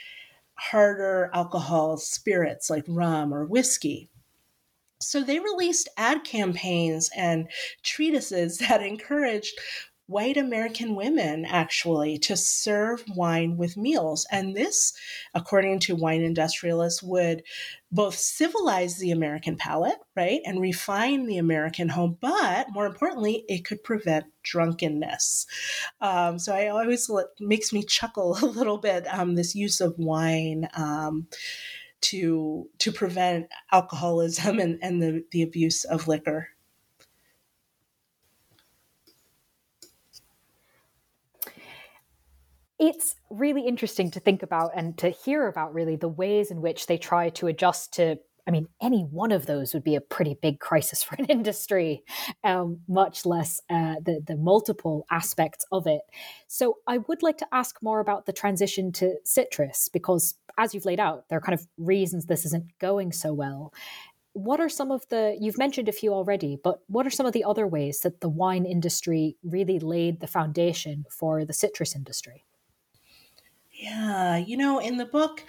harder 0.71 1.29
alcohol 1.33 1.97
spirits 1.97 2.69
like 2.69 2.85
rum 2.87 3.33
or 3.33 3.45
whiskey. 3.45 4.09
So 5.01 5.21
they 5.21 5.39
released 5.39 5.89
ad 5.97 6.23
campaigns 6.23 7.09
and 7.15 7.49
treatises 7.83 8.57
that 8.59 8.81
encouraged 8.81 9.59
white 10.13 10.37
American 10.37 10.95
women 10.95 11.43
actually 11.43 12.19
to 12.19 12.37
serve 12.37 13.03
wine 13.15 13.57
with 13.57 13.75
meals. 13.75 14.27
And 14.31 14.55
this, 14.55 14.93
according 15.33 15.79
to 15.79 15.95
wine 15.95 16.21
industrialists, 16.21 17.01
would 17.01 17.41
both 17.91 18.13
civilize 18.13 18.97
the 18.97 19.09
American 19.09 19.57
palate, 19.57 19.97
right, 20.15 20.39
and 20.45 20.61
refine 20.61 21.25
the 21.25 21.39
American 21.39 21.89
home, 21.89 22.15
but 22.21 22.67
more 22.71 22.85
importantly, 22.85 23.43
it 23.47 23.65
could 23.65 23.83
prevent 23.83 24.25
drunkenness. 24.43 25.47
Um, 25.99 26.37
so 26.37 26.53
I 26.53 26.67
always 26.67 27.09
it 27.09 27.27
makes 27.39 27.73
me 27.73 27.83
chuckle 27.83 28.37
a 28.41 28.45
little 28.45 28.77
bit 28.77 29.05
um, 29.11 29.33
this 29.33 29.55
use 29.55 29.81
of 29.81 29.95
wine. 29.97 30.69
Um, 30.75 31.27
to 32.01 32.69
to 32.79 32.91
prevent 32.91 33.47
alcoholism 33.71 34.59
and, 34.63 34.77
and 34.81 35.01
the, 35.01 35.23
the 35.31 35.41
abuse 35.41 35.85
of 35.85 36.07
liquor. 36.07 36.49
It's 42.83 43.15
really 43.29 43.65
interesting 43.65 44.11
to 44.11 44.19
think 44.19 44.43
about 44.43 44.71
and 44.75 44.97
to 44.97 45.09
hear 45.09 45.47
about 45.47 45.73
really 45.73 45.95
the 45.95 46.09
ways 46.09 46.51
in 46.51 46.61
which 46.61 46.87
they 46.87 46.97
try 46.97 47.29
to 47.29 47.47
adjust 47.47 47.93
to 47.93 48.17
I 48.45 48.51
mean, 48.51 48.67
any 48.81 49.03
one 49.03 49.31
of 49.31 49.45
those 49.45 49.73
would 49.73 49.85
be 49.85 49.95
a 49.95 50.01
pretty 50.01 50.35
big 50.41 50.59
crisis 50.59 51.01
for 51.01 51.15
an 51.15 51.23
industry, 51.29 52.03
um, 52.43 52.81
much 52.89 53.25
less 53.25 53.61
uh, 53.69 53.95
the 54.03 54.21
the 54.27 54.35
multiple 54.35 55.05
aspects 55.09 55.65
of 55.71 55.87
it. 55.87 56.01
So, 56.49 56.79
I 56.85 56.97
would 56.97 57.23
like 57.23 57.37
to 57.37 57.47
ask 57.53 57.81
more 57.81 58.01
about 58.01 58.25
the 58.25 58.33
transition 58.33 58.91
to 58.93 59.15
citrus 59.23 59.87
because, 59.87 60.35
as 60.57 60.73
you've 60.73 60.83
laid 60.83 60.99
out, 60.99 61.29
there 61.29 61.37
are 61.37 61.41
kind 61.41 61.57
of 61.57 61.65
reasons 61.77 62.25
this 62.25 62.45
isn't 62.47 62.77
going 62.79 63.13
so 63.13 63.33
well. 63.33 63.73
What 64.33 64.59
are 64.59 64.67
some 64.67 64.91
of 64.91 65.07
the 65.07 65.37
you've 65.39 65.57
mentioned 65.57 65.87
a 65.87 65.93
few 65.93 66.13
already, 66.13 66.57
but 66.61 66.79
what 66.87 67.07
are 67.07 67.11
some 67.11 67.25
of 67.25 67.31
the 67.31 67.45
other 67.45 67.65
ways 67.65 68.01
that 68.01 68.19
the 68.19 68.27
wine 68.27 68.65
industry 68.65 69.37
really 69.41 69.79
laid 69.79 70.19
the 70.19 70.27
foundation 70.27 71.05
for 71.09 71.45
the 71.45 71.53
citrus 71.53 71.95
industry? 71.95 72.43
Yeah, 73.83 74.37
you 74.37 74.55
know, 74.55 74.79
in 74.79 74.95
the 74.97 75.05
book, 75.05 75.43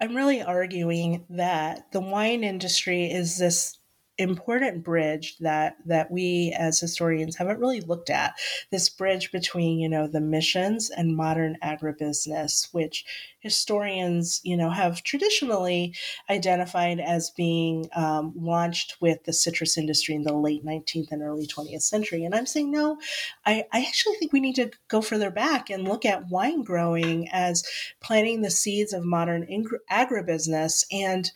I'm 0.00 0.14
really 0.16 0.40
arguing 0.40 1.26
that 1.30 1.90
the 1.90 2.00
wine 2.00 2.44
industry 2.44 3.10
is 3.10 3.38
this 3.38 3.79
important 4.20 4.84
bridge 4.84 5.36
that 5.38 5.76
that 5.86 6.10
we 6.10 6.54
as 6.58 6.78
historians 6.78 7.36
haven't 7.36 7.58
really 7.58 7.80
looked 7.80 8.10
at. 8.10 8.34
This 8.70 8.88
bridge 8.88 9.32
between 9.32 9.78
you 9.78 9.88
know 9.88 10.06
the 10.06 10.20
missions 10.20 10.90
and 10.90 11.16
modern 11.16 11.56
agribusiness 11.62 12.72
which 12.72 13.04
historians 13.40 14.40
you 14.44 14.56
know 14.56 14.70
have 14.70 15.02
traditionally 15.02 15.94
identified 16.28 17.00
as 17.00 17.30
being 17.30 17.88
um, 17.94 18.32
launched 18.36 18.96
with 19.00 19.24
the 19.24 19.32
citrus 19.32 19.78
industry 19.78 20.14
in 20.14 20.22
the 20.22 20.32
late 20.32 20.64
19th 20.64 21.10
and 21.10 21.22
early 21.22 21.46
20th 21.46 21.82
century. 21.82 22.24
And 22.24 22.34
i'm 22.34 22.46
saying 22.46 22.70
no 22.70 22.98
I, 23.46 23.64
I 23.72 23.80
actually 23.80 24.16
think 24.16 24.32
we 24.32 24.40
need 24.40 24.56
to 24.56 24.70
go 24.88 25.00
further 25.00 25.30
back 25.30 25.70
and 25.70 25.88
look 25.88 26.04
at 26.04 26.28
wine 26.28 26.62
growing 26.62 27.28
as 27.32 27.64
planting 28.00 28.42
the 28.42 28.50
seeds 28.50 28.92
of 28.92 29.04
modern 29.04 29.46
agribusiness. 29.90 30.84
And 30.92 31.30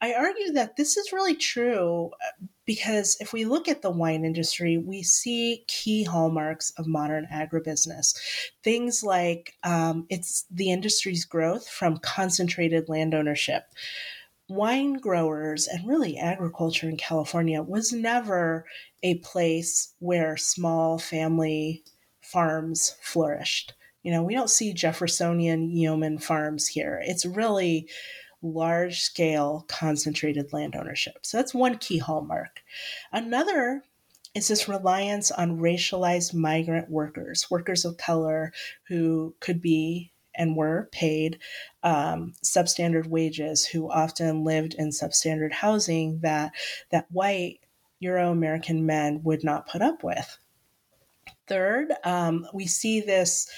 I 0.00 0.12
argue 0.12 0.52
that 0.52 0.76
this 0.76 0.96
is 0.96 1.12
really 1.12 1.34
true 1.34 2.10
uh, 2.12 2.46
because 2.66 3.16
if 3.20 3.32
we 3.32 3.44
look 3.44 3.68
at 3.68 3.80
the 3.80 3.90
wine 3.90 4.24
industry, 4.24 4.76
we 4.76 5.02
see 5.02 5.64
key 5.68 6.02
hallmarks 6.02 6.72
of 6.76 6.86
modern 6.86 7.26
agribusiness. 7.32 8.14
Things 8.62 9.02
like 9.02 9.54
um, 9.62 10.06
it's 10.10 10.44
the 10.50 10.70
industry's 10.70 11.24
growth 11.24 11.68
from 11.68 11.98
concentrated 11.98 12.88
land 12.88 13.14
ownership. 13.14 13.64
Wine 14.48 14.94
growers 14.94 15.66
and 15.66 15.88
really 15.88 16.18
agriculture 16.18 16.88
in 16.88 16.96
California 16.96 17.62
was 17.62 17.92
never 17.92 18.64
a 19.02 19.16
place 19.16 19.94
where 19.98 20.36
small 20.36 20.98
family 20.98 21.82
farms 22.20 22.96
flourished. 23.00 23.74
You 24.02 24.12
know, 24.12 24.22
we 24.22 24.34
don't 24.34 24.50
see 24.50 24.72
Jeffersonian 24.72 25.70
yeoman 25.70 26.18
farms 26.18 26.68
here. 26.68 27.02
It's 27.04 27.26
really 27.26 27.88
large 28.42 29.00
scale 29.00 29.64
concentrated 29.68 30.52
land 30.52 30.76
ownership. 30.76 31.18
So 31.22 31.38
that's 31.38 31.54
one 31.54 31.78
key 31.78 31.98
hallmark. 31.98 32.62
Another 33.12 33.82
is 34.34 34.48
this 34.48 34.68
reliance 34.68 35.30
on 35.30 35.60
racialized 35.60 36.34
migrant 36.34 36.90
workers, 36.90 37.50
workers 37.50 37.86
of 37.86 37.96
color 37.96 38.52
who 38.88 39.34
could 39.40 39.62
be 39.62 40.12
and 40.34 40.54
were 40.54 40.90
paid 40.92 41.38
um, 41.82 42.34
substandard 42.44 43.06
wages, 43.06 43.64
who 43.64 43.90
often 43.90 44.44
lived 44.44 44.74
in 44.74 44.90
substandard 44.90 45.52
housing 45.52 46.20
that 46.20 46.52
that 46.90 47.06
white 47.10 47.60
Euro 48.00 48.30
American 48.30 48.84
men 48.84 49.22
would 49.22 49.42
not 49.42 49.66
put 49.66 49.80
up 49.80 50.04
with. 50.04 50.38
Third, 51.46 51.92
um, 52.04 52.46
we 52.52 52.66
see 52.66 53.00
this 53.00 53.48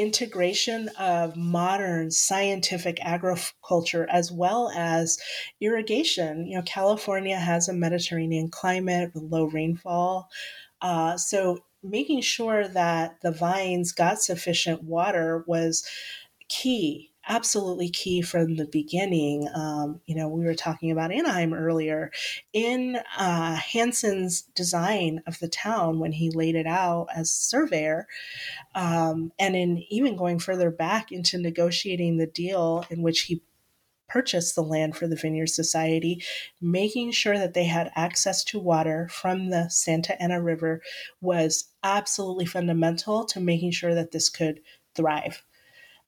integration 0.00 0.88
of 0.98 1.36
modern 1.36 2.10
scientific 2.10 2.98
agriculture 3.02 4.06
as 4.10 4.32
well 4.32 4.70
as 4.74 5.18
irrigation. 5.60 6.46
You 6.46 6.56
know, 6.56 6.62
California 6.62 7.36
has 7.36 7.68
a 7.68 7.74
Mediterranean 7.74 8.48
climate 8.48 9.12
with 9.14 9.24
low 9.24 9.44
rainfall. 9.44 10.28
Uh, 10.80 11.16
so 11.16 11.58
making 11.82 12.22
sure 12.22 12.66
that 12.68 13.20
the 13.22 13.30
vines 13.30 13.92
got 13.92 14.22
sufficient 14.22 14.82
water 14.82 15.44
was 15.46 15.86
key 16.48 17.09
absolutely 17.30 17.88
key 17.88 18.20
from 18.20 18.56
the 18.56 18.66
beginning. 18.66 19.48
Um, 19.54 20.00
you 20.04 20.16
know, 20.16 20.28
we 20.28 20.44
were 20.44 20.54
talking 20.54 20.90
about 20.90 21.12
Anaheim 21.12 21.54
earlier. 21.54 22.10
In 22.52 22.98
uh, 23.16 23.54
Hansen's 23.54 24.42
design 24.42 25.22
of 25.28 25.38
the 25.38 25.48
town, 25.48 26.00
when 26.00 26.10
he 26.10 26.30
laid 26.30 26.56
it 26.56 26.66
out 26.66 27.06
as 27.14 27.30
surveyor, 27.30 28.08
um, 28.74 29.30
and 29.38 29.54
in 29.54 29.78
even 29.90 30.16
going 30.16 30.40
further 30.40 30.72
back 30.72 31.12
into 31.12 31.38
negotiating 31.38 32.16
the 32.16 32.26
deal 32.26 32.84
in 32.90 33.00
which 33.00 33.20
he 33.22 33.42
purchased 34.08 34.56
the 34.56 34.62
land 34.62 34.96
for 34.96 35.06
the 35.06 35.14
Vineyard 35.14 35.46
Society, 35.46 36.20
making 36.60 37.12
sure 37.12 37.38
that 37.38 37.54
they 37.54 37.64
had 37.64 37.92
access 37.94 38.42
to 38.42 38.58
water 38.58 39.06
from 39.08 39.50
the 39.50 39.68
Santa 39.68 40.20
Ana 40.20 40.42
River 40.42 40.82
was 41.20 41.68
absolutely 41.84 42.44
fundamental 42.44 43.24
to 43.26 43.38
making 43.38 43.70
sure 43.70 43.94
that 43.94 44.10
this 44.10 44.28
could 44.28 44.60
thrive 44.96 45.44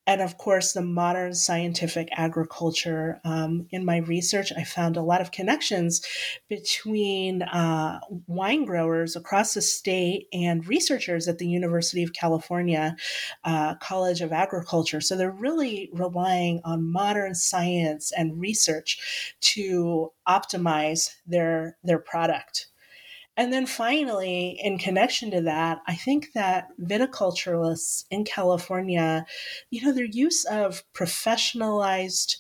and 0.06 0.20
of 0.20 0.36
course, 0.36 0.72
the 0.72 0.82
modern 0.82 1.32
scientific 1.34 2.08
agriculture. 2.12 3.20
Um, 3.24 3.68
in 3.70 3.84
my 3.84 3.98
research, 3.98 4.52
I 4.56 4.64
found 4.64 4.96
a 4.96 5.02
lot 5.02 5.20
of 5.20 5.30
connections 5.30 6.04
between 6.48 7.42
uh, 7.42 8.00
wine 8.26 8.64
growers 8.64 9.14
across 9.14 9.54
the 9.54 9.62
state 9.62 10.26
and 10.32 10.66
researchers 10.66 11.28
at 11.28 11.38
the 11.38 11.46
University 11.46 12.02
of 12.02 12.12
California 12.12 12.96
uh, 13.44 13.76
College 13.76 14.20
of 14.20 14.32
Agriculture. 14.32 15.00
So 15.00 15.16
they're 15.16 15.30
really 15.30 15.88
relying 15.92 16.60
on 16.64 16.90
modern 16.90 17.34
science 17.34 18.10
and 18.10 18.40
research 18.40 19.34
to 19.40 20.12
optimize 20.28 21.14
their 21.26 21.76
their 21.84 21.98
product. 21.98 22.71
And 23.36 23.52
then 23.52 23.66
finally, 23.66 24.60
in 24.62 24.78
connection 24.78 25.30
to 25.30 25.40
that, 25.42 25.80
I 25.86 25.94
think 25.94 26.32
that 26.34 26.68
viticulturalists 26.80 28.04
in 28.10 28.24
California, 28.24 29.24
you 29.70 29.84
know, 29.84 29.92
their 29.92 30.04
use 30.04 30.44
of 30.44 30.84
professionalized 30.92 32.36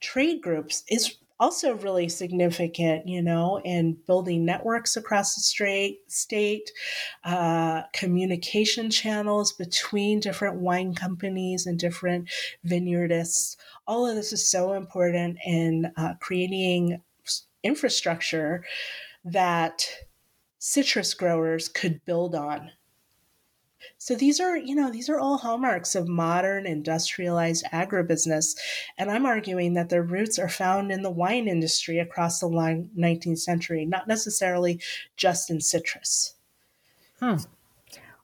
trade 0.00 0.42
groups 0.42 0.84
is 0.88 1.16
also 1.40 1.74
really 1.74 2.08
significant, 2.08 3.08
you 3.08 3.20
know, 3.20 3.60
in 3.64 3.96
building 4.06 4.44
networks 4.44 4.96
across 4.96 5.34
the 5.34 5.40
straight, 5.40 5.98
state, 6.08 6.70
uh, 7.24 7.82
communication 7.92 8.90
channels 8.90 9.52
between 9.52 10.20
different 10.20 10.56
wine 10.60 10.94
companies 10.94 11.66
and 11.66 11.78
different 11.78 12.28
vineyardists. 12.66 13.56
All 13.86 14.06
of 14.06 14.14
this 14.14 14.32
is 14.32 14.48
so 14.48 14.74
important 14.74 15.38
in 15.44 15.90
uh, 15.96 16.14
creating 16.20 17.00
infrastructure 17.62 18.64
that 19.24 19.86
citrus 20.64 21.12
growers 21.12 21.68
could 21.68 22.04
build 22.06 22.34
on 22.34 22.70
so 23.98 24.14
these 24.14 24.40
are, 24.40 24.56
you 24.56 24.74
know, 24.74 24.90
these 24.90 25.08
are 25.08 25.18
all 25.18 25.38
hallmarks 25.38 25.94
of 25.94 26.08
modern 26.08 26.66
industrialized 26.66 27.64
agribusiness. 27.72 28.56
And 28.98 29.10
I'm 29.10 29.26
arguing 29.26 29.74
that 29.74 29.88
their 29.88 30.02
roots 30.02 30.38
are 30.38 30.48
found 30.48 30.90
in 30.90 31.02
the 31.02 31.10
wine 31.10 31.48
industry 31.48 31.98
across 31.98 32.40
the 32.40 32.48
19th 32.48 33.38
century, 33.38 33.84
not 33.84 34.08
necessarily 34.08 34.80
just 35.16 35.50
in 35.50 35.60
citrus. 35.60 36.34
Hmm. 37.20 37.36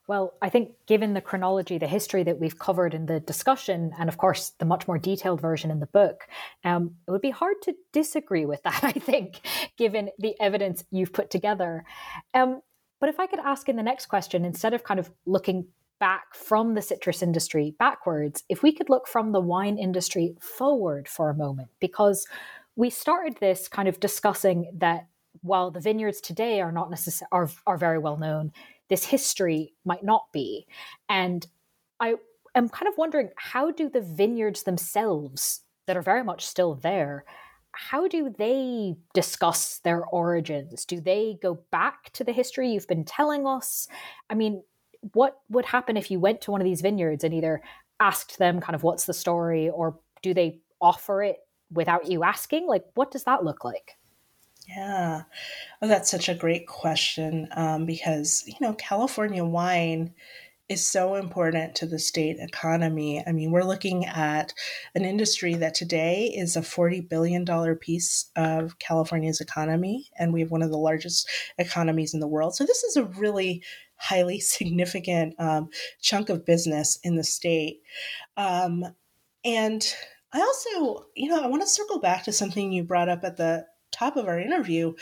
Well, 0.07 0.33
I 0.41 0.49
think 0.49 0.71
given 0.87 1.13
the 1.13 1.21
chronology, 1.21 1.77
the 1.77 1.87
history 1.87 2.23
that 2.23 2.39
we've 2.39 2.57
covered 2.57 2.93
in 2.93 3.05
the 3.05 3.19
discussion, 3.19 3.91
and 3.99 4.09
of 4.09 4.17
course 4.17 4.49
the 4.57 4.65
much 4.65 4.87
more 4.87 4.97
detailed 4.97 5.39
version 5.39 5.71
in 5.71 5.79
the 5.79 5.85
book, 5.85 6.27
um, 6.63 6.95
it 7.07 7.11
would 7.11 7.21
be 7.21 7.29
hard 7.29 7.61
to 7.63 7.75
disagree 7.91 8.45
with 8.45 8.63
that, 8.63 8.83
I 8.83 8.93
think, 8.93 9.41
given 9.77 10.09
the 10.17 10.35
evidence 10.39 10.83
you've 10.91 11.13
put 11.13 11.29
together. 11.29 11.85
Um, 12.33 12.61
but 12.99 13.09
if 13.09 13.19
I 13.19 13.27
could 13.27 13.39
ask 13.39 13.69
in 13.69 13.77
the 13.77 13.83
next 13.83 14.07
question, 14.07 14.43
instead 14.43 14.73
of 14.73 14.83
kind 14.83 14.99
of 14.99 15.11
looking 15.25 15.67
back 15.99 16.33
from 16.33 16.73
the 16.73 16.81
citrus 16.81 17.21
industry 17.21 17.75
backwards, 17.77 18.43
if 18.49 18.63
we 18.63 18.71
could 18.71 18.89
look 18.89 19.07
from 19.07 19.31
the 19.31 19.39
wine 19.39 19.77
industry 19.77 20.35
forward 20.39 21.07
for 21.07 21.29
a 21.29 21.35
moment, 21.35 21.69
because 21.79 22.27
we 22.75 22.89
started 22.89 23.37
this 23.39 23.67
kind 23.67 23.87
of 23.87 23.99
discussing 23.99 24.71
that 24.77 25.07
while 25.41 25.71
the 25.71 25.79
vineyards 25.79 26.21
today 26.21 26.59
are 26.59 26.71
not 26.71 26.89
necessarily 26.89 27.29
are, 27.31 27.49
are 27.65 27.77
very 27.77 27.97
well 27.97 28.17
known, 28.17 28.51
this 28.91 29.05
history 29.05 29.73
might 29.83 30.03
not 30.03 30.25
be. 30.31 30.67
And 31.09 31.47
I 31.99 32.13
am 32.53 32.69
kind 32.69 32.87
of 32.87 32.93
wondering 32.97 33.29
how 33.37 33.71
do 33.71 33.89
the 33.89 34.01
vineyards 34.01 34.61
themselves 34.61 35.61
that 35.87 35.97
are 35.97 36.03
very 36.03 36.23
much 36.23 36.45
still 36.45 36.75
there 36.75 37.25
how 37.73 38.07
do 38.07 38.33
they 38.37 38.95
discuss 39.13 39.79
their 39.79 40.05
origins? 40.05 40.85
Do 40.85 40.99
they 40.99 41.37
go 41.41 41.59
back 41.71 42.11
to 42.13 42.23
the 42.23 42.33
history 42.33 42.71
you've 42.71 42.87
been 42.87 43.05
telling 43.05 43.47
us? 43.47 43.87
I 44.29 44.35
mean, 44.35 44.63
what 45.13 45.39
would 45.49 45.65
happen 45.65 45.97
if 45.97 46.11
you 46.11 46.19
went 46.19 46.41
to 46.41 46.51
one 46.51 46.61
of 46.61 46.65
these 46.65 46.81
vineyards 46.81 47.23
and 47.23 47.33
either 47.33 47.61
asked 47.99 48.37
them 48.37 48.59
kind 48.59 48.75
of 48.75 48.83
what's 48.83 49.05
the 49.05 49.13
story 49.13 49.69
or 49.69 49.99
do 50.21 50.33
they 50.33 50.59
offer 50.81 51.23
it 51.23 51.37
without 51.71 52.09
you 52.09 52.23
asking? 52.23 52.67
Like, 52.67 52.85
what 52.95 53.11
does 53.11 53.23
that 53.23 53.43
look 53.43 53.63
like? 53.63 53.97
Yeah, 54.67 55.23
well, 55.81 55.89
that's 55.89 56.11
such 56.11 56.29
a 56.29 56.35
great 56.35 56.67
question 56.67 57.47
um, 57.55 57.85
because, 57.85 58.43
you 58.47 58.55
know, 58.61 58.73
California 58.73 59.43
wine 59.43 60.13
is 60.69 60.85
so 60.85 61.15
important 61.15 61.75
to 61.75 61.85
the 61.85 61.99
state 61.99 62.37
economy. 62.39 63.23
I 63.27 63.33
mean, 63.33 63.51
we're 63.51 63.63
looking 63.63 64.05
at 64.05 64.53
an 64.95 65.03
industry 65.03 65.55
that 65.55 65.75
today 65.75 66.27
is 66.27 66.55
a 66.55 66.61
$40 66.61 67.09
billion 67.09 67.45
piece 67.77 68.29
of 68.37 68.79
California's 68.79 69.41
economy, 69.41 70.09
and 70.17 70.31
we 70.31 70.41
have 70.41 70.51
one 70.51 70.61
of 70.61 70.71
the 70.71 70.77
largest 70.77 71.27
economies 71.57 72.13
in 72.13 72.21
the 72.21 72.27
world. 72.27 72.55
So, 72.55 72.65
this 72.65 72.83
is 72.83 72.95
a 72.95 73.03
really 73.03 73.63
highly 73.97 74.39
significant 74.41 75.35
um, 75.39 75.69
chunk 76.01 76.29
of 76.29 76.45
business 76.45 76.99
in 77.03 77.17
the 77.17 77.23
state. 77.23 77.81
Um, 78.37 78.85
and 79.43 79.85
I 80.33 80.39
also, 80.39 81.07
you 81.15 81.29
know, 81.29 81.43
I 81.43 81.47
want 81.47 81.63
to 81.63 81.67
circle 81.67 81.99
back 81.99 82.23
to 82.25 82.31
something 82.31 82.71
you 82.71 82.83
brought 82.83 83.09
up 83.09 83.23
at 83.23 83.37
the 83.37 83.65
top 84.01 84.17
of 84.17 84.27
our 84.27 84.39
interview, 84.39 84.93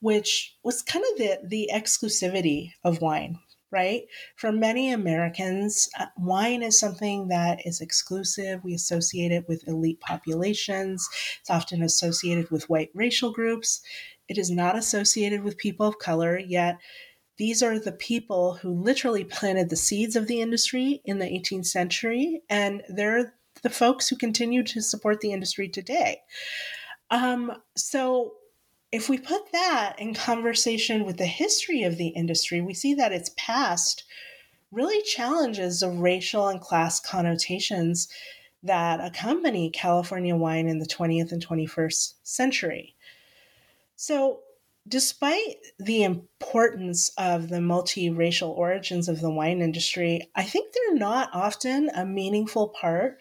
which 0.00 0.56
was 0.62 0.82
kind 0.82 1.04
of 1.12 1.18
the 1.18 1.38
the 1.44 1.70
exclusivity 1.72 2.72
of 2.84 3.00
wine 3.00 3.38
right? 3.70 4.04
For 4.36 4.50
many 4.50 4.92
Americans, 4.92 5.90
uh, 5.98 6.06
wine 6.16 6.62
is 6.62 6.80
something 6.80 7.28
that 7.28 7.66
is 7.66 7.82
exclusive. 7.82 8.64
We 8.64 8.72
associate 8.74 9.30
it 9.30 9.46
with 9.46 9.68
elite 9.68 10.00
populations. 10.00 11.06
It's 11.40 11.50
often 11.50 11.82
associated 11.82 12.50
with 12.50 12.70
white 12.70 12.90
racial 12.94 13.30
groups. 13.30 13.82
It 14.26 14.38
is 14.38 14.50
not 14.50 14.76
associated 14.76 15.42
with 15.42 15.58
people 15.58 15.86
of 15.86 15.98
color, 15.98 16.38
yet, 16.38 16.78
these 17.38 17.62
are 17.62 17.78
the 17.78 17.92
people 17.92 18.54
who 18.54 18.70
literally 18.70 19.22
planted 19.22 19.70
the 19.70 19.76
seeds 19.76 20.16
of 20.16 20.26
the 20.26 20.40
industry 20.40 21.00
in 21.04 21.20
the 21.20 21.26
18th 21.26 21.66
century, 21.66 22.42
and 22.50 22.82
they're 22.88 23.32
the 23.62 23.70
folks 23.70 24.08
who 24.08 24.16
continue 24.16 24.64
to 24.64 24.82
support 24.82 25.20
the 25.20 25.32
industry 25.32 25.68
today. 25.68 26.20
Um, 27.10 27.52
so, 27.76 28.34
if 28.90 29.08
we 29.08 29.18
put 29.18 29.52
that 29.52 29.96
in 29.98 30.14
conversation 30.14 31.04
with 31.04 31.18
the 31.18 31.26
history 31.26 31.82
of 31.82 31.98
the 31.98 32.08
industry, 32.08 32.60
we 32.60 32.74
see 32.74 32.94
that 32.94 33.12
its 33.12 33.30
past 33.36 34.04
really 34.70 35.02
challenges 35.02 35.80
the 35.80 35.90
racial 35.90 36.48
and 36.48 36.60
class 36.60 37.00
connotations 37.00 38.08
that 38.62 39.00
accompany 39.00 39.70
California 39.70 40.34
wine 40.34 40.68
in 40.68 40.78
the 40.78 40.86
20th 40.86 41.32
and 41.32 41.46
21st 41.46 42.14
century. 42.22 42.94
So, 43.96 44.40
despite 44.86 45.56
the 45.78 46.02
importance 46.02 47.10
of 47.18 47.50
the 47.50 47.58
multiracial 47.58 48.48
origins 48.48 49.06
of 49.08 49.20
the 49.20 49.30
wine 49.30 49.60
industry, 49.60 50.30
I 50.34 50.44
think 50.44 50.72
they're 50.72 50.94
not 50.94 51.28
often 51.34 51.90
a 51.94 52.06
meaningful 52.06 52.68
part 52.68 53.18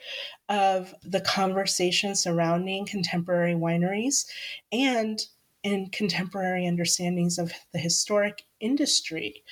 of 0.48 0.96
the 1.04 1.20
conversation 1.20 2.16
surrounding 2.16 2.86
contemporary 2.86 3.54
wineries 3.54 4.28
and 4.72 5.20
and 5.68 5.92
contemporary 5.92 6.66
understandings 6.66 7.38
of 7.38 7.52
the 7.74 7.80
historic 7.80 8.44
industry. 8.62 9.44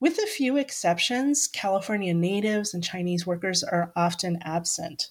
With 0.00 0.18
a 0.18 0.26
few 0.26 0.58
exceptions, 0.58 1.48
California 1.48 2.12
natives 2.12 2.74
and 2.74 2.84
Chinese 2.84 3.26
workers 3.26 3.64
are 3.64 3.90
often 3.96 4.38
absent. 4.42 5.08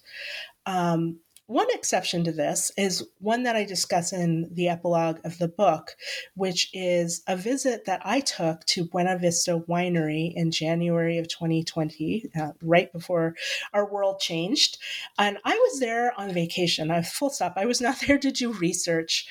Um, 0.68 1.20
one 1.52 1.68
exception 1.72 2.24
to 2.24 2.32
this 2.32 2.72
is 2.78 3.06
one 3.20 3.44
that 3.44 3.58
I 3.58 3.66
discuss 3.66 4.14
in 4.14 4.50
the 4.54 4.70
epilogue 4.70 5.20
of 5.26 5.38
the 5.38 5.50
book, 5.50 5.92
which 6.34 6.70
is 6.74 7.22
a 7.28 7.36
visit 7.36 7.84
that 7.86 8.02
I 8.06 8.22
took 8.22 8.64
to 8.68 8.86
Buena 8.86 9.18
Vista 9.18 9.60
Winery 9.68 10.32
in 10.34 10.52
January 10.52 11.18
of 11.18 11.28
2020, 11.28 12.30
uh, 12.40 12.52
right 12.62 12.92
before 12.94 13.36
our 13.74 13.86
world 13.92 14.22
changed. 14.22 14.78
And 15.20 15.40
I 15.44 15.54
was 15.54 15.82
there 15.82 16.18
on 16.18 16.34
vacation. 16.34 16.90
I 16.90 17.02
full 17.02 17.30
stop. 17.30 17.54
I 17.58 17.66
was 17.66 17.82
not 17.82 18.00
there 18.08 18.18
to 18.18 18.32
do 18.32 18.54
research. 18.54 19.28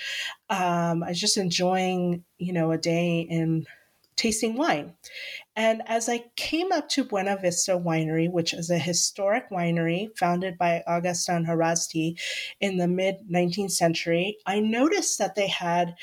Um, 0.50 1.02
I 1.02 1.08
was 1.08 1.20
just 1.20 1.38
enjoying, 1.38 2.24
you 2.36 2.52
know, 2.52 2.70
a 2.70 2.78
day 2.78 3.20
in 3.20 3.66
tasting 4.20 4.54
wine. 4.54 4.92
And 5.56 5.82
as 5.86 6.08
I 6.08 6.24
came 6.36 6.72
up 6.72 6.88
to 6.90 7.04
Buena 7.04 7.36
Vista 7.36 7.72
Winery, 7.72 8.30
which 8.30 8.54
is 8.54 8.70
a 8.70 8.78
historic 8.78 9.50
winery 9.50 10.16
founded 10.16 10.56
by 10.56 10.82
Augustin 10.86 11.44
Haraszthy 11.44 12.18
in 12.60 12.76
the 12.76 12.88
mid 12.88 13.16
19th 13.30 13.72
century, 13.72 14.38
I 14.46 14.60
noticed 14.60 15.18
that 15.18 15.34
they 15.34 15.48
had 15.48 15.96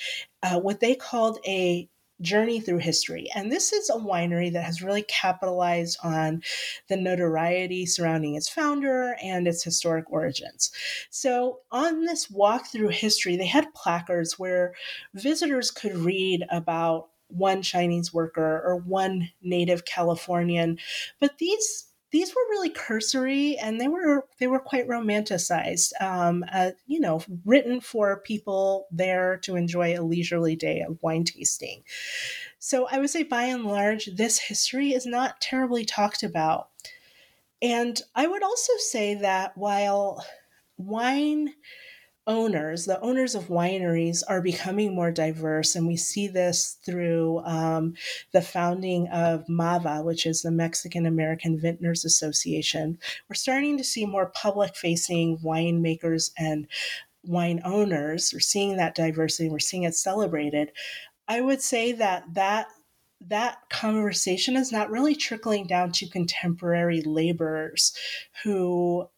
uh, 0.43 0.60
what 0.60 0.80
they 0.80 0.95
called 0.95 1.39
a 1.45 1.89
journey 2.22 2.60
through 2.60 2.80
history. 2.80 3.28
And 3.36 3.52
this 3.52 3.72
is 3.72 3.89
a 3.89 3.93
winery 3.93 4.52
that 4.52 4.64
has 4.64 4.82
really 4.82 5.04
capitalized 5.04 6.00
on 6.04 6.41
the 6.89 6.98
notoriety 6.98 7.86
surrounding 7.86 8.36
its 8.36 8.50
founder 8.50 9.16
and 9.22 9.48
its 9.48 9.64
historic 9.64 10.12
origins. 10.12 10.72
So, 11.10 11.60
on 11.72 12.06
this 12.06 12.30
walk 12.30 12.68
through 12.68 12.89
history, 12.89 13.38
they 13.38 13.45
had 13.45 13.74
placards 13.74 14.39
where 14.39 14.74
visitors 15.14 15.72
could 15.72 15.95
read 15.95 16.43
about 16.50 17.10
one 17.28 17.61
Chinese 17.61 18.13
worker 18.13 18.61
or 18.65 18.78
one 18.78 19.30
native 19.41 19.86
Californian. 19.86 20.78
But 21.19 21.38
these 21.38 21.88
these 22.11 22.34
were 22.34 22.41
really 22.49 22.69
cursory 22.69 23.57
and 23.57 23.82
they 23.82 23.88
were 23.88 24.25
they 24.39 24.47
were 24.47 24.59
quite 24.59 24.88
romanticized 24.88 25.91
um, 26.01 26.45
uh, 26.51 26.71
you 26.86 26.99
know 26.99 27.21
written 27.45 27.82
for 27.82 28.21
people 28.21 28.88
there 28.91 29.38
to 29.38 29.55
enjoy 29.55 29.97
a 29.97 30.01
leisurely 30.03 30.55
day 30.55 30.82
of 30.82 30.97
wine 31.01 31.23
tasting 31.23 31.84
so 32.59 32.88
i 32.91 32.97
would 32.97 33.09
say 33.09 33.23
by 33.23 33.43
and 33.43 33.65
large 33.65 34.05
this 34.15 34.39
history 34.39 34.93
is 34.93 35.05
not 35.05 35.41
terribly 35.41 35.84
talked 35.84 36.23
about 36.23 36.69
and 37.61 38.01
i 38.15 38.25
would 38.25 38.43
also 38.43 38.73
say 38.78 39.15
that 39.15 39.57
while 39.57 40.23
wine 40.78 41.53
owners, 42.28 42.86
the 42.86 42.99
owners 43.01 43.34
of 43.34 43.47
wineries, 43.47 44.21
are 44.28 44.41
becoming 44.41 44.93
more 44.93 45.11
diverse. 45.11 45.75
And 45.75 45.88
we 45.88 45.97
see 45.97 46.28
this 46.28 46.78
through 46.86 47.39
um, 47.45 47.93
the 48.34 48.41
founding 48.41 49.07
of 49.07 49.47
MAVA, 49.49 50.03
which 50.03 50.25
is 50.25 50.41
the 50.41 50.51
Mexican 50.51 51.05
American 51.05 51.59
Vintners 51.59 52.05
Association. 52.05 52.99
We're 53.30 53.36
starting 53.36 53.78
to 53.78 53.84
see 53.84 54.05
more 54.05 54.32
public 54.36 54.75
facing 54.75 55.39
winemakers 55.39 56.32
and 56.38 56.67
wine 57.23 57.61
owners. 57.63 58.32
We're 58.34 58.39
seeing 58.39 58.78
that 58.78 58.95
diversity, 58.95 59.49
we're 59.49 59.59
seeing 59.59 59.84
it 59.84 59.95
celebrated. 59.95 60.71
I 61.28 61.41
would 61.41 61.61
say 61.61 61.91
that 61.93 62.23
that 62.34 62.67
that 63.19 63.57
conversation 63.69 64.55
is 64.55 64.71
not 64.71 64.91
really 64.91 65.15
trickling 65.15 65.65
down 65.65 65.91
to 65.91 66.07
contemporary 66.07 67.01
laborers 67.01 67.93
who 68.43 69.09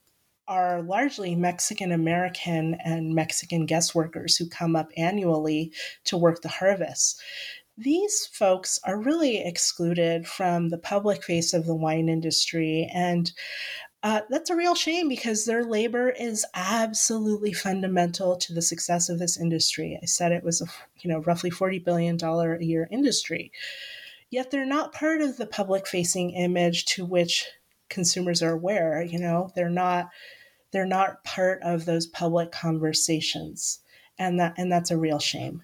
are 0.50 0.82
largely 0.82 1.36
Mexican 1.36 1.91
American 1.91 2.76
and 2.84 3.14
Mexican 3.14 3.66
guest 3.68 3.93
workers 3.93 4.36
who 4.36 4.50
come 4.50 4.76
up 4.76 4.89
annually 4.97 5.72
to 6.06 6.18
work 6.18 6.41
the 6.41 6.50
harvest. 6.50 7.22
These 7.78 8.26
folks 8.34 8.80
are 8.84 9.00
really 9.00 9.38
excluded 9.38 10.28
from 10.28 10.68
the 10.68 10.78
public 10.78 11.24
face 11.24 11.54
of 11.54 11.66
the 11.66 11.76
wine 11.76 12.10
industry. 12.10 12.89
And 12.93 13.32
uh, 14.02 14.22
that's 14.30 14.50
a 14.50 14.56
real 14.56 14.76
shame 14.76 15.08
because 15.08 15.45
their 15.45 15.64
labor 15.64 16.10
is 16.10 16.45
absolutely 16.56 17.54
fundamental 17.54 18.36
to 18.38 18.54
the 18.54 18.62
success 18.62 19.08
of 19.08 19.20
this 19.20 19.39
industry. 19.39 20.00
I 20.02 20.06
said 20.06 20.32
it 20.32 20.43
was 20.43 20.62
a 20.62 20.66
you 21.02 21.10
know 21.12 21.20
roughly 21.20 21.50
forty 21.50 21.80
billion 21.80 22.16
dollar 22.16 22.56
a 22.56 22.64
year 22.64 22.88
industry, 22.91 23.52
yet 24.30 24.52
they're 24.52 24.66
not 24.66 24.93
part 24.93 25.22
of 25.22 25.36
the 25.36 25.45
public 25.45 25.86
facing 25.86 26.32
image 26.32 26.86
to 26.86 27.06
which 27.06 27.45
consumers 27.89 28.41
are 28.41 28.54
aware. 28.54 29.02
You 29.04 29.20
know, 29.20 29.52
they're 29.56 29.70
not 29.70 30.10
they're 30.72 30.86
not 30.86 31.24
part 31.24 31.61
of 31.63 31.86
those 31.86 32.07
public 32.07 32.51
conversations. 32.51 33.80
And 34.17 34.39
that 34.39 34.55
and 34.57 34.72
that's 34.72 34.91
a 34.91 34.97
real 34.97 35.20
shame. 35.20 35.63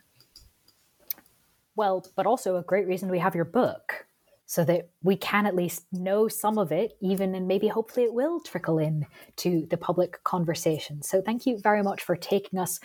Well 1.76 2.06
but 2.16 2.26
also 2.26 2.56
a 2.56 2.64
great 2.64 2.88
reason 2.88 3.10
we 3.10 3.20
have 3.20 3.36
your 3.36 3.46
book 3.46 4.06
so 4.48 4.64
that 4.64 4.90
we 5.04 5.16
can 5.16 5.46
at 5.46 5.56
least 5.56 5.86
know 5.92 6.28
some 6.28 6.58
of 6.58 6.72
it 6.72 6.96
even 7.02 7.34
and 7.36 7.48
maybe 7.48 7.68
hopefully 7.68 8.06
it 8.06 8.14
will 8.14 8.40
trickle 8.40 8.78
in 8.78 9.06
to 9.38 9.68
the 9.70 9.78
public 9.78 10.24
conversation. 10.24 11.02
So 11.02 11.22
thank 11.22 11.46
you 11.46 11.60
very 11.60 11.84
much 11.84 12.04
for 12.04 12.16
taking 12.16 12.60
us 12.60 12.80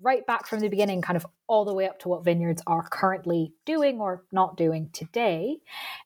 right 0.00 0.26
back 0.26 0.46
from 0.46 0.60
the 0.60 0.68
beginning 0.68 1.00
kind 1.00 1.16
of 1.16 1.26
all 1.46 1.64
the 1.64 1.72
way 1.72 1.88
up 1.88 1.98
to 2.00 2.08
what 2.08 2.24
vineyards 2.24 2.62
are 2.66 2.86
currently 2.90 3.52
doing 3.64 4.00
or 4.00 4.24
not 4.32 4.56
doing 4.56 4.90
today. 4.92 5.58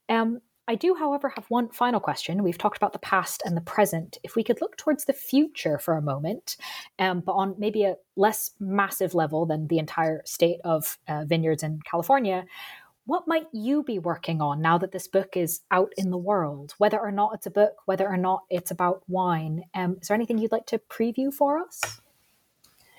Um, 0.08 0.40
I 0.68 0.74
do, 0.74 0.94
however, 0.94 1.30
have 1.30 1.46
one 1.48 1.70
final 1.70 1.98
question. 1.98 2.42
We've 2.42 2.58
talked 2.58 2.76
about 2.76 2.92
the 2.92 2.98
past 2.98 3.42
and 3.46 3.56
the 3.56 3.62
present. 3.62 4.18
If 4.22 4.36
we 4.36 4.44
could 4.44 4.60
look 4.60 4.76
towards 4.76 5.06
the 5.06 5.14
future 5.14 5.78
for 5.78 5.96
a 5.96 6.02
moment, 6.02 6.58
um, 6.98 7.20
but 7.20 7.32
on 7.32 7.54
maybe 7.58 7.84
a 7.84 7.96
less 8.16 8.50
massive 8.60 9.14
level 9.14 9.46
than 9.46 9.66
the 9.68 9.78
entire 9.78 10.20
state 10.26 10.60
of 10.64 10.98
uh, 11.08 11.24
vineyards 11.24 11.62
in 11.62 11.80
California, 11.90 12.44
what 13.06 13.26
might 13.26 13.46
you 13.50 13.82
be 13.82 13.98
working 13.98 14.42
on 14.42 14.60
now 14.60 14.76
that 14.76 14.92
this 14.92 15.08
book 15.08 15.38
is 15.38 15.62
out 15.70 15.94
in 15.96 16.10
the 16.10 16.18
world? 16.18 16.74
Whether 16.76 17.00
or 17.00 17.10
not 17.10 17.32
it's 17.32 17.46
a 17.46 17.50
book, 17.50 17.72
whether 17.86 18.06
or 18.06 18.18
not 18.18 18.42
it's 18.50 18.70
about 18.70 19.02
wine, 19.08 19.64
um, 19.74 19.96
is 20.02 20.08
there 20.08 20.14
anything 20.14 20.36
you'd 20.36 20.52
like 20.52 20.66
to 20.66 20.78
preview 20.78 21.32
for 21.32 21.58
us? 21.58 21.80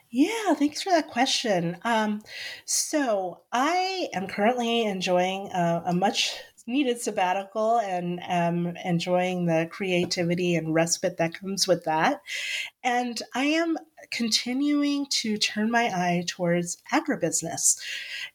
Yeah, 0.10 0.56
thanks 0.56 0.82
for 0.82 0.90
that 0.90 1.10
question. 1.12 1.78
Um, 1.84 2.24
so, 2.66 3.42
I 3.52 4.08
am 4.14 4.26
currently 4.26 4.86
enjoying 4.86 5.52
a, 5.52 5.84
a 5.86 5.94
much 5.94 6.34
needed 6.70 7.02
sabbatical 7.02 7.80
and 7.80 8.22
am 8.24 8.78
enjoying 8.86 9.46
the 9.46 9.68
creativity 9.72 10.56
and 10.56 10.74
respite 10.74 11.18
that 11.18 11.34
comes 11.34 11.68
with 11.68 11.84
that. 11.84 12.22
And 12.84 13.22
I 13.36 13.46
am 13.46 13.78
continuing 14.12 15.06
to 15.10 15.38
turn 15.38 15.70
my 15.70 15.88
eye 15.88 16.24
towards 16.28 16.78
agribusiness. 16.94 17.78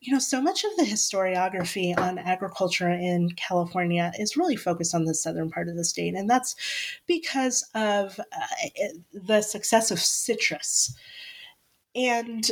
You 0.01 0.13
know, 0.13 0.19
so 0.19 0.43
much 0.43 0.65
of 0.65 0.77
the 0.77 0.85
historiography 0.85 1.99
on 1.99 2.19
agriculture 2.19 2.91
in 2.91 3.31
California 3.31 4.13
is 4.19 4.37
really 4.37 4.57
focused 4.57 4.95
on 4.95 5.05
the 5.05 5.15
southern 5.15 5.51
part 5.51 5.69
of 5.69 5.77
the 5.77 5.85
state, 5.85 6.15
and 6.15 6.29
that's 6.29 6.57
because 7.07 7.69
of 7.75 8.21
uh, 8.21 8.87
the 9.13 9.41
success 9.41 9.91
of 9.91 9.99
citrus. 9.99 10.95
And 11.95 12.51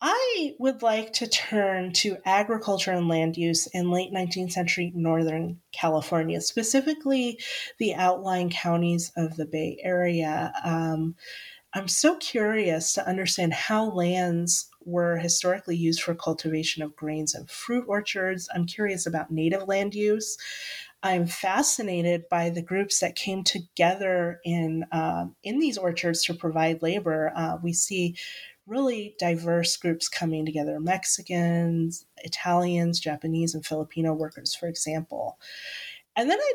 I 0.00 0.54
would 0.58 0.82
like 0.82 1.14
to 1.14 1.26
turn 1.26 1.92
to 1.94 2.18
agriculture 2.26 2.92
and 2.92 3.08
land 3.08 3.36
use 3.36 3.66
in 3.68 3.90
late 3.90 4.12
19th 4.12 4.52
century 4.52 4.92
Northern 4.94 5.60
California, 5.72 6.40
specifically 6.40 7.40
the 7.78 7.94
outlying 7.94 8.50
counties 8.50 9.10
of 9.16 9.36
the 9.36 9.46
Bay 9.46 9.78
Area. 9.82 10.52
Um, 10.62 11.16
I'm 11.72 11.88
so 11.88 12.16
curious 12.16 12.92
to 12.94 13.08
understand 13.08 13.52
how 13.54 13.90
lands 13.90 14.68
were 14.84 15.16
historically 15.16 15.76
used 15.76 16.02
for 16.02 16.14
cultivation 16.14 16.82
of 16.82 16.96
grains 16.96 17.34
and 17.34 17.50
fruit 17.50 17.84
orchards. 17.88 18.48
I'm 18.54 18.66
curious 18.66 19.06
about 19.06 19.30
native 19.30 19.66
land 19.66 19.94
use. 19.94 20.38
I'm 21.02 21.26
fascinated 21.26 22.28
by 22.30 22.50
the 22.50 22.62
groups 22.62 23.00
that 23.00 23.14
came 23.14 23.44
together 23.44 24.40
in 24.44 24.84
uh, 24.90 25.26
in 25.42 25.58
these 25.58 25.78
orchards 25.78 26.24
to 26.24 26.34
provide 26.34 26.82
labor. 26.82 27.32
Uh, 27.36 27.58
we 27.62 27.72
see 27.72 28.16
really 28.66 29.14
diverse 29.18 29.76
groups 29.76 30.08
coming 30.08 30.44
together 30.44 30.80
Mexicans, 30.80 32.06
Italians, 32.18 33.00
Japanese, 33.00 33.54
and 33.54 33.64
Filipino 33.64 34.12
workers, 34.12 34.54
for 34.54 34.68
example. 34.68 35.38
And 36.16 36.30
then 36.30 36.38
I, 36.40 36.52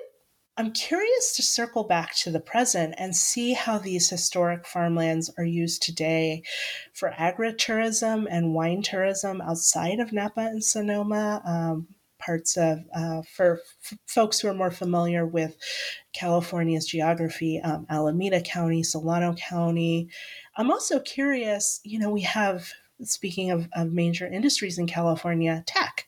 I'm 0.58 0.72
curious 0.72 1.36
to 1.38 1.44
circle 1.44 1.86
back 1.86 2.16
to 2.18 2.32
the 2.32 2.40
present 2.40 2.96
and 2.98 3.16
see 3.16 3.54
how 3.54 3.78
these 3.78 4.10
historic 4.10 4.68
farmlands 4.68 5.32
are 5.38 5.46
used 5.46 5.82
today 5.82 6.44
for 6.94 7.12
agritourism 7.12 8.28
and 8.30 8.54
wine 8.54 8.82
tourism 8.82 9.42
outside 9.42 10.00
of 10.00 10.12
Napa 10.12 10.42
and 10.42 10.64
Sonoma. 10.64 11.42
Um, 11.46 11.88
parts 12.22 12.56
of 12.56 12.80
uh, 12.96 13.22
for 13.24 13.60
f- 13.84 13.98
folks 14.06 14.40
who 14.40 14.48
are 14.48 14.54
more 14.54 14.72
familiar 14.72 15.26
with 15.26 15.58
California's 16.14 16.86
geography, 16.86 17.60
um, 17.62 17.86
Alameda 17.90 18.42
County, 18.42 18.84
Solano 18.84 19.34
County, 19.34 20.10
I'm 20.62 20.70
also 20.70 21.00
curious, 21.00 21.82
you 21.84 21.98
know, 21.98 22.12
we 22.12 22.22
have, 22.22 22.72
speaking 23.02 23.50
of, 23.50 23.68
of 23.74 23.92
major 23.92 24.28
industries 24.28 24.78
in 24.78 24.86
California, 24.86 25.64
tech. 25.66 26.06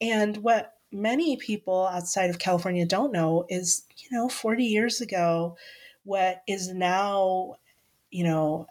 And 0.00 0.38
what 0.38 0.72
many 0.90 1.36
people 1.36 1.86
outside 1.86 2.28
of 2.28 2.40
California 2.40 2.84
don't 2.84 3.12
know 3.12 3.46
is, 3.48 3.84
you 3.98 4.08
know, 4.10 4.28
40 4.28 4.64
years 4.64 5.00
ago, 5.00 5.56
what 6.02 6.42
is 6.48 6.74
now, 6.74 7.54
you 8.10 8.24
know, 8.24 8.66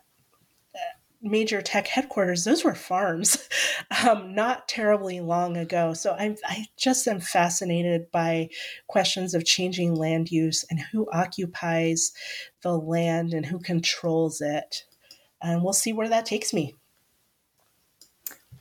major 1.22 1.62
tech 1.62 1.88
headquarters, 1.88 2.44
those 2.44 2.66
were 2.66 2.76
farms 2.76 3.48
um, 4.06 4.36
not 4.36 4.68
terribly 4.68 5.22
long 5.22 5.56
ago. 5.56 5.94
So 5.94 6.14
I'm, 6.20 6.36
I 6.46 6.66
just 6.76 7.08
am 7.08 7.22
fascinated 7.22 8.12
by 8.12 8.50
questions 8.88 9.34
of 9.34 9.46
changing 9.46 9.96
land 9.96 10.30
use 10.30 10.66
and 10.70 10.82
who 10.92 11.10
occupies 11.14 12.12
the 12.64 12.78
land 12.78 13.34
and 13.34 13.46
who 13.46 13.60
controls 13.60 14.42
it 14.42 14.84
and 15.46 15.64
we'll 15.64 15.74
see 15.74 15.94
where 15.94 16.10
that 16.10 16.26
takes 16.26 16.54
me. 16.54 16.76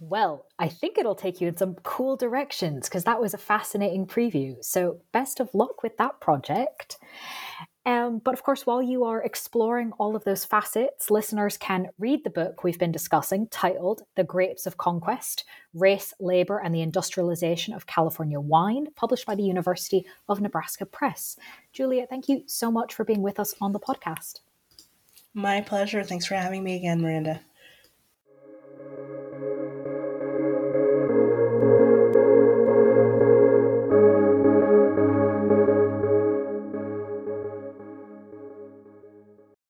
Well, 0.00 0.46
I 0.58 0.68
think 0.68 0.98
it'll 0.98 1.14
take 1.14 1.40
you 1.40 1.48
in 1.48 1.56
some 1.56 1.76
cool 1.76 2.16
directions 2.16 2.88
because 2.88 3.04
that 3.04 3.22
was 3.22 3.32
a 3.32 3.38
fascinating 3.38 4.06
preview. 4.06 4.62
So, 4.62 5.00
best 5.12 5.40
of 5.40 5.54
luck 5.54 5.82
with 5.82 5.96
that 5.96 6.20
project. 6.20 6.98
Um, 7.86 8.18
but 8.18 8.34
of 8.34 8.42
course, 8.42 8.66
while 8.66 8.82
you 8.82 9.04
are 9.04 9.22
exploring 9.22 9.92
all 9.98 10.16
of 10.16 10.24
those 10.24 10.44
facets, 10.44 11.10
listeners 11.10 11.56
can 11.56 11.88
read 11.98 12.24
the 12.24 12.30
book 12.30 12.64
we've 12.64 12.78
been 12.78 12.92
discussing 12.92 13.46
titled 13.48 14.02
The 14.14 14.24
Grapes 14.24 14.66
of 14.66 14.78
Conquest 14.78 15.44
Race, 15.74 16.14
Labor, 16.18 16.58
and 16.58 16.74
the 16.74 16.82
Industrialization 16.82 17.74
of 17.74 17.86
California 17.86 18.40
Wine, 18.40 18.88
published 18.96 19.26
by 19.26 19.34
the 19.34 19.42
University 19.42 20.06
of 20.28 20.40
Nebraska 20.40 20.86
Press. 20.86 21.36
Julia, 21.72 22.06
thank 22.08 22.28
you 22.28 22.42
so 22.46 22.70
much 22.70 22.94
for 22.94 23.04
being 23.04 23.22
with 23.22 23.38
us 23.38 23.54
on 23.60 23.72
the 23.72 23.80
podcast. 23.80 24.40
My 25.34 25.60
pleasure. 25.60 26.02
Thanks 26.02 26.24
for 26.24 26.34
having 26.36 26.64
me 26.64 26.76
again, 26.76 27.02
Miranda. 27.02 27.42